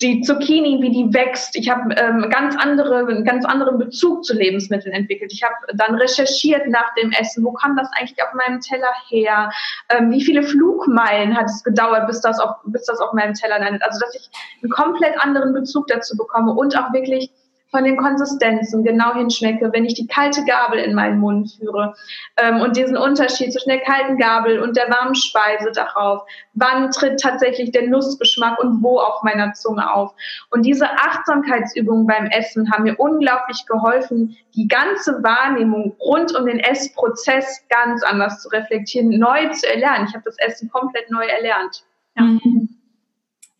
die 0.04 0.20
Zucchini, 0.20 0.82
wie 0.82 0.90
die 0.90 1.14
wächst. 1.14 1.56
Ich 1.56 1.70
habe 1.70 1.94
ähm, 1.94 2.28
ganz 2.30 2.56
andere, 2.56 2.98
einen 2.98 3.24
ganz 3.24 3.44
anderen 3.46 3.78
Bezug 3.78 4.24
zu 4.24 4.34
Lebensmitteln 4.34 4.94
entwickelt. 4.94 5.32
Ich 5.32 5.42
habe 5.42 5.54
dann 5.74 5.94
recherchiert 5.94 6.68
nach 6.68 6.94
dem 6.94 7.10
Essen, 7.12 7.42
wo 7.42 7.52
kam 7.52 7.74
das 7.74 7.88
eigentlich 7.98 8.22
auf 8.22 8.34
meinem 8.34 8.60
Teller 8.60 8.92
her? 9.08 9.50
Ähm, 9.88 10.10
wie 10.10 10.22
viele 10.22 10.42
Flugmeilen 10.42 11.34
hat 11.34 11.46
es 11.46 11.64
gedauert, 11.64 12.06
bis 12.06 12.20
das 12.20 12.38
auf, 12.38 12.56
bis 12.66 12.84
das 12.84 13.00
auf 13.00 13.14
meinem 13.14 13.32
Teller 13.32 13.58
landet? 13.58 13.82
Also 13.82 13.98
dass 13.98 14.14
ich 14.14 14.30
einen 14.62 14.70
komplett 14.70 15.18
anderen 15.18 15.54
Bezug 15.54 15.86
dazu 15.86 16.16
bekomme 16.16 16.52
und 16.52 16.76
auch 16.76 16.92
wirklich 16.92 17.30
von 17.74 17.82
den 17.82 17.96
Konsistenzen 17.96 18.84
genau 18.84 19.14
hinschmecke, 19.14 19.72
wenn 19.72 19.84
ich 19.84 19.94
die 19.94 20.06
kalte 20.06 20.44
Gabel 20.44 20.78
in 20.78 20.94
meinen 20.94 21.18
Mund 21.18 21.56
führe 21.58 21.92
ähm, 22.36 22.60
und 22.60 22.76
diesen 22.76 22.96
Unterschied 22.96 23.52
zwischen 23.52 23.70
der 23.70 23.80
kalten 23.80 24.16
Gabel 24.16 24.60
und 24.60 24.76
der 24.76 24.88
warmen 24.88 25.16
Speise 25.16 25.72
darauf. 25.72 26.22
Wann 26.52 26.92
tritt 26.92 27.20
tatsächlich 27.20 27.72
der 27.72 27.88
Nussgeschmack 27.88 28.62
und 28.62 28.80
wo 28.80 29.00
auf 29.00 29.24
meiner 29.24 29.54
Zunge 29.54 29.92
auf? 29.92 30.14
Und 30.50 30.64
diese 30.64 30.88
Achtsamkeitsübungen 30.88 32.06
beim 32.06 32.26
Essen 32.26 32.70
haben 32.70 32.84
mir 32.84 32.94
unglaublich 32.94 33.66
geholfen, 33.66 34.36
die 34.54 34.68
ganze 34.68 35.20
Wahrnehmung 35.24 35.96
rund 35.98 36.32
um 36.36 36.46
den 36.46 36.60
Essprozess 36.60 37.66
ganz 37.70 38.04
anders 38.04 38.40
zu 38.40 38.50
reflektieren, 38.50 39.18
neu 39.18 39.48
zu 39.48 39.68
erlernen. 39.68 40.06
Ich 40.08 40.14
habe 40.14 40.24
das 40.24 40.38
Essen 40.38 40.70
komplett 40.70 41.10
neu 41.10 41.26
erlernt. 41.26 41.84
Ja. 42.16 42.22
Mhm. 42.22 42.68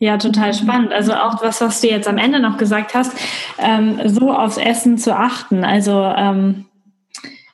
Ja, 0.05 0.19
total 0.19 0.53
spannend. 0.53 0.93
Also 0.93 1.15
auch 1.15 1.43
was, 1.43 1.63
was 1.63 1.81
du 1.81 1.89
jetzt 1.89 2.07
am 2.07 2.19
Ende 2.19 2.39
noch 2.39 2.59
gesagt 2.59 2.93
hast, 2.95 3.17
ähm, 3.59 3.99
so 4.05 4.35
aufs 4.35 4.59
Essen 4.59 4.99
zu 4.99 5.17
achten. 5.17 5.65
Also 5.65 5.93
ähm, 6.15 6.67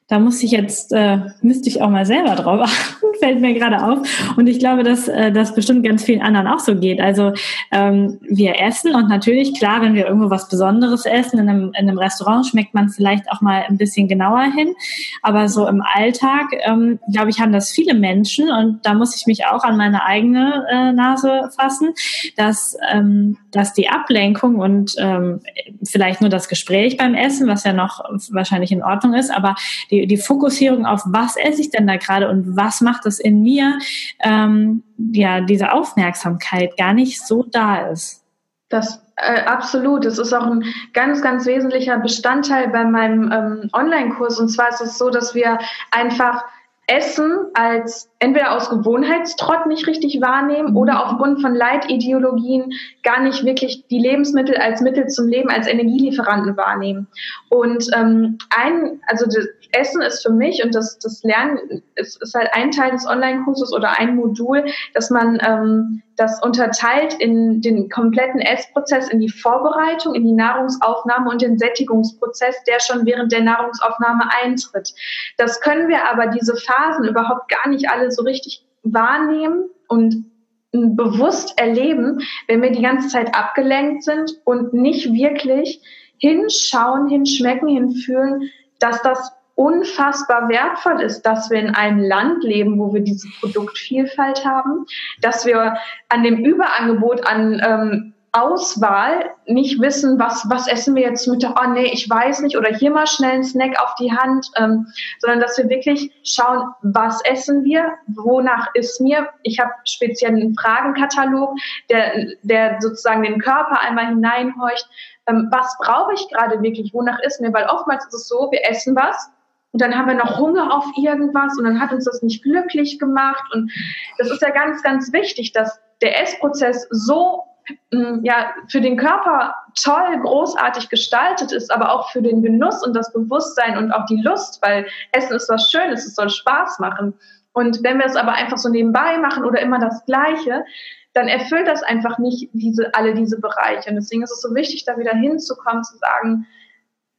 da 0.09 0.19
muss 0.19 0.43
ich 0.43 0.51
jetzt, 0.51 0.93
äh, 0.93 1.19
müsste 1.43 1.69
ich 1.69 1.81
auch 1.81 1.91
mal 1.91 2.07
selber 2.07 2.35
drauf 2.35 2.63
achten, 2.65 3.00
fällt 3.21 3.41
mir 3.41 3.55
gerade 3.55 3.83
auf. 3.83 3.99
Und 4.37 4.49
ich 4.49 4.59
glaube, 4.59 4.83
dass 4.83 5.09
äh, 5.09 5.31
das 5.33 5.55
bestimmt 5.55 5.87
ganz 5.87 6.05
vielen 6.05 6.23
anderen 6.23 6.49
auch 6.49 6.59
so 6.59 6.75
geht. 6.75 7.01
Also 7.01 7.33
ähm, 7.71 8.18
wir 8.23 8.61
essen 8.61 8.95
und 8.95 9.09
natürlich, 9.09 9.59
klar, 9.59 9.81
wenn 9.83 9.95
wir 9.95 10.07
irgendwo 10.07 10.31
was 10.31 10.49
Besonderes 10.49 11.07
essen, 11.07 11.39
in 11.39 11.49
einem, 11.49 11.64
in 11.79 11.89
einem 11.89 11.99
Restaurant 11.99 12.47
schmeckt 12.47 12.75
man 12.75 12.89
vielleicht 12.89 13.31
auch 13.31 13.41
mal 13.41 13.64
ein 13.68 13.77
bisschen 13.77 14.09
genauer 14.09 14.43
hin. 14.43 14.75
Aber 15.23 15.49
so 15.49 15.66
im 15.68 15.83
Alltag, 15.83 16.47
ähm, 16.64 16.99
glaube 17.12 17.31
ich, 17.31 17.41
haben 17.41 17.53
das 17.53 17.71
viele 17.71 17.95
Menschen 17.95 18.51
und 18.51 18.85
da 18.85 18.95
muss 18.95 19.16
ich 19.16 19.27
mich 19.27 19.47
auch 19.47 19.62
an 19.62 19.77
meine 19.77 20.05
eigene 20.05 20.66
äh, 20.71 20.93
Nase 20.93 21.51
fassen, 21.57 21.91
dass, 22.37 22.77
ähm, 22.93 23.37
dass 23.53 23.73
die 23.73 23.89
Ablenkung 23.89 24.57
und 24.57 24.95
ähm, 24.99 25.41
vielleicht 25.85 26.21
nur 26.21 26.31
das 26.31 26.49
Gespräch 26.49 26.97
beim 26.97 27.14
Essen, 27.14 27.47
was 27.47 27.64
ja 27.64 27.73
noch 27.73 28.01
wahrscheinlich 28.31 28.73
in 28.73 28.83
Ordnung 28.83 29.14
ist, 29.14 29.31
aber 29.31 29.55
die 29.91 30.01
die, 30.07 30.16
Fokussierung 30.16 30.87
auf, 30.87 31.03
was 31.07 31.37
esse 31.37 31.61
ich 31.62 31.71
denn 31.71 31.87
da 31.87 31.97
gerade 31.97 32.29
und 32.29 32.57
was 32.57 32.81
macht 32.81 33.07
es 33.11 33.21
in 33.21 33.43
mir, 33.43 33.79
ähm, 34.21 34.83
ja, 35.13 35.41
diese 35.41 35.73
Aufmerksamkeit 35.73 36.77
gar 36.77 36.95
nicht 36.95 37.27
so 37.27 37.45
da 37.45 37.89
ist. 37.89 38.25
Das 38.71 39.03
äh, 39.17 39.43
absolut. 39.43 40.05
Es 40.07 40.19
ist 40.19 40.33
auch 40.33 40.47
ein 40.47 40.65
ganz, 40.95 41.23
ganz 41.23 41.45
wesentlicher 41.45 41.99
Bestandteil 41.99 42.69
bei 42.69 42.85
meinem 42.85 43.31
ähm, 43.33 43.71
Online-Kurs. 43.73 44.39
Und 44.39 44.49
zwar 44.49 44.71
ist 44.71 44.81
es 44.81 44.97
so, 44.97 45.11
dass 45.11 45.35
wir 45.35 45.59
einfach 45.91 46.45
Essen 46.91 47.47
als 47.55 48.11
entweder 48.19 48.57
aus 48.57 48.69
Gewohnheitstrott 48.69 49.67
nicht 49.67 49.87
richtig 49.87 50.21
wahrnehmen 50.21 50.75
oder 50.75 50.95
mhm. 50.95 50.99
aufgrund 50.99 51.41
von 51.41 51.55
Leitideologien 51.55 52.73
gar 53.05 53.23
nicht 53.23 53.45
wirklich 53.45 53.87
die 53.89 54.01
Lebensmittel 54.01 54.57
als 54.57 54.81
Mittel 54.81 55.07
zum 55.07 55.29
Leben, 55.29 55.51
als 55.51 55.69
Energielieferanten 55.69 56.57
wahrnehmen. 56.57 57.07
Und 57.49 57.87
ähm, 57.95 58.39
ein, 58.51 59.01
also 59.07 59.27
das 59.27 59.47
Essen 59.73 60.03
ist 60.03 60.23
für 60.23 60.33
mich 60.33 60.62
und 60.64 60.75
das, 60.75 60.99
das 60.99 61.23
Lernen 61.23 61.83
ist, 61.95 62.21
ist 62.23 62.35
halt 62.35 62.51
ein 62.53 62.71
Teil 62.71 62.91
des 62.93 63.07
Online-Kurses 63.07 63.73
oder 63.73 63.99
ein 63.99 64.16
Modul, 64.16 64.64
dass 64.95 65.11
man 65.11 65.39
ähm, 65.47 66.03
das 66.16 66.43
unterteilt 66.43 67.14
in 67.14 67.61
den 67.61 67.89
kompletten 67.89 68.41
Essprozess, 68.41 69.09
in 69.09 69.21
die 69.21 69.29
Vorbereitung, 69.29 70.14
in 70.14 70.25
die 70.25 70.33
Nahrungsaufnahme 70.33 71.31
und 71.31 71.43
den 71.43 71.59
Sättigungsprozess, 71.59 72.57
der 72.64 72.81
schon 72.81 73.07
während 73.07 73.33
der 73.33 73.43
Nahrungsaufnahme 73.43 74.25
eintritt. 74.43 74.93
Das 75.39 75.61
können 75.61 75.89
wir 75.89 76.09
aber 76.11 76.27
diese 76.27 76.57
Phasen 76.57 77.07
überhaupt 77.07 77.49
gar 77.49 77.68
nicht 77.68 77.89
alle 77.89 78.11
so 78.11 78.23
richtig 78.23 78.66
wahrnehmen 78.83 79.71
und 79.89 80.31
bewusst 80.73 81.59
erleben, 81.59 82.21
wenn 82.47 82.62
wir 82.62 82.71
die 82.71 82.83
ganze 82.83 83.09
Zeit 83.09 83.35
abgelenkt 83.35 84.05
sind 84.05 84.33
und 84.45 84.73
nicht 84.73 85.12
wirklich 85.12 85.81
hinschauen, 86.18 87.09
hinschmecken, 87.09 87.68
hinfühlen, 87.68 88.51
dass 88.79 89.03
das 89.03 89.33
unfassbar 89.61 90.49
wertvoll 90.49 91.03
ist, 91.03 91.21
dass 91.23 91.51
wir 91.51 91.59
in 91.61 91.75
einem 91.75 92.03
Land 92.03 92.43
leben, 92.43 92.79
wo 92.79 92.95
wir 92.95 93.03
diese 93.03 93.29
Produktvielfalt 93.41 94.43
haben, 94.47 94.87
dass 95.21 95.45
wir 95.45 95.77
an 96.09 96.23
dem 96.23 96.43
Überangebot 96.43 97.27
an 97.27 97.61
ähm, 97.63 98.15
Auswahl 98.33 99.33
nicht 99.45 99.79
wissen, 99.79 100.19
was, 100.19 100.49
was 100.49 100.67
essen 100.67 100.95
wir 100.95 101.03
jetzt 101.03 101.27
mit, 101.27 101.45
oh 101.45 101.69
nee, 101.69 101.91
ich 101.93 102.09
weiß 102.09 102.41
nicht, 102.41 102.57
oder 102.57 102.71
hier 102.71 102.91
mal 102.91 103.07
schnell 103.07 103.33
einen 103.33 103.45
Snack 103.45 103.79
auf 103.83 103.95
die 103.97 104.11
Hand, 104.11 104.47
ähm, 104.57 104.87
sondern 105.19 105.41
dass 105.41 105.59
wir 105.59 105.69
wirklich 105.69 106.11
schauen, 106.23 106.73
was 106.81 107.23
essen 107.27 107.63
wir, 107.65 107.93
wonach 108.07 108.69
ist 108.73 108.99
mir. 109.01 109.29
Ich 109.43 109.61
habe 109.61 109.73
speziell 109.85 110.31
einen 110.31 110.55
Fragenkatalog, 110.55 111.55
der, 111.91 112.29
der 112.45 112.81
sozusagen 112.81 113.25
den 113.25 113.41
Körper 113.41 113.79
einmal 113.81 114.07
hineinhorcht, 114.07 114.89
ähm, 115.27 115.49
was 115.51 115.77
brauche 115.79 116.15
ich 116.15 116.27
gerade 116.29 116.63
wirklich, 116.63 116.95
wonach 116.95 117.19
ist 117.21 117.43
mir, 117.43 117.53
weil 117.53 117.67
oftmals 117.67 118.07
ist 118.07 118.15
es 118.15 118.29
so, 118.29 118.49
wir 118.51 118.65
essen 118.65 118.97
was, 118.97 119.31
und 119.73 119.81
dann 119.81 119.97
haben 119.97 120.09
wir 120.09 120.16
noch 120.16 120.39
Hunger 120.39 120.75
auf 120.75 120.85
irgendwas 120.97 121.57
und 121.57 121.64
dann 121.64 121.81
hat 121.81 121.93
uns 121.93 122.05
das 122.05 122.23
nicht 122.23 122.43
glücklich 122.43 122.99
gemacht. 122.99 123.45
Und 123.53 123.71
das 124.18 124.31
ist 124.31 124.43
ja 124.43 124.51
ganz, 124.51 124.83
ganz 124.83 125.12
wichtig, 125.12 125.53
dass 125.53 125.81
der 126.03 126.21
Essprozess 126.23 126.89
so 126.91 127.45
mm, 127.93 128.25
ja, 128.25 128.53
für 128.68 128.81
den 128.81 128.97
Körper 128.97 129.55
toll, 129.81 130.18
großartig 130.23 130.89
gestaltet 130.89 131.53
ist, 131.53 131.71
aber 131.71 131.93
auch 131.93 132.11
für 132.11 132.21
den 132.21 132.43
Genuss 132.43 132.85
und 132.85 132.95
das 132.95 133.12
Bewusstsein 133.12 133.79
und 133.79 133.93
auch 133.93 134.07
die 134.07 134.21
Lust, 134.21 134.61
weil 134.62 134.87
Essen 135.12 135.37
ist 135.37 135.49
was 135.49 135.71
Schönes, 135.71 136.05
es 136.05 136.16
soll 136.16 136.31
Spaß 136.31 136.81
machen. 136.81 137.14
Und 137.53 137.83
wenn 137.85 137.99
wir 137.99 138.07
es 138.07 138.16
aber 138.16 138.33
einfach 138.33 138.59
so 138.59 138.68
nebenbei 138.68 139.18
machen 139.18 139.45
oder 139.45 139.61
immer 139.61 139.79
das 139.79 140.05
Gleiche, 140.05 140.64
dann 141.12 141.29
erfüllt 141.29 141.66
das 141.66 141.83
einfach 141.83 142.18
nicht 142.18 142.49
diese, 142.53 142.95
alle 142.95 143.14
diese 143.14 143.41
Bereiche. 143.41 143.91
Und 143.91 143.97
deswegen 143.97 144.23
ist 144.23 144.33
es 144.33 144.41
so 144.41 144.55
wichtig, 144.55 144.85
da 144.85 144.97
wieder 144.97 145.14
hinzukommen, 145.14 145.83
zu 145.83 145.97
sagen, 145.99 146.47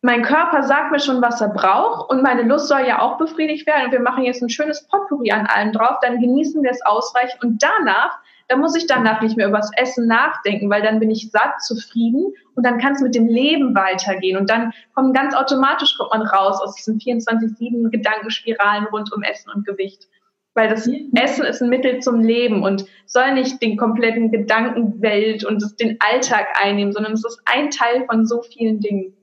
mein 0.02 0.24
Körper 0.24 0.64
sagt 0.64 0.92
mir 0.92 1.00
schon, 1.00 1.22
was 1.22 1.42
er 1.42 1.50
braucht 1.50 2.10
und 2.10 2.24
meine 2.24 2.42
Lust 2.42 2.68
soll 2.68 2.88
ja 2.88 3.02
auch 3.02 3.18
befriedigt 3.18 3.68
werden 3.68 3.86
und 3.86 3.92
wir 3.92 4.00
machen 4.00 4.24
jetzt 4.24 4.42
ein 4.42 4.50
schönes 4.50 4.88
Potpourri 4.88 5.32
an 5.32 5.46
allem 5.46 5.74
drauf, 5.74 5.98
dann 6.02 6.20
genießen 6.20 6.64
wir 6.64 6.72
es 6.72 6.84
ausreichend 6.84 7.44
und 7.44 7.62
danach, 7.62 8.18
da 8.48 8.58
muss 8.58 8.76
ich 8.76 8.88
danach 8.88 9.22
nicht 9.22 9.38
mehr 9.38 9.48
über 9.48 9.60
das 9.60 9.70
Essen 9.78 10.08
nachdenken, 10.08 10.72
weil 10.72 10.82
dann 10.82 11.00
bin 11.00 11.12
ich 11.12 11.30
satt, 11.30 11.62
zufrieden 11.62 12.34
und 12.56 12.66
dann 12.66 12.80
kann 12.80 12.94
es 12.94 13.02
mit 13.02 13.14
dem 13.14 13.28
Leben 13.28 13.76
weitergehen 13.76 14.38
und 14.38 14.50
dann 14.50 14.74
kommen 14.96 15.14
ganz 15.14 15.36
automatisch 15.36 15.96
kommt 15.98 16.12
man 16.12 16.24
raus 16.24 16.60
aus 16.62 16.76
diesen 16.76 16.98
24-7 16.98 17.92
Gedankenspiralen 17.92 18.86
rund 18.86 19.14
um 19.14 19.22
Essen 19.22 19.52
und 19.52 19.68
Gewicht. 19.68 20.08
Weil 20.54 20.68
das 20.68 20.90
Essen 21.16 21.46
ist 21.46 21.62
ein 21.62 21.70
Mittel 21.70 22.00
zum 22.00 22.20
Leben 22.20 22.64
und 22.64 22.86
soll 23.06 23.34
nicht 23.34 23.62
den 23.62 23.78
kompletten 23.78 24.32
Gedankenwelt 24.32 25.46
und 25.46 25.64
den 25.80 25.98
Alltag 26.02 26.48
einnehmen, 26.62 26.92
sondern 26.92 27.14
es 27.14 27.24
ist 27.24 27.42
ein 27.46 27.70
Teil 27.70 28.06
von 28.06 28.26
so 28.26 28.42
vielen 28.42 28.82
Dingen. 28.82 29.16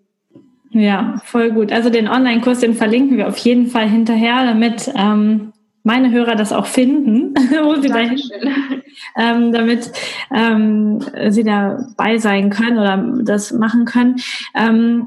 Ja, 0.70 1.20
voll 1.24 1.50
gut. 1.50 1.72
Also 1.72 1.90
den 1.90 2.08
Online-Kurs, 2.08 2.60
den 2.60 2.74
verlinken 2.74 3.16
wir 3.16 3.28
auf 3.28 3.38
jeden 3.38 3.68
Fall 3.68 3.88
hinterher, 3.88 4.44
damit 4.44 4.90
ähm, 4.94 5.52
meine 5.82 6.10
Hörer 6.10 6.36
das 6.36 6.52
auch 6.52 6.66
finden, 6.66 7.34
wo 7.62 7.80
sie 7.80 7.88
dahin, 7.88 8.20
ähm, 9.18 9.52
damit 9.52 9.90
ähm, 10.34 11.00
sie 11.28 11.44
dabei 11.44 12.18
sein 12.18 12.50
können 12.50 12.78
oder 12.78 13.22
das 13.24 13.52
machen 13.52 13.86
können. 13.86 14.16
Ähm, 14.54 15.06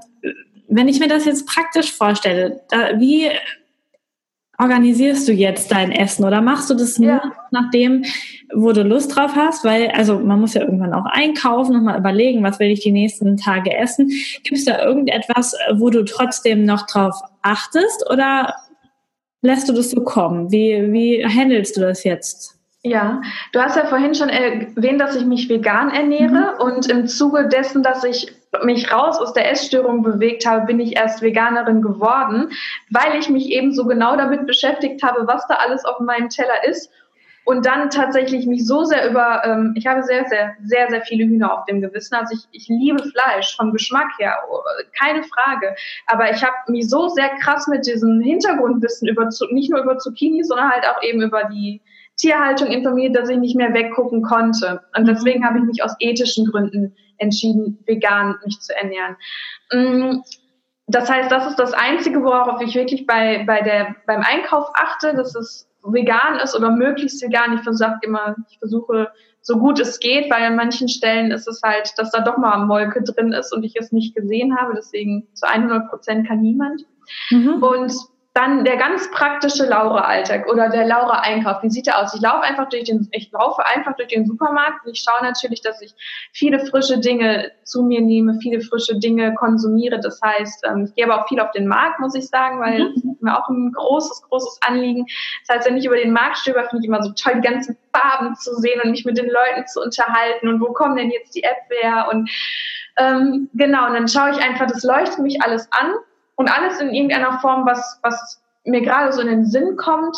wenn 0.68 0.88
ich 0.88 1.00
mir 1.00 1.08
das 1.08 1.26
jetzt 1.26 1.48
praktisch 1.48 1.92
vorstelle, 1.92 2.62
da, 2.70 3.00
wie 3.00 3.30
organisierst 4.62 5.28
du 5.28 5.34
jetzt 5.34 5.72
dein 5.72 5.92
Essen 5.92 6.24
oder 6.24 6.42
machst 6.42 6.70
du 6.70 6.76
das 6.76 7.00
nur 7.00 7.10
ja. 7.10 7.32
nach 7.52 7.70
dem, 7.72 8.04
wo 8.54 8.72
du 8.72 8.84
Lust 8.84 9.16
drauf 9.16 9.36
hast? 9.36 9.66
Weil, 9.66 9.90
also 9.90 10.20
man 10.20 10.40
muss 10.40 10.54
ja 10.54 10.62
irgendwann 10.62 10.94
auch 10.94 11.06
einkaufen 11.06 11.76
und 11.76 11.84
mal 11.84 11.98
überlegen, 11.98 12.44
was 12.44 12.60
will 12.60 12.70
ich 12.70 12.82
die 12.82 12.92
nächsten 12.92 13.38
Tage 13.38 13.76
essen. 13.76 14.10
Gibt 14.44 14.58
es 14.58 14.66
da 14.66 14.84
irgendetwas, 14.84 15.56
wo 15.74 15.90
du 15.90 16.04
trotzdem 16.04 16.66
noch 16.66 16.86
drauf 16.86 17.16
achtest 17.42 18.10
oder 18.10 18.54
lässt 19.42 19.68
du 19.68 19.74
das 19.74 19.92
so 19.92 20.02
kommen? 20.04 20.52
Wie, 20.52 20.92
wie 20.92 21.26
handelst 21.26 21.78
du 21.78 21.82
das 21.82 22.04
jetzt? 22.04 22.58
Ja, 22.84 23.22
du 23.54 23.60
hast 23.60 23.76
ja 23.76 23.86
vorhin 23.86 24.16
schon 24.16 24.30
erwähnt, 24.30 25.00
dass 25.00 25.16
ich 25.16 25.26
mich 25.26 25.50
vegan 25.50 25.90
ernähre 25.90 26.56
mhm. 26.56 26.62
und 26.62 26.88
im 26.88 27.08
Zuge 27.08 27.48
dessen, 27.48 27.84
dass 27.84 28.04
ich 28.04 28.34
mich 28.64 28.92
raus 28.92 29.18
aus 29.18 29.34
der 29.34 29.50
Essstörung 29.50 30.04
bewegt 30.04 30.46
habe, 30.46 30.66
bin 30.66 30.80
ich 30.80 30.98
erst 30.98 31.22
Veganerin 31.22 31.82
geworden, 31.82 32.52
weil 32.90 33.18
ich 33.18 33.30
mich 33.30 33.50
eben 33.50 33.74
so 33.74 33.86
genau 33.86 34.16
damit 34.16 34.46
beschäftigt 34.46 35.02
habe, 35.04 35.28
was 35.28 35.48
da 35.48 35.56
alles 35.56 35.86
auf 35.86 36.00
meinem 36.00 36.30
Teller 36.30 36.64
ist 36.66 36.92
und 37.44 37.66
dann 37.66 37.90
tatsächlich 37.90 38.46
mich 38.46 38.68
so 38.68 38.84
sehr 38.84 39.10
über, 39.10 39.42
ähm, 39.46 39.74
ich 39.76 39.88
habe 39.88 40.04
sehr, 40.04 40.26
sehr, 40.26 40.56
sehr, 40.64 40.90
sehr 40.90 41.02
viele 41.02 41.26
Hühner 41.26 41.58
auf 41.58 41.66
dem 41.66 41.82
Gewissen. 41.82 42.14
Also 42.16 42.36
ich, 42.36 42.48
ich 42.52 42.68
liebe 42.68 43.04
Fleisch 43.04 43.56
vom 43.56 43.72
Geschmack 43.72 44.12
her, 44.20 44.38
keine 44.98 45.24
Frage. 45.24 45.76
Aber 46.06 46.30
ich 46.32 46.44
habe 46.44 46.54
mich 46.68 46.88
so 46.90 47.10
sehr 47.10 47.30
krass 47.42 47.68
mit 47.68 47.88
diesem 47.88 48.22
Hintergrundwissen 48.22 49.08
über, 49.08 49.28
nicht 49.52 49.72
nur 49.72 49.82
über 49.82 49.98
Zucchini, 49.98 50.44
sondern 50.44 50.70
halt 50.70 50.88
auch 50.88 51.02
eben 51.02 51.22
über 51.22 51.46
die 51.46 51.82
Tierhaltung 52.22 52.68
informiert, 52.68 53.16
dass 53.16 53.30
ich 53.30 53.38
nicht 53.38 53.56
mehr 53.56 53.74
weggucken 53.74 54.22
konnte. 54.22 54.82
Und 54.96 55.04
mhm. 55.04 55.08
deswegen 55.08 55.46
habe 55.46 55.58
ich 55.58 55.66
mich 55.66 55.84
aus 55.84 55.96
ethischen 56.00 56.46
Gründen 56.46 56.96
entschieden, 57.18 57.80
vegan 57.86 58.36
mich 58.46 58.60
zu 58.60 58.76
ernähren. 58.76 59.18
Mm, 59.72 60.22
das 60.88 61.10
heißt, 61.10 61.32
das 61.32 61.48
ist 61.48 61.58
das 61.58 61.74
Einzige, 61.74 62.24
worauf 62.24 62.62
ich 62.62 62.76
wirklich 62.76 63.08
bei, 63.08 63.44
bei 63.46 63.62
der, 63.62 63.96
beim 64.06 64.22
Einkauf 64.22 64.68
achte, 64.76 65.16
dass 65.16 65.36
es 65.36 65.68
vegan 65.84 66.40
ist 66.44 66.56
oder 66.56 66.70
möglichst 66.70 67.24
vegan. 67.24 67.56
Ich 67.56 67.62
versuche 67.62 68.00
immer, 68.04 68.36
ich 68.50 68.60
versuche 68.60 69.10
so 69.42 69.58
gut 69.58 69.80
es 69.80 70.00
geht, 70.00 70.30
weil 70.30 70.44
an 70.44 70.56
manchen 70.56 70.88
Stellen 70.90 71.32
ist 71.32 71.48
es 71.48 71.62
halt, 71.64 71.94
dass 71.98 72.12
da 72.12 72.22
doch 72.22 72.38
mal 72.38 72.66
Molke 72.66 73.02
drin 73.02 73.34
ist 73.34 73.52
und 73.52 73.64
ich 73.64 73.76
es 73.76 73.92
nicht 73.92 74.16
gesehen 74.16 74.56
habe. 74.56 74.74
Deswegen 74.76 75.28
zu 75.34 75.48
100 75.48 75.90
Prozent 75.90 76.28
kann 76.28 76.42
niemand. 76.42 76.86
Mhm. 77.32 77.64
Und 77.64 77.94
dann 78.34 78.64
der 78.64 78.78
ganz 78.78 79.12
praktische 79.12 79.66
Laura-Alltag 79.66 80.48
oder 80.48 80.70
der 80.70 80.86
Laura-Einkauf. 80.86 81.62
Wie 81.64 81.70
sieht 81.70 81.88
der 81.88 82.00
aus? 82.00 82.14
Ich 82.16 82.22
laufe 82.22 82.44
einfach 82.44 82.70
durch 82.70 82.86
den, 82.86 83.10
ich 83.12 83.30
laufe 83.32 83.66
einfach 83.66 83.96
durch 83.98 84.08
den 84.08 84.26
Supermarkt 84.26 84.86
und 84.86 84.92
ich 84.94 85.04
schaue 85.04 85.22
natürlich, 85.22 85.62
dass 85.62 85.82
ich 85.82 85.94
viele 86.32 86.66
frische 86.66 87.00
Dinge 87.00 87.52
zu 87.64 87.84
mir 87.84 88.00
nehme, 88.00 88.38
viele 88.42 88.62
frische 88.62 88.98
Dinge 88.98 89.34
konsumiere. 89.36 90.00
Das 90.00 90.22
heißt, 90.24 90.66
ähm, 90.66 90.86
ich 90.86 90.96
gehe 90.96 91.06
aber 91.06 91.22
auch 91.22 91.28
viel 91.28 91.42
auf 91.42 91.52
den 91.52 91.68
Markt, 91.68 92.00
muss 92.00 92.16
ich 92.16 92.28
sagen, 92.28 92.62
weil 92.62 92.80
mhm. 92.80 92.94
das 92.96 93.04
ist 93.04 93.22
mir 93.22 93.38
auch 93.38 93.50
ein 93.50 93.74
großes, 93.74 94.22
großes 94.30 94.60
Anliegen. 94.66 95.06
Das 95.46 95.58
heißt, 95.58 95.68
wenn 95.68 95.78
ich 95.78 95.86
über 95.86 95.98
den 95.98 96.14
Markt 96.14 96.38
stöber, 96.38 96.64
finde 96.70 96.86
ich 96.86 96.88
immer 96.88 97.04
so 97.04 97.12
toll, 97.12 97.34
die 97.36 97.48
ganzen 97.48 97.78
Farben 97.94 98.36
zu 98.38 98.56
sehen 98.56 98.80
und 98.82 98.92
mich 98.92 99.04
mit 99.04 99.18
den 99.18 99.30
Leuten 99.30 99.68
zu 99.68 99.82
unterhalten 99.82 100.48
und 100.48 100.62
wo 100.62 100.72
kommen 100.72 100.96
denn 100.96 101.12
jetzt 101.12 101.36
die 101.36 101.44
App 101.44 101.58
her 101.82 102.08
und 102.10 102.30
ähm, 102.98 103.50
genau, 103.54 103.88
und 103.88 103.94
dann 103.94 104.08
schaue 104.08 104.32
ich 104.32 104.38
einfach, 104.38 104.68
das 104.68 104.84
leuchtet 104.84 105.20
mich 105.20 105.42
alles 105.42 105.68
an 105.72 105.96
und 106.36 106.50
alles 106.50 106.80
in 106.80 106.94
irgendeiner 106.94 107.40
Form, 107.40 107.66
was, 107.66 108.00
was 108.04 108.42
mir 108.64 108.82
gerade 108.82 109.12
so 109.12 109.22
in 109.22 109.28
den 109.28 109.46
Sinn 109.46 109.76
kommt, 109.76 110.16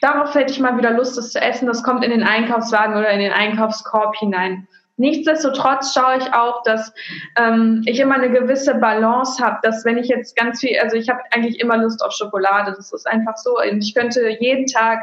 darauf 0.00 0.34
hätte 0.34 0.52
ich 0.52 0.60
mal 0.60 0.76
wieder 0.76 0.90
Lust, 0.90 1.16
das 1.16 1.32
zu 1.32 1.40
essen. 1.40 1.66
Das 1.66 1.82
kommt 1.82 2.04
in 2.04 2.10
den 2.10 2.22
Einkaufswagen 2.22 2.96
oder 2.96 3.10
in 3.10 3.20
den 3.20 3.32
Einkaufskorb 3.32 4.16
hinein. 4.16 4.66
Nichtsdestotrotz 4.96 5.94
schaue 5.94 6.18
ich 6.18 6.34
auch, 6.34 6.62
dass 6.62 6.92
ähm, 7.36 7.82
ich 7.86 8.00
immer 8.00 8.16
eine 8.16 8.30
gewisse 8.30 8.74
Balance 8.74 9.42
habe, 9.42 9.58
dass 9.62 9.84
wenn 9.86 9.96
ich 9.96 10.08
jetzt 10.08 10.36
ganz 10.36 10.60
viel, 10.60 10.78
also 10.78 10.94
ich 10.94 11.08
habe 11.08 11.20
eigentlich 11.30 11.58
immer 11.58 11.78
Lust 11.78 12.04
auf 12.04 12.12
Schokolade, 12.12 12.74
das 12.76 12.92
ist 12.92 13.06
einfach 13.06 13.36
so. 13.38 13.58
Ich 13.62 13.94
könnte 13.94 14.28
jeden 14.40 14.66
Tag 14.66 15.00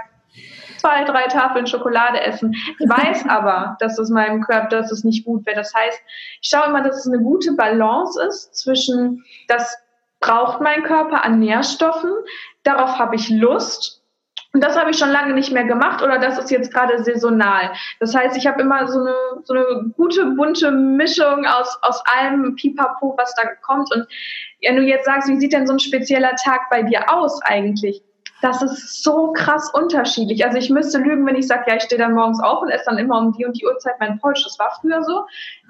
zwei, 0.77 1.03
drei 1.03 1.23
Tafeln 1.23 1.65
Schokolade 1.65 2.21
essen. 2.21 2.53
Ich 2.77 2.87
weiß 2.89 3.27
aber, 3.27 3.75
dass 3.79 3.97
es 3.97 4.11
meinem 4.11 4.41
Körper, 4.41 4.67
dass 4.69 4.91
es 4.91 5.03
nicht 5.03 5.25
gut 5.25 5.45
wäre. 5.47 5.55
Das 5.55 5.73
heißt, 5.73 5.99
ich 6.41 6.49
schaue 6.49 6.67
immer, 6.67 6.83
dass 6.83 6.97
es 6.99 7.11
eine 7.11 7.23
gute 7.23 7.53
Balance 7.53 8.21
ist 8.27 8.55
zwischen 8.55 9.23
das 9.47 9.77
braucht 10.19 10.61
mein 10.61 10.83
Körper 10.83 11.23
an 11.23 11.39
Nährstoffen, 11.39 12.11
darauf 12.63 12.97
habe 12.97 13.15
ich 13.15 13.29
Lust. 13.29 13.97
Und 14.53 14.63
das 14.63 14.77
habe 14.77 14.91
ich 14.91 14.97
schon 14.97 15.11
lange 15.11 15.33
nicht 15.33 15.51
mehr 15.51 15.65
gemacht 15.65 16.01
oder 16.01 16.17
das 16.17 16.39
ist 16.39 16.49
jetzt 16.49 16.73
gerade 16.73 17.03
saisonal. 17.03 17.71
Das 17.99 18.15
heißt, 18.15 18.35
ich 18.37 18.47
habe 18.47 18.61
immer 18.61 18.87
so 18.87 18.99
eine, 18.99 19.15
so 19.43 19.53
eine 19.53 19.91
gute, 19.95 20.25
bunte 20.25 20.71
Mischung 20.71 21.45
aus, 21.45 21.77
aus 21.81 22.01
allem 22.05 22.55
Pipapo, 22.55 23.13
was 23.17 23.35
da 23.35 23.43
kommt. 23.61 23.93
Und 23.93 24.07
wenn 24.61 24.77
du 24.77 24.83
jetzt 24.83 25.05
sagst, 25.05 25.29
wie 25.29 25.37
sieht 25.37 25.53
denn 25.53 25.67
so 25.67 25.73
ein 25.73 25.79
spezieller 25.79 26.33
Tag 26.43 26.69
bei 26.69 26.81
dir 26.81 27.13
aus 27.13 27.41
eigentlich? 27.43 28.01
Das 28.41 28.61
ist 28.61 29.03
so 29.03 29.31
krass 29.33 29.71
unterschiedlich. 29.73 30.45
Also 30.45 30.57
ich 30.57 30.69
müsste 30.69 30.99
lügen, 30.99 31.25
wenn 31.25 31.35
ich 31.35 31.47
sage, 31.47 31.63
ja, 31.67 31.75
ich 31.75 31.83
stehe 31.83 31.99
dann 31.99 32.13
morgens 32.13 32.39
auf 32.41 32.61
und 32.61 32.69
esse 32.69 32.85
dann 32.85 32.97
immer 32.99 33.17
um 33.17 33.31
die 33.33 33.45
und 33.45 33.59
die 33.59 33.65
Uhrzeit 33.65 33.95
mein 33.99 34.19
Porridge. 34.19 34.43
Das 34.43 34.59
war 34.59 34.71
früher 34.79 35.03
so. 35.03 35.25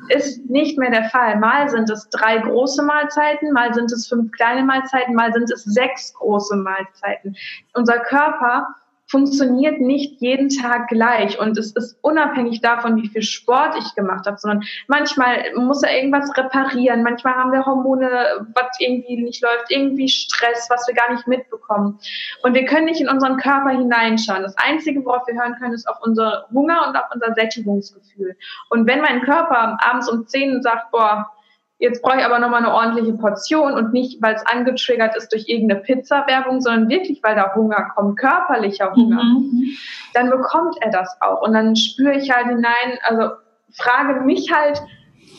Ist 0.10 0.50
nicht 0.50 0.78
mehr 0.78 0.92
der 0.92 1.10
Fall. 1.10 1.38
Mal 1.38 1.70
sind 1.70 1.90
es 1.90 2.10
drei 2.10 2.40
große 2.40 2.84
Mahlzeiten, 2.84 3.54
mal 3.54 3.74
sind 3.74 3.92
es 3.92 4.08
fünf 4.08 4.32
kleine 4.34 4.64
Mahlzeiten, 4.64 5.16
mal 5.16 5.32
sind 5.32 5.50
es 5.52 5.64
sechs 5.64 6.14
große 6.14 6.58
Mahlzeiten. 6.58 7.36
Unser 7.74 8.00
Körper 8.00 8.68
funktioniert 9.10 9.80
nicht 9.80 10.22
jeden 10.22 10.50
Tag 10.50 10.90
gleich 10.90 11.40
und 11.40 11.58
es 11.58 11.72
ist 11.72 11.98
unabhängig 12.02 12.62
davon, 12.62 13.02
wie 13.02 13.08
viel 13.08 13.22
Sport 13.22 13.76
ich 13.80 13.96
gemacht 13.96 14.26
habe, 14.28 14.38
sondern 14.38 14.64
manchmal 14.88 15.46
muss 15.56 15.82
er 15.84 15.96
irgendwas 15.96 16.36
reparieren, 16.38 17.04
manchmal 17.04 17.36
haben 17.36 17.52
wir 17.52 17.66
Hormone, 17.66 18.10
was 18.54 18.80
irgendwie 18.80 19.24
nicht 19.24 19.42
läuft, 19.42 19.70
irgendwie 19.70 20.10
Stress, 20.10 20.68
was 20.70 20.88
wir 20.88 20.94
gar 20.94 21.14
nicht 21.14 21.28
mitbekommen. 21.28 22.00
Und 22.44 22.54
wir 22.54 22.66
können 22.66 22.86
nicht 22.86 23.00
in 23.00 23.10
unseren 23.10 23.38
Körper 23.38 23.70
hineinschauen. 23.70 24.44
Das 24.44 24.56
Einzige, 24.58 25.04
worauf 25.06 25.26
wir 25.28 25.36
hören 25.36 25.56
können, 25.58 25.74
ist 25.74 25.88
auf 25.88 25.98
unser 26.02 26.46
Hunger 26.52 26.88
und 26.88 26.98
auf 26.98 27.06
unser 27.14 27.34
Sättigungsgefühl. 27.34 28.36
Und 28.70 28.88
wenn 28.88 29.02
mein 29.02 29.22
Körper 29.22 29.78
abends 29.82 30.10
um 30.10 30.28
10 30.28 30.62
sagt, 30.62 30.92
boah, 30.92 31.32
Jetzt 31.80 32.02
brauche 32.02 32.18
ich 32.18 32.26
aber 32.26 32.40
nochmal 32.40 32.64
eine 32.64 32.74
ordentliche 32.74 33.14
Portion 33.14 33.74
und 33.74 33.94
nicht, 33.94 34.22
weil 34.22 34.34
es 34.34 34.46
angetriggert 34.48 35.16
ist 35.16 35.32
durch 35.32 35.48
irgendeine 35.48 35.82
Pizza-Werbung, 35.82 36.60
sondern 36.60 36.90
wirklich, 36.90 37.22
weil 37.22 37.36
da 37.36 37.54
Hunger 37.54 37.92
kommt, 37.96 38.18
körperlicher 38.18 38.94
Hunger. 38.94 39.24
Mhm. 39.24 39.78
Dann 40.14 40.32
bekommt 40.32 40.76
er 40.82 40.90
das 40.90 41.16
auch. 41.22 41.44
Und 41.44 41.54
dann 41.54 41.76
spüre 41.76 42.16
ich 42.16 42.32
halt 42.32 42.48
hinein, 42.48 42.98
also 43.04 43.32
frage 43.76 44.22
mich 44.22 44.52
halt, 44.52 44.82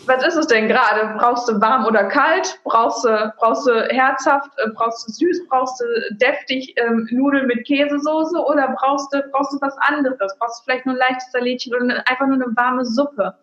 was 0.09 0.27
ist 0.27 0.37
es 0.37 0.47
denn 0.47 0.69
gerade? 0.69 1.15
Brauchst 1.19 1.49
du 1.49 1.61
warm 1.61 1.85
oder 1.85 2.05
kalt? 2.05 2.59
Brauchst 2.65 3.05
du, 3.05 3.33
brauchst 3.39 3.67
du 3.67 3.73
herzhaft? 3.91 4.51
Äh, 4.57 4.71
brauchst 4.75 5.07
du 5.07 5.13
süß? 5.13 5.47
Brauchst 5.49 5.81
du 5.81 5.85
deftig 6.17 6.75
ähm, 6.77 7.07
Nudeln 7.11 7.47
mit 7.47 7.67
Käsesoße? 7.67 8.39
Oder 8.39 8.75
brauchst 8.79 9.13
du, 9.13 9.23
brauchst 9.33 9.53
du 9.53 9.59
was 9.61 9.77
anderes? 9.79 10.35
Brauchst 10.39 10.61
du 10.61 10.65
vielleicht 10.65 10.87
nur 10.87 10.95
ein 10.95 10.99
leichtes 10.99 11.31
Salätchen 11.31 11.75
oder 11.75 12.03
einfach 12.09 12.27
nur 12.27 12.37
eine 12.37 12.57
warme 12.57 12.85
Suppe? 12.85 13.35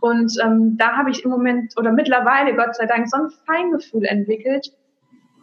Und 0.00 0.32
ähm, 0.42 0.76
da 0.76 0.96
habe 0.96 1.10
ich 1.10 1.24
im 1.24 1.30
Moment 1.30 1.74
oder 1.76 1.92
mittlerweile, 1.92 2.54
Gott 2.54 2.76
sei 2.76 2.86
Dank, 2.86 3.08
so 3.08 3.16
ein 3.16 3.30
Feingefühl 3.46 4.04
entwickelt, 4.04 4.72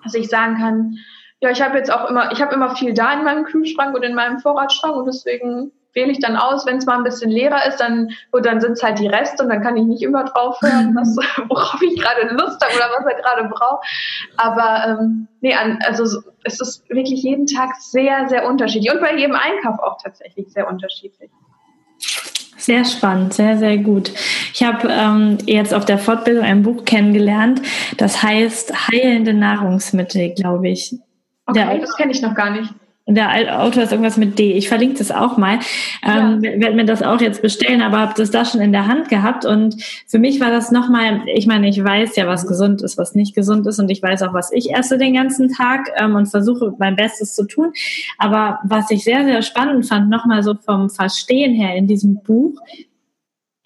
dass 0.03 0.13
ich 0.13 0.29
sagen 0.29 0.57
kann, 0.57 0.95
ja, 1.41 1.49
ich 1.49 1.61
habe 1.61 1.77
jetzt 1.77 1.91
auch 1.91 2.09
immer, 2.09 2.31
ich 2.31 2.41
habe 2.41 2.55
immer 2.55 2.75
viel 2.75 2.93
da 2.93 3.13
in 3.13 3.23
meinem 3.23 3.43
Kühlschrank 3.43 3.95
und 3.95 4.03
in 4.03 4.15
meinem 4.15 4.39
Vorratsschrank 4.39 4.95
und 4.95 5.05
deswegen 5.05 5.71
wähle 5.95 6.11
ich 6.11 6.19
dann 6.19 6.35
aus, 6.35 6.65
wenn 6.65 6.77
es 6.77 6.85
mal 6.85 6.97
ein 6.97 7.03
bisschen 7.03 7.31
leerer 7.31 7.65
ist, 7.67 7.77
dann, 7.77 8.09
gut, 8.31 8.45
dann 8.45 8.59
sind 8.59 8.73
es 8.73 8.83
halt 8.83 8.99
die 8.99 9.07
Reste 9.07 9.41
und 9.43 9.49
dann 9.49 9.61
kann 9.61 9.77
ich 9.77 9.85
nicht 9.85 10.03
immer 10.03 10.25
drauf 10.25 10.59
hören, 10.61 10.93
was, 10.95 11.15
worauf 11.49 11.81
ich 11.81 11.99
gerade 11.99 12.27
Lust 12.35 12.63
habe 12.63 12.75
oder 12.75 12.89
was 12.97 13.05
er 13.05 13.21
gerade 13.21 13.49
braucht. 13.49 13.87
Aber 14.37 14.99
ähm, 14.99 15.27
nee, 15.41 15.53
an, 15.53 15.79
also 15.85 16.21
es 16.43 16.59
ist 16.59 16.87
wirklich 16.89 17.23
jeden 17.23 17.47
Tag 17.47 17.75
sehr, 17.77 18.27
sehr 18.27 18.47
unterschiedlich 18.47 18.93
und 18.93 19.01
bei 19.01 19.15
jedem 19.15 19.35
Einkauf 19.35 19.79
auch 19.79 19.97
tatsächlich 20.01 20.51
sehr 20.51 20.67
unterschiedlich. 20.67 21.31
Sehr 22.65 22.83
spannend, 22.83 23.35
sehr, 23.35 23.59
sehr 23.59 23.77
gut. 23.77 24.11
Ich 24.51 24.63
habe 24.63 24.87
ähm, 24.89 25.37
jetzt 25.45 25.71
auf 25.71 25.85
der 25.85 25.99
Fortbildung 25.99 26.43
ein 26.43 26.63
Buch 26.63 26.83
kennengelernt, 26.83 27.61
das 27.97 28.23
heißt 28.23 28.87
Heilende 28.87 29.35
Nahrungsmittel, 29.35 30.33
glaube 30.33 30.69
ich. 30.69 30.95
Okay, 31.45 31.59
der, 31.59 31.77
das 31.77 31.95
kenne 31.95 32.11
ich 32.11 32.23
noch 32.23 32.33
gar 32.33 32.49
nicht. 32.49 32.73
Der 33.07 33.61
Autor 33.61 33.83
ist 33.83 33.91
irgendwas 33.91 34.17
mit 34.17 34.39
D. 34.39 34.53
Ich 34.53 34.67
verlinke 34.67 34.97
das 34.97 35.11
auch 35.11 35.37
mal. 35.37 35.59
Ähm, 36.03 36.43
ja. 36.43 36.59
Werde 36.59 36.75
mir 36.75 36.85
das 36.85 37.03
auch 37.03 37.21
jetzt 37.21 37.43
bestellen, 37.43 37.83
aber 37.83 37.99
habe 37.99 38.13
das 38.17 38.31
da 38.31 38.45
schon 38.45 38.61
in 38.61 38.71
der 38.71 38.87
Hand 38.87 39.09
gehabt. 39.09 39.45
Und 39.45 39.83
für 40.07 40.17
mich 40.17 40.39
war 40.39 40.49
das 40.49 40.71
nochmal, 40.71 41.21
ich 41.27 41.45
meine, 41.45 41.69
ich 41.69 41.83
weiß 41.83 42.15
ja, 42.15 42.25
was 42.25 42.47
gesund 42.47 42.81
ist, 42.81 42.97
was 42.97 43.13
nicht 43.13 43.35
gesund 43.35 43.67
ist. 43.67 43.77
Und 43.77 43.91
ich 43.91 44.01
weiß 44.01 44.23
auch, 44.23 44.33
was 44.33 44.51
ich 44.51 44.73
esse 44.73 44.97
den 44.97 45.13
ganzen 45.13 45.53
Tag 45.53 45.91
ähm, 45.97 46.15
und 46.15 46.25
versuche 46.25 46.73
mein 46.79 46.95
Bestes 46.95 47.35
zu 47.35 47.45
tun. 47.45 47.73
Aber 48.17 48.59
was 48.63 48.89
ich 48.89 49.03
sehr, 49.03 49.23
sehr 49.23 49.43
spannend 49.43 49.85
fand, 49.85 50.09
nochmal 50.09 50.41
so 50.41 50.55
vom 50.55 50.89
Verstehen 50.89 51.53
her 51.53 51.75
in 51.75 51.85
diesem 51.85 52.23
Buch, 52.23 52.59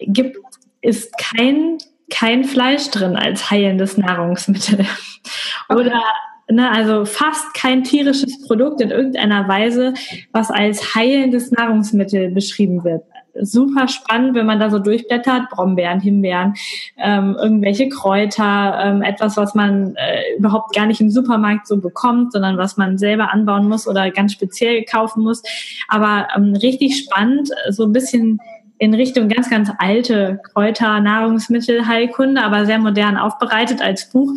gibt, 0.00 0.36
ist 0.82 1.16
kein 1.16 1.78
kein 2.10 2.44
Fleisch 2.44 2.90
drin 2.90 3.16
als 3.16 3.50
heilendes 3.50 3.96
Nahrungsmittel. 3.96 4.84
Oder 5.68 6.02
ne, 6.50 6.70
also 6.70 7.04
fast 7.04 7.54
kein 7.54 7.84
tierisches 7.84 8.46
Produkt 8.46 8.80
in 8.80 8.90
irgendeiner 8.90 9.48
Weise, 9.48 9.94
was 10.32 10.50
als 10.50 10.94
heilendes 10.94 11.50
Nahrungsmittel 11.50 12.30
beschrieben 12.30 12.84
wird. 12.84 13.02
Super 13.40 13.86
spannend, 13.86 14.34
wenn 14.34 14.46
man 14.46 14.58
da 14.58 14.70
so 14.70 14.80
durchblättert, 14.80 15.50
Brombeeren, 15.50 16.00
Himbeeren, 16.00 16.54
ähm, 16.98 17.36
irgendwelche 17.40 17.88
Kräuter, 17.88 18.80
ähm, 18.82 19.02
etwas, 19.02 19.36
was 19.36 19.54
man 19.54 19.94
äh, 19.94 20.36
überhaupt 20.36 20.74
gar 20.74 20.86
nicht 20.86 21.00
im 21.00 21.10
Supermarkt 21.10 21.68
so 21.68 21.80
bekommt, 21.80 22.32
sondern 22.32 22.58
was 22.58 22.76
man 22.76 22.98
selber 22.98 23.32
anbauen 23.32 23.68
muss 23.68 23.86
oder 23.86 24.10
ganz 24.10 24.32
speziell 24.32 24.84
kaufen 24.84 25.22
muss. 25.22 25.42
Aber 25.86 26.26
ähm, 26.36 26.54
richtig 26.56 26.98
spannend, 26.98 27.50
so 27.68 27.84
ein 27.84 27.92
bisschen 27.92 28.40
in 28.80 28.94
Richtung 28.94 29.28
ganz, 29.28 29.50
ganz 29.50 29.70
alte 29.76 30.40
Kräuter, 30.42 31.00
Nahrungsmittel, 31.00 31.86
Heilkunde, 31.86 32.42
aber 32.42 32.64
sehr 32.64 32.78
modern 32.78 33.18
aufbereitet 33.18 33.82
als 33.82 34.08
Buch. 34.08 34.32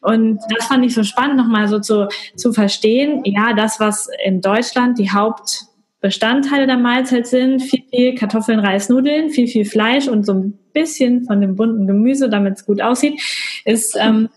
Und 0.00 0.40
das 0.50 0.66
fand 0.66 0.84
ich 0.84 0.94
so 0.94 1.04
spannend, 1.04 1.36
nochmal 1.36 1.68
so 1.68 1.78
zu, 1.78 2.08
zu 2.34 2.52
verstehen. 2.52 3.22
Ja, 3.24 3.52
das, 3.54 3.78
was 3.78 4.08
in 4.24 4.40
Deutschland 4.40 4.98
die 4.98 5.12
Hauptbestandteile 5.12 6.66
der 6.66 6.76
Mahlzeit 6.76 7.28
sind, 7.28 7.62
viel, 7.62 7.84
viel 7.88 8.14
Kartoffeln, 8.16 8.58
Reis, 8.58 8.88
Nudeln, 8.88 9.30
viel, 9.30 9.46
viel 9.46 9.64
Fleisch 9.64 10.08
und 10.08 10.26
so 10.26 10.34
ein 10.34 10.58
bisschen 10.72 11.24
von 11.24 11.40
dem 11.40 11.54
bunten 11.54 11.86
Gemüse, 11.86 12.28
damit 12.28 12.56
es 12.56 12.66
gut 12.66 12.82
aussieht, 12.82 13.22
ist, 13.64 13.96
ähm, 13.96 14.28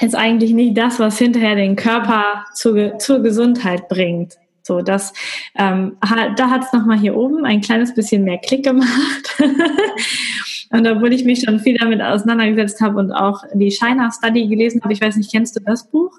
ist 0.00 0.14
eigentlich 0.14 0.54
nicht 0.54 0.78
das, 0.78 0.98
was 0.98 1.18
hinterher 1.18 1.54
den 1.54 1.76
Körper 1.76 2.46
zur, 2.54 2.98
zur 2.98 3.22
Gesundheit 3.22 3.90
bringt. 3.90 4.38
So, 4.66 4.80
das, 4.80 5.12
ähm, 5.56 5.96
da 6.00 6.50
hat 6.50 6.64
es 6.64 6.72
nochmal 6.72 6.98
hier 6.98 7.16
oben 7.16 7.44
ein 7.44 7.60
kleines 7.60 7.94
bisschen 7.94 8.24
mehr 8.24 8.38
Klick 8.38 8.64
gemacht. 8.64 9.36
und 10.70 10.88
obwohl 10.88 11.12
ich 11.12 11.24
mich 11.24 11.42
schon 11.42 11.60
viel 11.60 11.78
damit 11.78 12.02
auseinandergesetzt 12.02 12.80
habe 12.80 12.98
und 12.98 13.12
auch 13.12 13.44
die 13.54 13.70
China 13.70 14.10
Study 14.10 14.48
gelesen 14.48 14.80
habe, 14.82 14.92
ich 14.92 15.00
weiß 15.00 15.16
nicht, 15.16 15.30
kennst 15.30 15.54
du 15.54 15.60
das 15.60 15.88
Buch? 15.88 16.18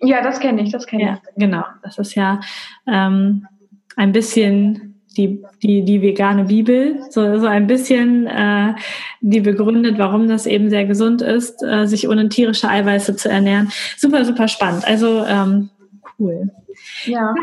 Ja, 0.00 0.22
das 0.22 0.40
kenne 0.40 0.62
ich, 0.62 0.72
das 0.72 0.88
kenne 0.88 1.04
ja, 1.04 1.20
ich. 1.22 1.34
Genau, 1.36 1.62
das 1.84 1.96
ist 1.98 2.16
ja 2.16 2.40
ähm, 2.88 3.46
ein 3.94 4.10
bisschen 4.10 4.94
die, 5.16 5.44
die, 5.62 5.84
die 5.84 6.02
vegane 6.02 6.46
Bibel, 6.46 7.00
so, 7.10 7.38
so 7.38 7.46
ein 7.46 7.68
bisschen, 7.68 8.26
äh, 8.26 8.74
die 9.20 9.40
begründet, 9.40 9.98
warum 9.98 10.26
das 10.26 10.46
eben 10.46 10.68
sehr 10.68 10.84
gesund 10.84 11.22
ist, 11.22 11.62
äh, 11.62 11.86
sich 11.86 12.08
ohne 12.08 12.28
tierische 12.28 12.68
Eiweiße 12.68 13.14
zu 13.14 13.28
ernähren. 13.28 13.70
Super, 13.96 14.24
super 14.24 14.48
spannend. 14.48 14.84
Also 14.84 15.24
ähm, 15.24 15.70
cool. 16.18 16.50
Ja. 17.04 17.34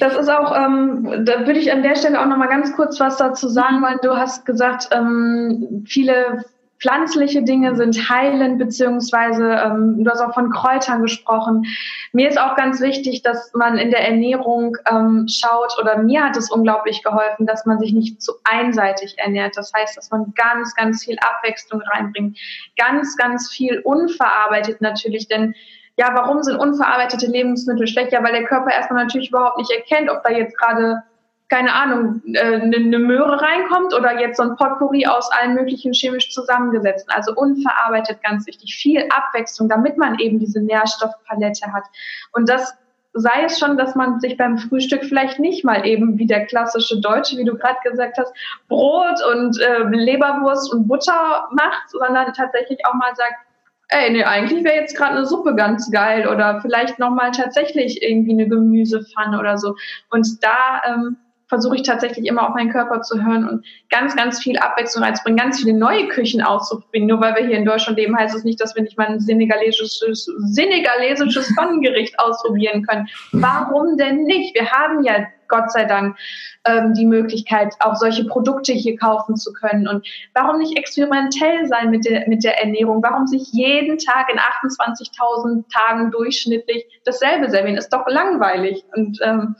Das 0.00 0.16
ist 0.16 0.28
auch, 0.28 0.54
ähm, 0.56 1.24
da 1.24 1.46
würde 1.46 1.58
ich 1.58 1.72
an 1.72 1.82
der 1.82 1.96
Stelle 1.96 2.20
auch 2.20 2.26
noch 2.26 2.36
mal 2.36 2.48
ganz 2.48 2.74
kurz 2.74 3.00
was 3.00 3.16
dazu 3.16 3.48
sagen, 3.48 3.82
weil 3.82 3.98
du 4.02 4.16
hast 4.16 4.46
gesagt, 4.46 4.88
ähm, 4.92 5.84
viele 5.86 6.44
pflanzliche 6.78 7.42
Dinge 7.42 7.74
sind 7.74 8.08
heilend, 8.10 8.58
beziehungsweise 8.58 9.44
ähm, 9.50 10.04
du 10.04 10.10
hast 10.10 10.20
auch 10.20 10.34
von 10.34 10.50
Kräutern 10.50 11.02
gesprochen. 11.02 11.64
Mir 12.12 12.28
ist 12.28 12.38
auch 12.38 12.54
ganz 12.54 12.80
wichtig, 12.80 13.22
dass 13.22 13.52
man 13.54 13.78
in 13.78 13.90
der 13.90 14.06
Ernährung 14.06 14.76
ähm, 14.90 15.26
schaut, 15.28 15.78
oder 15.80 15.98
mir 15.98 16.22
hat 16.22 16.36
es 16.36 16.50
unglaublich 16.50 17.02
geholfen, 17.02 17.46
dass 17.46 17.64
man 17.64 17.78
sich 17.78 17.92
nicht 17.92 18.20
zu 18.20 18.32
einseitig 18.44 19.14
ernährt. 19.18 19.56
Das 19.56 19.72
heißt, 19.74 19.96
dass 19.96 20.10
man 20.10 20.34
ganz, 20.34 20.74
ganz 20.74 21.04
viel 21.04 21.16
Abwechslung 21.18 21.80
reinbringt, 21.80 22.38
ganz, 22.76 23.16
ganz 23.16 23.50
viel 23.50 23.80
unverarbeitet 23.80 24.80
natürlich, 24.80 25.28
denn 25.28 25.54
ja, 25.96 26.10
warum 26.14 26.42
sind 26.42 26.56
unverarbeitete 26.56 27.26
Lebensmittel 27.26 27.86
schlecht? 27.86 28.12
Ja, 28.12 28.22
weil 28.22 28.32
der 28.32 28.44
Körper 28.44 28.70
erstmal 28.70 29.04
natürlich 29.04 29.30
überhaupt 29.30 29.58
nicht 29.58 29.70
erkennt, 29.70 30.10
ob 30.10 30.22
da 30.22 30.30
jetzt 30.30 30.56
gerade, 30.58 31.02
keine 31.48 31.72
Ahnung, 31.72 32.22
äh, 32.34 32.60
eine, 32.60 32.76
eine 32.76 32.98
Möhre 32.98 33.40
reinkommt 33.40 33.94
oder 33.94 34.20
jetzt 34.20 34.36
so 34.36 34.42
ein 34.42 34.56
Potpourri 34.56 35.06
aus 35.06 35.30
allen 35.32 35.54
möglichen 35.54 35.94
chemisch 35.94 36.30
zusammengesetzten. 36.32 37.12
Also 37.14 37.34
unverarbeitet 37.34 38.22
ganz 38.22 38.46
wichtig. 38.46 38.74
Viel 38.74 39.08
Abwechslung, 39.08 39.68
damit 39.68 39.96
man 39.96 40.18
eben 40.18 40.38
diese 40.38 40.60
Nährstoffpalette 40.60 41.72
hat. 41.72 41.84
Und 42.32 42.48
das 42.48 42.76
sei 43.14 43.44
es 43.44 43.58
schon, 43.58 43.78
dass 43.78 43.94
man 43.94 44.20
sich 44.20 44.36
beim 44.36 44.58
Frühstück 44.58 45.02
vielleicht 45.02 45.38
nicht 45.38 45.64
mal 45.64 45.86
eben 45.86 46.18
wie 46.18 46.26
der 46.26 46.44
klassische 46.44 47.00
Deutsche, 47.00 47.38
wie 47.38 47.44
du 47.44 47.56
gerade 47.56 47.78
gesagt 47.82 48.18
hast, 48.18 48.34
Brot 48.68 49.24
und 49.32 49.58
äh, 49.58 49.84
Leberwurst 49.84 50.70
und 50.74 50.86
Butter 50.86 51.48
macht, 51.52 51.88
sondern 51.88 52.34
tatsächlich 52.34 52.84
auch 52.84 52.92
mal 52.92 53.14
sagt, 53.14 53.45
ey, 53.88 54.10
nee, 54.10 54.24
eigentlich 54.24 54.64
wäre 54.64 54.76
jetzt 54.76 54.96
gerade 54.96 55.16
eine 55.16 55.26
Suppe 55.26 55.54
ganz 55.54 55.90
geil 55.90 56.26
oder 56.26 56.60
vielleicht 56.60 56.98
nochmal 56.98 57.30
tatsächlich 57.30 58.02
irgendwie 58.02 58.32
eine 58.32 58.48
Gemüsepfanne 58.48 59.38
oder 59.38 59.58
so. 59.58 59.76
Und 60.10 60.42
da 60.42 60.82
ähm, 60.86 61.16
versuche 61.48 61.76
ich 61.76 61.82
tatsächlich 61.82 62.26
immer 62.26 62.48
auf 62.48 62.54
meinen 62.54 62.72
Körper 62.72 63.02
zu 63.02 63.24
hören 63.24 63.48
und 63.48 63.64
ganz, 63.88 64.16
ganz 64.16 64.42
viel 64.42 64.58
Abwechslung 64.58 65.04
reinzubringen, 65.04 65.38
ganz 65.38 65.60
viele 65.60 65.74
neue 65.74 66.08
Küchen 66.08 66.42
auszubringen. 66.42 67.08
Nur 67.08 67.20
weil 67.20 67.36
wir 67.36 67.46
hier 67.46 67.56
in 67.56 67.64
Deutschland 67.64 67.98
leben, 67.98 68.16
heißt 68.16 68.34
es 68.34 68.44
nicht, 68.44 68.60
dass 68.60 68.74
wir 68.74 68.82
nicht 68.82 68.98
mal 68.98 69.06
ein 69.06 69.20
senegalesisches, 69.20 70.28
senegalesisches 70.38 71.52
Pfannengericht 71.54 72.18
ausprobieren 72.18 72.82
können. 72.82 73.08
Warum 73.32 73.96
denn 73.96 74.24
nicht? 74.24 74.54
Wir 74.54 74.70
haben 74.70 75.04
ja 75.04 75.26
Gott 75.48 75.70
sei 75.70 75.84
Dank 75.84 76.16
ähm, 76.64 76.94
die 76.94 77.06
Möglichkeit, 77.06 77.74
auch 77.78 77.94
solche 77.94 78.24
Produkte 78.24 78.72
hier 78.72 78.96
kaufen 78.96 79.36
zu 79.36 79.52
können. 79.52 79.86
Und 79.86 80.04
warum 80.34 80.58
nicht 80.58 80.76
experimentell 80.76 81.66
sein 81.68 81.90
mit 81.90 82.04
der, 82.04 82.28
mit 82.28 82.42
der 82.42 82.60
Ernährung? 82.60 83.00
Warum 83.04 83.28
sich 83.28 83.52
jeden 83.52 83.98
Tag 83.98 84.28
in 84.32 84.38
28.000 84.38 85.64
Tagen 85.72 86.10
durchschnittlich 86.10 86.86
dasselbe 87.04 87.48
servieren? 87.48 87.76
Ist 87.76 87.90
doch 87.90 88.08
langweilig. 88.08 88.84
Und 88.96 89.20
ähm, 89.22 89.54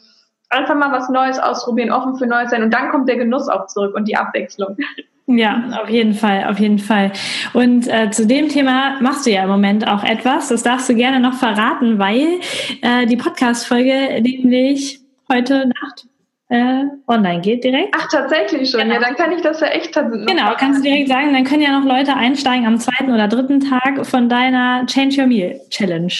einfach 0.51 0.74
mal 0.74 0.92
was 0.92 1.09
Neues 1.09 1.38
ausprobieren, 1.38 1.90
offen 1.90 2.16
für 2.16 2.26
Neues 2.26 2.51
sein. 2.51 2.62
Und 2.62 2.72
dann 2.72 2.90
kommt 2.90 3.09
der 3.09 3.16
Genuss 3.16 3.49
auch 3.49 3.66
zurück 3.66 3.94
und 3.94 4.07
die 4.07 4.16
Abwechslung. 4.16 4.76
Ja, 5.28 5.80
auf 5.82 5.88
jeden 5.88 6.14
Fall, 6.14 6.44
auf 6.44 6.61
jeden 6.61 6.78
Fall. 6.78 7.11
Und 7.53 7.88
äh, 7.88 8.11
zu 8.11 8.26
dem 8.26 8.49
Thema 8.49 9.01
machst 9.01 9.26
du 9.26 9.30
ja 9.30 9.42
im 9.42 9.51
Moment 9.51 9.88
auch 9.88 10.05
etwas. 10.05 10.49
Das 10.49 10.62
darfst 10.62 10.88
du 10.88 10.94
gerne 10.94 11.18
noch 11.18 11.34
verraten, 11.34 11.99
weil 11.99 12.40
äh, 12.82 13.07
die 13.07 13.16
Podcast-Folge 13.16 14.20
nämlich 14.22 15.01
heute 15.28 15.66
Nacht 15.66 16.07
äh, 16.49 16.84
online 17.09 17.40
geht 17.40 17.64
direkt. 17.64 17.92
Ach, 17.99 18.07
tatsächlich 18.09 18.70
schon. 18.70 18.82
Genau. 18.82 18.94
Ja, 18.94 19.01
dann 19.01 19.16
kann 19.16 19.32
ich 19.32 19.42
das 19.42 19.59
ja 19.61 19.66
echt 19.66 19.92
Genau, 19.92 20.55
kannst 20.57 20.78
du 20.78 20.82
direkt 20.84 21.09
sagen, 21.09 21.32
dann 21.32 21.42
können 21.42 21.62
ja 21.62 21.76
noch 21.76 21.86
Leute 21.86 22.14
einsteigen 22.14 22.64
am 22.64 22.78
zweiten 22.78 23.11
oder 23.11 23.26
dritten 23.26 23.59
Tag 23.59 24.07
von 24.07 24.28
deiner 24.28 24.86
Change 24.86 25.22
Your 25.22 25.26
Meal 25.26 25.61
Challenge. 25.70 26.12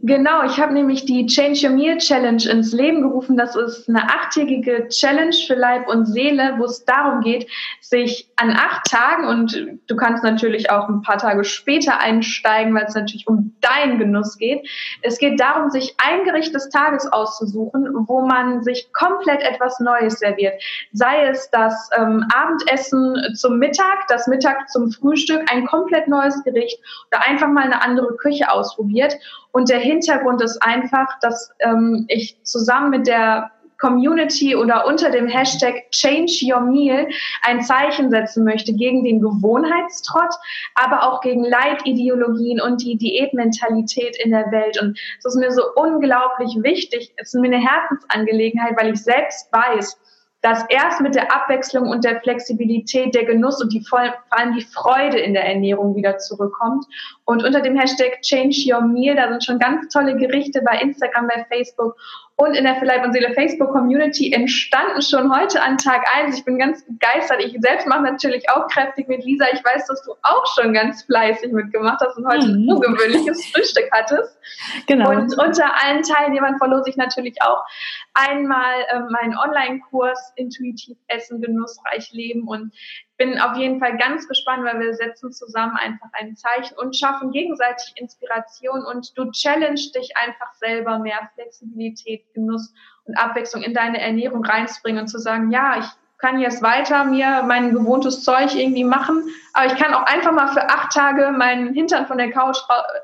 Genau, 0.00 0.44
ich 0.44 0.60
habe 0.60 0.74
nämlich 0.74 1.06
die 1.06 1.24
Change 1.24 1.66
Your 1.66 1.74
Meal 1.74 1.96
Challenge 1.96 2.46
ins 2.50 2.74
Leben 2.74 3.00
gerufen. 3.00 3.38
Das 3.38 3.56
ist 3.56 3.88
eine 3.88 4.04
achttägige 4.04 4.88
Challenge 4.88 5.34
für 5.46 5.54
Leib 5.54 5.88
und 5.88 6.04
Seele, 6.04 6.54
wo 6.58 6.64
es 6.66 6.84
darum 6.84 7.22
geht, 7.22 7.50
sich 7.80 8.28
an 8.36 8.50
acht 8.50 8.90
Tagen 8.90 9.26
und 9.26 9.78
du 9.86 9.96
kannst 9.96 10.22
natürlich 10.22 10.68
auch 10.68 10.90
ein 10.90 11.00
paar 11.00 11.16
Tage 11.16 11.44
später 11.44 11.98
einsteigen, 11.98 12.74
weil 12.74 12.84
es 12.84 12.94
natürlich 12.94 13.26
um 13.26 13.56
deinen 13.62 13.98
Genuss 13.98 14.36
geht. 14.36 14.68
Es 15.00 15.18
geht 15.18 15.40
darum, 15.40 15.70
sich 15.70 15.94
ein 15.96 16.24
Gericht 16.24 16.54
des 16.54 16.68
Tages 16.68 17.10
auszusuchen, 17.10 17.88
wo 18.06 18.20
man 18.20 18.62
sich 18.62 18.92
komplett 18.92 19.40
etwas 19.40 19.80
Neues 19.80 20.18
serviert. 20.18 20.62
Sei 20.92 21.26
es 21.28 21.48
das 21.50 21.88
ähm, 21.96 22.22
Abendessen 22.34 23.16
zum 23.34 23.58
Mittag, 23.58 24.06
das 24.08 24.26
Mittag 24.26 24.68
zum 24.68 24.90
Frühstück, 24.90 25.40
ein 25.50 25.66
komplett 25.66 26.06
neues 26.06 26.44
Gericht 26.44 26.78
oder 27.10 27.26
einfach 27.26 27.48
mal 27.48 27.64
eine 27.64 27.80
andere 27.80 28.14
Küche 28.18 28.50
ausprobiert. 28.50 29.16
Und 29.52 29.68
der 29.68 29.78
Hintergrund 29.78 30.42
ist 30.42 30.62
einfach, 30.62 31.06
dass 31.20 31.50
ähm, 31.60 32.04
ich 32.08 32.36
zusammen 32.42 32.90
mit 32.90 33.06
der 33.06 33.50
Community 33.78 34.56
oder 34.56 34.86
unter 34.86 35.10
dem 35.10 35.26
Hashtag 35.26 35.90
Change 35.90 36.32
Your 36.42 36.60
Meal 36.60 37.08
ein 37.42 37.62
Zeichen 37.62 38.10
setzen 38.10 38.44
möchte 38.44 38.72
gegen 38.72 39.04
den 39.04 39.20
Gewohnheitstrott, 39.20 40.34
aber 40.74 41.02
auch 41.02 41.20
gegen 41.20 41.44
Leitideologien 41.44 42.60
und 42.60 42.82
die 42.82 42.96
Diätmentalität 42.96 44.16
in 44.22 44.30
der 44.30 44.50
Welt. 44.50 44.80
Und 44.80 44.98
es 45.18 45.24
ist 45.26 45.36
mir 45.36 45.52
so 45.52 45.62
unglaublich 45.74 46.56
wichtig. 46.62 47.12
Es 47.16 47.34
ist 47.34 47.40
mir 47.40 47.48
eine 47.48 47.64
Herzensangelegenheit, 47.64 48.76
weil 48.80 48.92
ich 48.92 49.02
selbst 49.02 49.52
weiß, 49.52 49.98
dass 50.42 50.64
erst 50.68 51.00
mit 51.00 51.14
der 51.14 51.34
Abwechslung 51.34 51.88
und 51.88 52.04
der 52.04 52.20
Flexibilität 52.20 53.14
der 53.14 53.24
Genuss 53.24 53.60
und 53.60 53.72
die 53.72 53.80
vor 53.80 54.00
allem 54.30 54.54
die 54.54 54.62
Freude 54.62 55.18
in 55.18 55.34
der 55.34 55.44
Ernährung 55.44 55.96
wieder 55.96 56.18
zurückkommt. 56.18 56.84
Und 57.24 57.42
unter 57.44 57.60
dem 57.60 57.76
Hashtag 57.76 58.20
Change 58.22 58.56
Your 58.72 58.82
Meal, 58.82 59.16
da 59.16 59.28
sind 59.28 59.44
schon 59.44 59.58
ganz 59.58 59.88
tolle 59.92 60.16
Gerichte 60.16 60.62
bei 60.62 60.78
Instagram, 60.78 61.28
bei 61.28 61.44
Facebook 61.48 61.96
und 62.38 62.54
in 62.54 62.64
der 62.64 62.76
Verleib 62.76 63.02
und 63.02 63.14
Seele 63.14 63.32
Facebook 63.32 63.72
Community 63.72 64.30
entstanden 64.30 65.00
schon 65.00 65.34
heute 65.34 65.62
an 65.62 65.78
Tag 65.78 66.04
eins. 66.14 66.36
Ich 66.38 66.44
bin 66.44 66.58
ganz 66.58 66.84
begeistert. 66.84 67.42
Ich 67.42 67.56
selbst 67.60 67.86
mache 67.86 68.02
natürlich 68.02 68.48
auch 68.50 68.68
kräftig 68.68 69.08
mit 69.08 69.24
Lisa. 69.24 69.46
Ich 69.54 69.64
weiß, 69.64 69.86
dass 69.86 70.02
du 70.02 70.12
auch 70.22 70.44
schon 70.54 70.74
ganz 70.74 71.02
fleißig 71.04 71.50
mitgemacht 71.52 71.98
hast 72.00 72.18
und 72.18 72.26
heute 72.26 72.46
mhm. 72.46 72.68
ein 72.68 72.74
ungewöhnliches 72.74 73.46
Frühstück 73.52 73.88
hattest. 73.90 74.38
Genau. 74.86 75.10
Und 75.10 75.32
unter 75.38 75.82
allen 75.82 76.02
Teilnehmern 76.02 76.58
verlose 76.58 76.90
ich 76.90 76.96
natürlich 76.98 77.40
auch 77.40 77.64
einmal 78.12 78.80
äh, 78.90 79.00
meinen 79.10 79.36
Online-Kurs 79.38 80.34
Intuitiv 80.36 80.98
Essen, 81.08 81.40
Genussreich 81.40 82.12
Leben 82.12 82.46
und 82.46 82.70
bin 83.16 83.38
auf 83.40 83.56
jeden 83.56 83.80
Fall 83.80 83.96
ganz 83.96 84.28
gespannt, 84.28 84.64
weil 84.64 84.78
wir 84.80 84.94
setzen 84.94 85.32
zusammen 85.32 85.76
einfach 85.76 86.08
ein 86.12 86.36
Zeichen 86.36 86.76
und 86.76 86.96
schaffen 86.96 87.30
gegenseitig 87.32 87.92
Inspiration 87.96 88.84
und 88.84 89.16
du 89.16 89.30
challenge 89.30 89.80
dich 89.94 90.16
einfach 90.16 90.52
selber 90.54 90.98
mehr 90.98 91.30
Flexibilität, 91.34 92.24
Genuss 92.34 92.74
und 93.04 93.16
Abwechslung 93.16 93.62
in 93.62 93.74
deine 93.74 94.00
Ernährung 94.00 94.44
reinzubringen 94.44 95.02
und 95.02 95.08
zu 95.08 95.18
sagen, 95.18 95.50
ja, 95.50 95.78
ich 95.78 95.86
kann 96.18 96.40
jetzt 96.40 96.62
weiter 96.62 97.04
mir 97.04 97.44
mein 97.46 97.72
gewohntes 97.72 98.22
Zeug 98.22 98.54
irgendwie 98.54 98.84
machen, 98.84 99.24
aber 99.56 99.72
ich 99.72 99.76
kann 99.76 99.94
auch 99.94 100.02
einfach 100.02 100.32
mal 100.32 100.48
für 100.48 100.68
acht 100.68 100.92
Tage 100.92 101.32
meinen 101.36 101.72
Hintern 101.72 102.06
von 102.06 102.18
der 102.18 102.30
Couch 102.30 102.58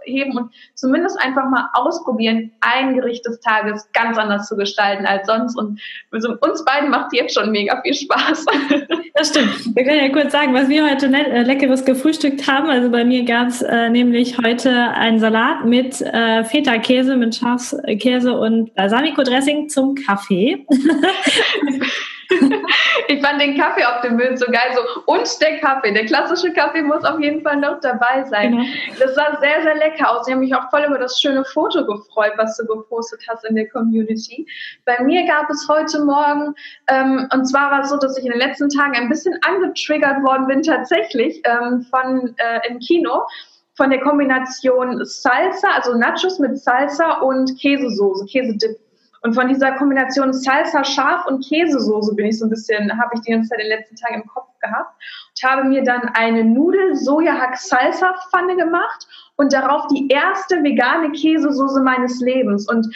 heben 0.04 0.36
und 0.36 0.50
zumindest 0.74 1.18
einfach 1.18 1.48
mal 1.48 1.70
ausprobieren, 1.72 2.52
ein 2.60 2.94
Gericht 2.94 3.24
des 3.24 3.40
Tages 3.40 3.88
ganz 3.94 4.18
anders 4.18 4.48
zu 4.48 4.56
gestalten 4.56 5.06
als 5.06 5.26
sonst. 5.26 5.56
Und 5.56 5.80
uns 6.12 6.64
beiden 6.66 6.90
macht 6.90 7.14
jetzt 7.14 7.34
schon 7.34 7.50
mega 7.50 7.80
viel 7.82 7.94
Spaß. 7.94 8.46
Das 9.14 9.28
stimmt. 9.28 9.76
Wir 9.76 9.84
können 9.84 10.00
ja 10.00 10.08
kurz 10.08 10.32
sagen, 10.32 10.54
was 10.54 10.70
wir 10.70 10.90
heute 10.90 11.06
äh, 11.06 11.42
leckeres 11.42 11.84
gefrühstückt 11.84 12.50
haben. 12.50 12.70
Also 12.70 12.90
bei 12.90 13.04
mir 13.04 13.26
gab 13.26 13.48
es 13.48 13.60
äh, 13.60 13.90
nämlich 13.90 14.38
heute 14.38 14.70
einen 14.72 15.18
Salat 15.18 15.66
mit 15.66 16.00
äh, 16.00 16.44
Feta-Käse, 16.44 17.16
mit 17.16 17.34
Schafskäse 17.34 18.32
und 18.32 18.74
Balsamico-Dressing 18.74 19.68
zum 19.68 19.96
Kaffee. 19.96 20.66
ich 23.08 23.22
fand 23.22 23.40
den 23.40 23.56
Kaffee 23.58 23.84
auf 23.84 24.00
dem 24.02 24.16
Bild 24.16 24.38
so 24.38 24.46
geil. 24.46 24.74
So, 24.74 25.02
und 25.06 25.40
der 25.40 25.58
Kaffee. 25.58 25.92
Der 25.92 26.06
klassische 26.06 26.52
Kaffee 26.52 26.82
muss 26.82 27.04
auf 27.04 27.20
jeden 27.20 27.42
Fall 27.42 27.56
noch 27.56 27.80
dabei 27.80 28.24
sein. 28.24 28.52
Genau. 28.52 28.64
Das 28.98 29.14
sah 29.14 29.38
sehr, 29.40 29.62
sehr 29.62 29.74
lecker 29.76 30.10
aus. 30.10 30.26
Ich 30.26 30.32
habe 30.32 30.40
mich 30.40 30.54
auch 30.54 30.70
voll 30.70 30.84
über 30.86 30.98
das 30.98 31.20
schöne 31.20 31.44
Foto 31.44 31.84
gefreut, 31.84 32.32
was 32.36 32.56
du 32.56 32.66
gepostet 32.66 33.20
hast 33.28 33.44
in 33.44 33.56
der 33.56 33.68
Community. 33.68 34.46
Bei 34.84 35.02
mir 35.02 35.26
gab 35.26 35.48
es 35.50 35.66
heute 35.68 36.04
Morgen, 36.04 36.54
ähm, 36.88 37.28
und 37.32 37.46
zwar 37.46 37.70
war 37.70 37.80
es 37.82 37.90
so, 37.90 37.96
dass 37.98 38.18
ich 38.18 38.24
in 38.24 38.32
den 38.32 38.40
letzten 38.40 38.68
Tagen 38.68 38.94
ein 38.96 39.08
bisschen 39.08 39.38
angetriggert 39.42 40.22
worden 40.22 40.46
bin, 40.46 40.62
tatsächlich 40.62 41.42
ähm, 41.44 41.86
von 41.90 42.34
äh, 42.38 42.68
im 42.68 42.78
Kino 42.78 43.22
von 43.74 43.90
der 43.90 44.00
Kombination 44.00 45.04
Salsa, 45.04 45.68
also 45.74 45.96
Nachos 45.96 46.38
mit 46.38 46.58
Salsa 46.58 47.20
und 47.20 47.58
Käsesoße, 47.58 48.26
Käsedip. 48.26 48.78
Und 49.22 49.34
von 49.34 49.48
dieser 49.48 49.72
Kombination 49.72 50.32
Salsa, 50.32 50.84
Schaf 50.84 51.26
und 51.26 51.44
Käsesoße 51.44 52.14
bin 52.14 52.26
ich 52.26 52.38
so 52.38 52.46
ein 52.46 52.50
bisschen, 52.50 52.90
habe 53.00 53.10
ich 53.14 53.20
die 53.20 53.30
ganze 53.30 53.50
Zeit 53.50 53.60
in 53.60 53.68
den 53.68 53.78
letzten 53.78 53.96
Tagen 53.96 54.22
im 54.22 54.26
Kopf 54.26 54.48
gehabt 54.60 54.94
und 55.30 55.50
habe 55.50 55.64
mir 55.68 55.84
dann 55.84 56.02
eine 56.14 56.44
Nudel 56.44 56.96
Sojahack 56.96 57.56
Salsa 57.56 58.14
Pfanne 58.30 58.56
gemacht 58.56 59.06
und 59.36 59.52
darauf 59.52 59.86
die 59.88 60.08
erste 60.08 60.62
vegane 60.62 61.12
Käsesoße 61.12 61.82
meines 61.82 62.20
Lebens 62.20 62.68
und 62.68 62.86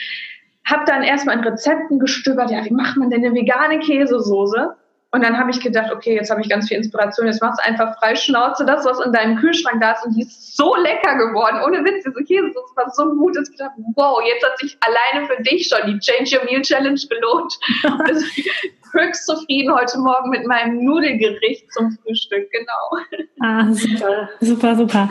habe 0.64 0.85
dann 0.85 1.03
erstmal 1.03 1.39
in 1.39 1.45
Rezepten 1.45 2.01
gestöbert, 2.01 2.51
ja, 2.51 2.64
wie 2.64 2.74
macht 2.74 2.97
man 2.97 3.11
denn 3.11 3.24
eine 3.24 3.35
vegane 3.35 3.79
Käsesoße? 3.79 4.74
Und 5.13 5.25
dann 5.25 5.39
habe 5.39 5.51
ich 5.51 5.61
gedacht, 5.61 5.93
okay, 5.93 6.15
jetzt 6.15 6.31
habe 6.31 6.41
ich 6.41 6.49
ganz 6.49 6.69
viel 6.69 6.77
Inspiration, 6.77 7.27
jetzt 7.27 7.41
machst 7.41 7.61
du 7.61 7.67
einfach 7.67 7.97
frei 7.99 8.17
Schnauze 8.17 8.67
das, 8.67 8.85
was 8.85 9.01
in 9.01 9.13
deinem 9.13 9.37
Kühlschrank 9.37 9.81
da 9.81 9.93
ist. 9.93 10.05
Und 10.05 10.15
die 10.17 10.23
ist 10.23 10.57
so 10.57 10.75
lecker 10.77 11.17
geworden. 11.17 11.63
Ohne 11.65 11.85
Witz, 11.85 12.05
diese 12.05 12.25
Käsesoße 12.25 12.77
war 12.77 12.91
so 12.91 13.15
gut, 13.15 13.37
dass 13.37 13.49
ich 13.49 13.57
gedacht 13.57 13.73
wow, 13.95 14.21
jetzt 14.27 14.45
hat 14.45 14.59
sich 14.59 14.77
alleine 14.81 15.27
für 15.27 15.43
dich 15.43 15.69
schon 15.69 15.87
die 15.87 15.99
Change 15.99 16.39
Your 16.39 16.45
Meal 16.45 16.63
Challenge 16.63 17.01
gelohnt. 17.09 17.59
höchst 18.97 19.27
zufrieden 19.27 19.75
heute 19.75 19.99
Morgen 19.99 20.31
mit 20.31 20.47
meinem 20.47 20.83
Nudelgericht 20.85 21.71
zum 21.73 21.97
Frühstück, 22.03 22.51
genau. 22.51 23.27
Ah, 23.41 23.73
super, 23.73 24.29
super, 24.41 24.77
super. 24.77 25.09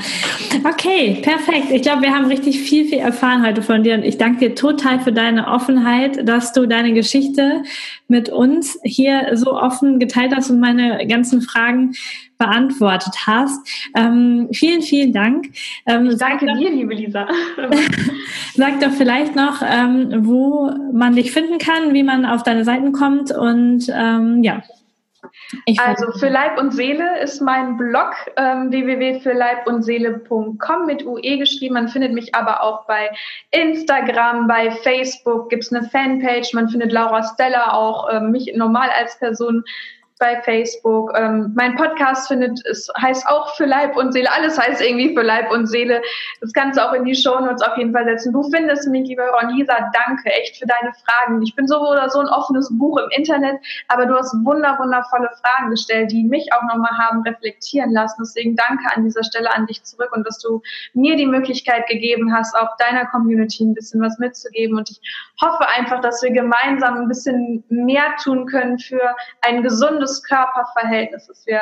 Okay, 0.68 1.20
perfekt. 1.22 1.68
Ich 1.72 1.84
glaube, 1.84 2.02
wir 2.02 2.14
haben 2.14 2.26
richtig 2.26 2.60
viel, 2.60 2.86
viel 2.86 3.00
erfahren 3.00 3.46
heute 3.46 3.62
von 3.62 3.84
dir 3.84 3.94
und 3.96 4.04
ich 4.04 4.18
danke 4.18 4.50
dir 4.50 4.56
total 4.56 5.00
für 5.00 5.12
deine 5.12 5.48
Offenheit, 5.48 6.28
dass 6.28 6.54
du 6.54 6.66
deine 6.66 6.94
Geschichte 6.94 7.64
mit 8.08 8.30
uns 8.30 8.80
hier 8.84 9.30
so 9.34 9.54
offen 9.54 9.95
geteilt 10.00 10.34
hast 10.36 10.50
und 10.50 10.60
meine 10.60 11.06
ganzen 11.08 11.42
Fragen 11.42 11.94
beantwortet 12.38 13.16
hast. 13.26 13.68
Ähm, 13.96 14.50
vielen, 14.52 14.82
vielen 14.82 15.14
Dank. 15.14 15.52
Ähm, 15.86 16.18
danke 16.18 16.46
dir, 16.46 16.70
liebe 16.70 16.94
Lisa. 16.94 17.28
sag 18.56 18.80
doch 18.82 18.92
vielleicht 18.92 19.36
noch, 19.36 19.62
ähm, 19.66 20.26
wo 20.26 20.72
man 20.92 21.16
dich 21.16 21.32
finden 21.32 21.58
kann, 21.58 21.94
wie 21.94 22.04
man 22.04 22.26
auf 22.26 22.44
deine 22.44 22.66
Seiten 22.66 22.92
kommt 22.92 23.32
und 23.32 23.90
ähm, 23.94 24.44
ja. 24.44 24.64
Also 25.78 26.12
für 26.14 26.30
Leib 26.30 26.58
und 26.60 26.72
Seele 26.72 27.20
ist 27.22 27.42
mein 27.42 27.78
Blog 27.78 28.16
ähm, 28.38 28.72
www.fürleibundseele.com 28.72 30.86
mit 30.86 31.06
UE 31.06 31.38
geschrieben. 31.38 31.76
Man 31.76 31.88
findet 31.88 32.12
mich 32.14 32.36
aber 32.36 32.62
auch 32.62 32.86
bei 32.86 33.10
Instagram, 33.52 34.48
bei 34.48 34.72
Facebook 34.72 35.50
gibt 35.50 35.64
es 35.64 35.72
eine 35.74 35.88
Fanpage. 35.90 36.54
Man 36.54 36.70
findet 36.70 36.92
Laura 36.92 37.24
Stella 37.24 37.74
auch, 37.74 38.10
äh, 38.10 38.20
mich 38.20 38.54
normal 38.56 38.90
als 38.98 39.18
Person 39.20 39.64
bei 40.18 40.42
Facebook. 40.42 41.12
Ähm, 41.16 41.52
mein 41.56 41.76
Podcast 41.76 42.28
findet, 42.28 42.66
es 42.66 42.90
heißt 43.02 43.28
auch 43.28 43.56
für 43.56 43.66
Leib 43.66 43.98
und 43.98 44.14
Seele. 44.14 44.32
Alles 44.32 44.58
heißt 44.58 44.82
irgendwie 44.82 45.14
für 45.14 45.24
Leib 45.24 45.52
und 45.52 45.68
Seele. 45.68 46.02
Das 46.42 46.54
kannst 46.54 46.80
du 46.80 46.88
auch 46.88 46.94
in 46.94 47.04
die 47.04 47.16
Show 47.16 47.40
Notes 47.40 47.62
auf 47.62 47.78
jeden 47.78 47.92
Fall 47.92 48.06
setzen. 48.06 48.32
Du 48.32 48.44
findest 48.44 48.88
mich, 48.88 49.08
liebe 49.08 49.24
Ron 49.24 49.56
Lisa, 49.56 49.92
danke 49.94 50.30
echt 50.32 50.58
für 50.58 50.66
deine 50.66 50.94
Fragen. 50.94 51.42
Ich 51.42 51.56
bin 51.56 51.68
so 51.68 51.80
oder 51.80 52.10
so 52.10 52.20
ein 52.20 52.28
offenes 52.28 52.70
Buch 52.78 52.98
im 52.98 53.10
Internet, 53.12 53.58
aber 53.90 54.06
du 54.06 54.16
hast 54.16 54.34
wunder, 54.46 54.78
wundervolle 54.80 55.30
Fragen 55.42 55.70
gestellt, 55.70 56.12
die 56.12 56.24
mich 56.24 56.52
auch 56.54 56.64
nochmal 56.64 56.98
haben 56.98 57.22
reflektieren 57.24 57.92
lassen. 57.92 58.22
Deswegen 58.22 58.56
danke 58.56 58.86
an 58.96 59.04
dieser 59.04 59.24
Stelle 59.24 59.54
an 59.54 59.66
dich 59.66 59.84
zurück 59.84 60.12
und 60.14 60.26
dass 60.26 60.40
du 60.40 60.62
mir 60.94 61.18
die 61.18 61.28
Möglichkeit 61.28 61.88
gegeben 61.88 62.34
hast, 62.34 62.56
auch 62.56 62.78
deiner 62.78 63.06
Community 63.08 63.64
ein 63.66 63.74
bisschen 63.74 64.02
was 64.02 64.18
mitzugeben. 64.18 64.78
Und 64.78 64.90
ich 64.90 65.02
hoffe 65.42 65.68
einfach, 65.76 66.02
dass 66.02 66.22
wir 66.24 66.32
gemeinsam 66.32 66.96
ein 67.02 67.08
bisschen 67.08 67.64
mehr 67.70 68.16
tun 68.24 68.46
können 68.46 68.80
für 68.80 69.16
ein 69.42 69.64
gesundes 69.64 70.24
Körperverhältnis, 70.24 71.28
dass 71.28 71.46
wir 71.46 71.62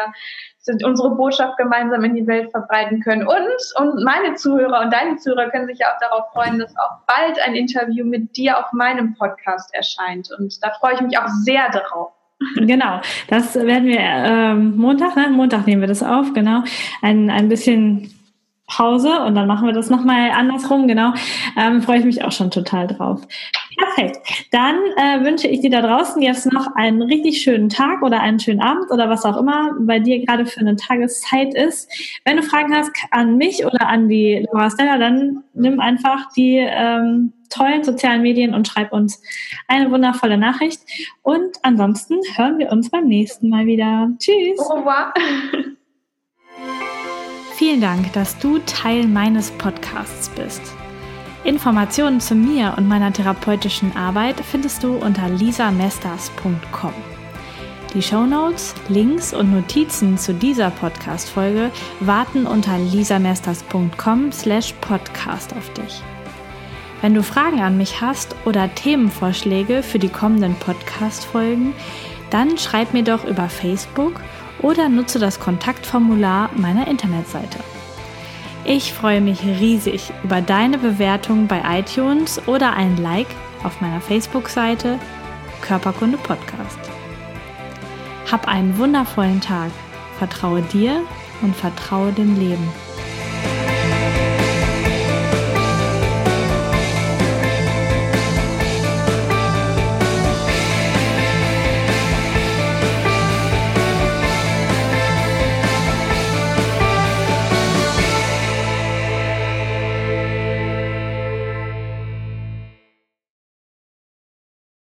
unsere 0.83 1.15
Botschaft 1.15 1.57
gemeinsam 1.57 2.03
in 2.03 2.15
die 2.15 2.25
Welt 2.27 2.51
verbreiten 2.51 3.01
können. 3.01 3.27
Und, 3.27 3.37
und 3.77 4.03
meine 4.03 4.35
Zuhörer 4.35 4.81
und 4.81 4.93
deine 4.93 5.17
Zuhörer 5.17 5.49
können 5.49 5.67
sich 5.67 5.79
ja 5.79 5.87
auch 5.87 5.99
darauf 5.99 6.31
freuen, 6.31 6.59
dass 6.59 6.73
auch 6.77 6.99
bald 7.05 7.37
ein 7.45 7.55
Interview 7.55 8.05
mit 8.05 8.37
dir 8.37 8.57
auf 8.57 8.71
meinem 8.71 9.13
Podcast 9.15 9.73
erscheint. 9.73 10.29
Und 10.37 10.63
da 10.63 10.71
freue 10.79 10.93
ich 10.93 11.01
mich 11.01 11.17
auch 11.17 11.27
sehr 11.43 11.69
darauf. 11.71 12.13
Genau, 12.55 12.99
das 13.27 13.55
werden 13.55 13.87
wir 13.87 13.99
ähm, 13.99 14.75
Montag, 14.75 15.15
ne? 15.15 15.29
Montag 15.29 15.65
nehmen 15.65 15.81
wir 15.81 15.87
das 15.87 16.03
auf, 16.03 16.33
genau. 16.33 16.63
Ein, 17.01 17.29
ein 17.29 17.47
bisschen 17.47 18.13
Pause 18.67 19.21
und 19.21 19.35
dann 19.35 19.47
machen 19.47 19.67
wir 19.67 19.73
das 19.73 19.89
nochmal 19.89 20.31
andersrum, 20.31 20.87
genau. 20.87 21.13
Ähm, 21.57 21.81
freue 21.81 21.99
ich 21.99 22.05
mich 22.05 22.23
auch 22.23 22.31
schon 22.31 22.51
total 22.51 22.87
drauf. 22.87 23.21
Perfekt. 23.77 24.19
Dann 24.51 24.75
äh, 24.97 25.23
wünsche 25.23 25.47
ich 25.47 25.61
dir 25.61 25.69
da 25.69 25.81
draußen 25.81 26.21
jetzt 26.21 26.51
noch 26.51 26.75
einen 26.75 27.01
richtig 27.01 27.41
schönen 27.41 27.69
Tag 27.69 28.01
oder 28.01 28.21
einen 28.21 28.39
schönen 28.39 28.61
Abend 28.61 28.91
oder 28.91 29.09
was 29.09 29.25
auch 29.25 29.37
immer 29.37 29.75
bei 29.79 29.99
dir 29.99 30.25
gerade 30.25 30.45
für 30.45 30.59
eine 30.59 30.75
Tageszeit 30.75 31.53
ist. 31.53 31.89
Wenn 32.25 32.37
du 32.37 32.43
Fragen 32.43 32.75
hast 32.75 32.91
an 33.11 33.37
mich 33.37 33.65
oder 33.65 33.87
an 33.87 34.09
die 34.09 34.45
Laura 34.51 34.69
Stella, 34.69 34.97
dann 34.97 35.43
nimm 35.53 35.79
einfach 35.79 36.31
die 36.33 36.57
ähm, 36.57 37.33
tollen 37.49 37.83
sozialen 37.83 38.21
Medien 38.21 38.53
und 38.53 38.67
schreib 38.67 38.91
uns 38.91 39.21
eine 39.67 39.91
wundervolle 39.91 40.37
Nachricht. 40.37 40.81
Und 41.21 41.57
ansonsten 41.61 42.19
hören 42.35 42.57
wir 42.57 42.71
uns 42.71 42.89
beim 42.89 43.05
nächsten 43.07 43.49
Mal 43.49 43.65
wieder. 43.65 44.09
Tschüss. 44.19 44.59
Au 44.59 44.79
revoir. 44.79 45.13
Vielen 47.55 47.81
Dank, 47.81 48.11
dass 48.13 48.37
du 48.39 48.57
Teil 48.65 49.07
meines 49.07 49.51
Podcasts 49.51 50.29
bist. 50.29 50.82
Informationen 51.43 52.21
zu 52.21 52.35
mir 52.35 52.75
und 52.77 52.87
meiner 52.87 53.11
therapeutischen 53.11 53.95
Arbeit 53.97 54.39
findest 54.39 54.83
du 54.83 54.95
unter 54.95 55.27
lisamesters.com. 55.27 56.93
Die 57.93 58.01
Shownotes, 58.01 58.73
Links 58.87 59.33
und 59.33 59.53
Notizen 59.53 60.17
zu 60.17 60.33
dieser 60.33 60.71
Podcast-Folge 60.71 61.69
warten 61.99 62.47
unter 62.47 62.77
lisamesters.com 62.77 64.31
slash 64.31 64.73
podcast 64.81 65.53
auf 65.53 65.71
dich. 65.73 66.01
Wenn 67.01 67.13
du 67.13 67.21
Fragen 67.21 67.59
an 67.59 67.77
mich 67.77 67.99
hast 67.99 68.35
oder 68.45 68.73
Themenvorschläge 68.73 69.83
für 69.83 69.99
die 69.99 70.09
kommenden 70.09 70.55
Podcast-Folgen, 70.55 71.73
dann 72.29 72.57
schreib 72.57 72.93
mir 72.93 73.03
doch 73.03 73.25
über 73.25 73.49
Facebook 73.49 74.21
oder 74.61 74.87
nutze 74.87 75.19
das 75.19 75.39
Kontaktformular 75.39 76.49
meiner 76.55 76.87
Internetseite. 76.87 77.59
Ich 78.65 78.93
freue 78.93 79.19
mich 79.19 79.43
riesig 79.43 80.13
über 80.23 80.39
deine 80.39 80.77
Bewertung 80.77 81.47
bei 81.47 81.61
iTunes 81.79 82.41
oder 82.47 82.73
ein 82.73 82.95
Like 82.95 83.27
auf 83.63 83.81
meiner 83.81 83.99
Facebook-Seite 83.99 84.99
Körperkunde 85.61 86.17
Podcast. 86.17 86.79
Hab 88.31 88.47
einen 88.47 88.77
wundervollen 88.77 89.41
Tag. 89.41 89.71
Vertraue 90.17 90.61
dir 90.61 91.01
und 91.41 91.53
vertraue 91.53 92.13
dem 92.13 92.39
Leben. 92.39 92.69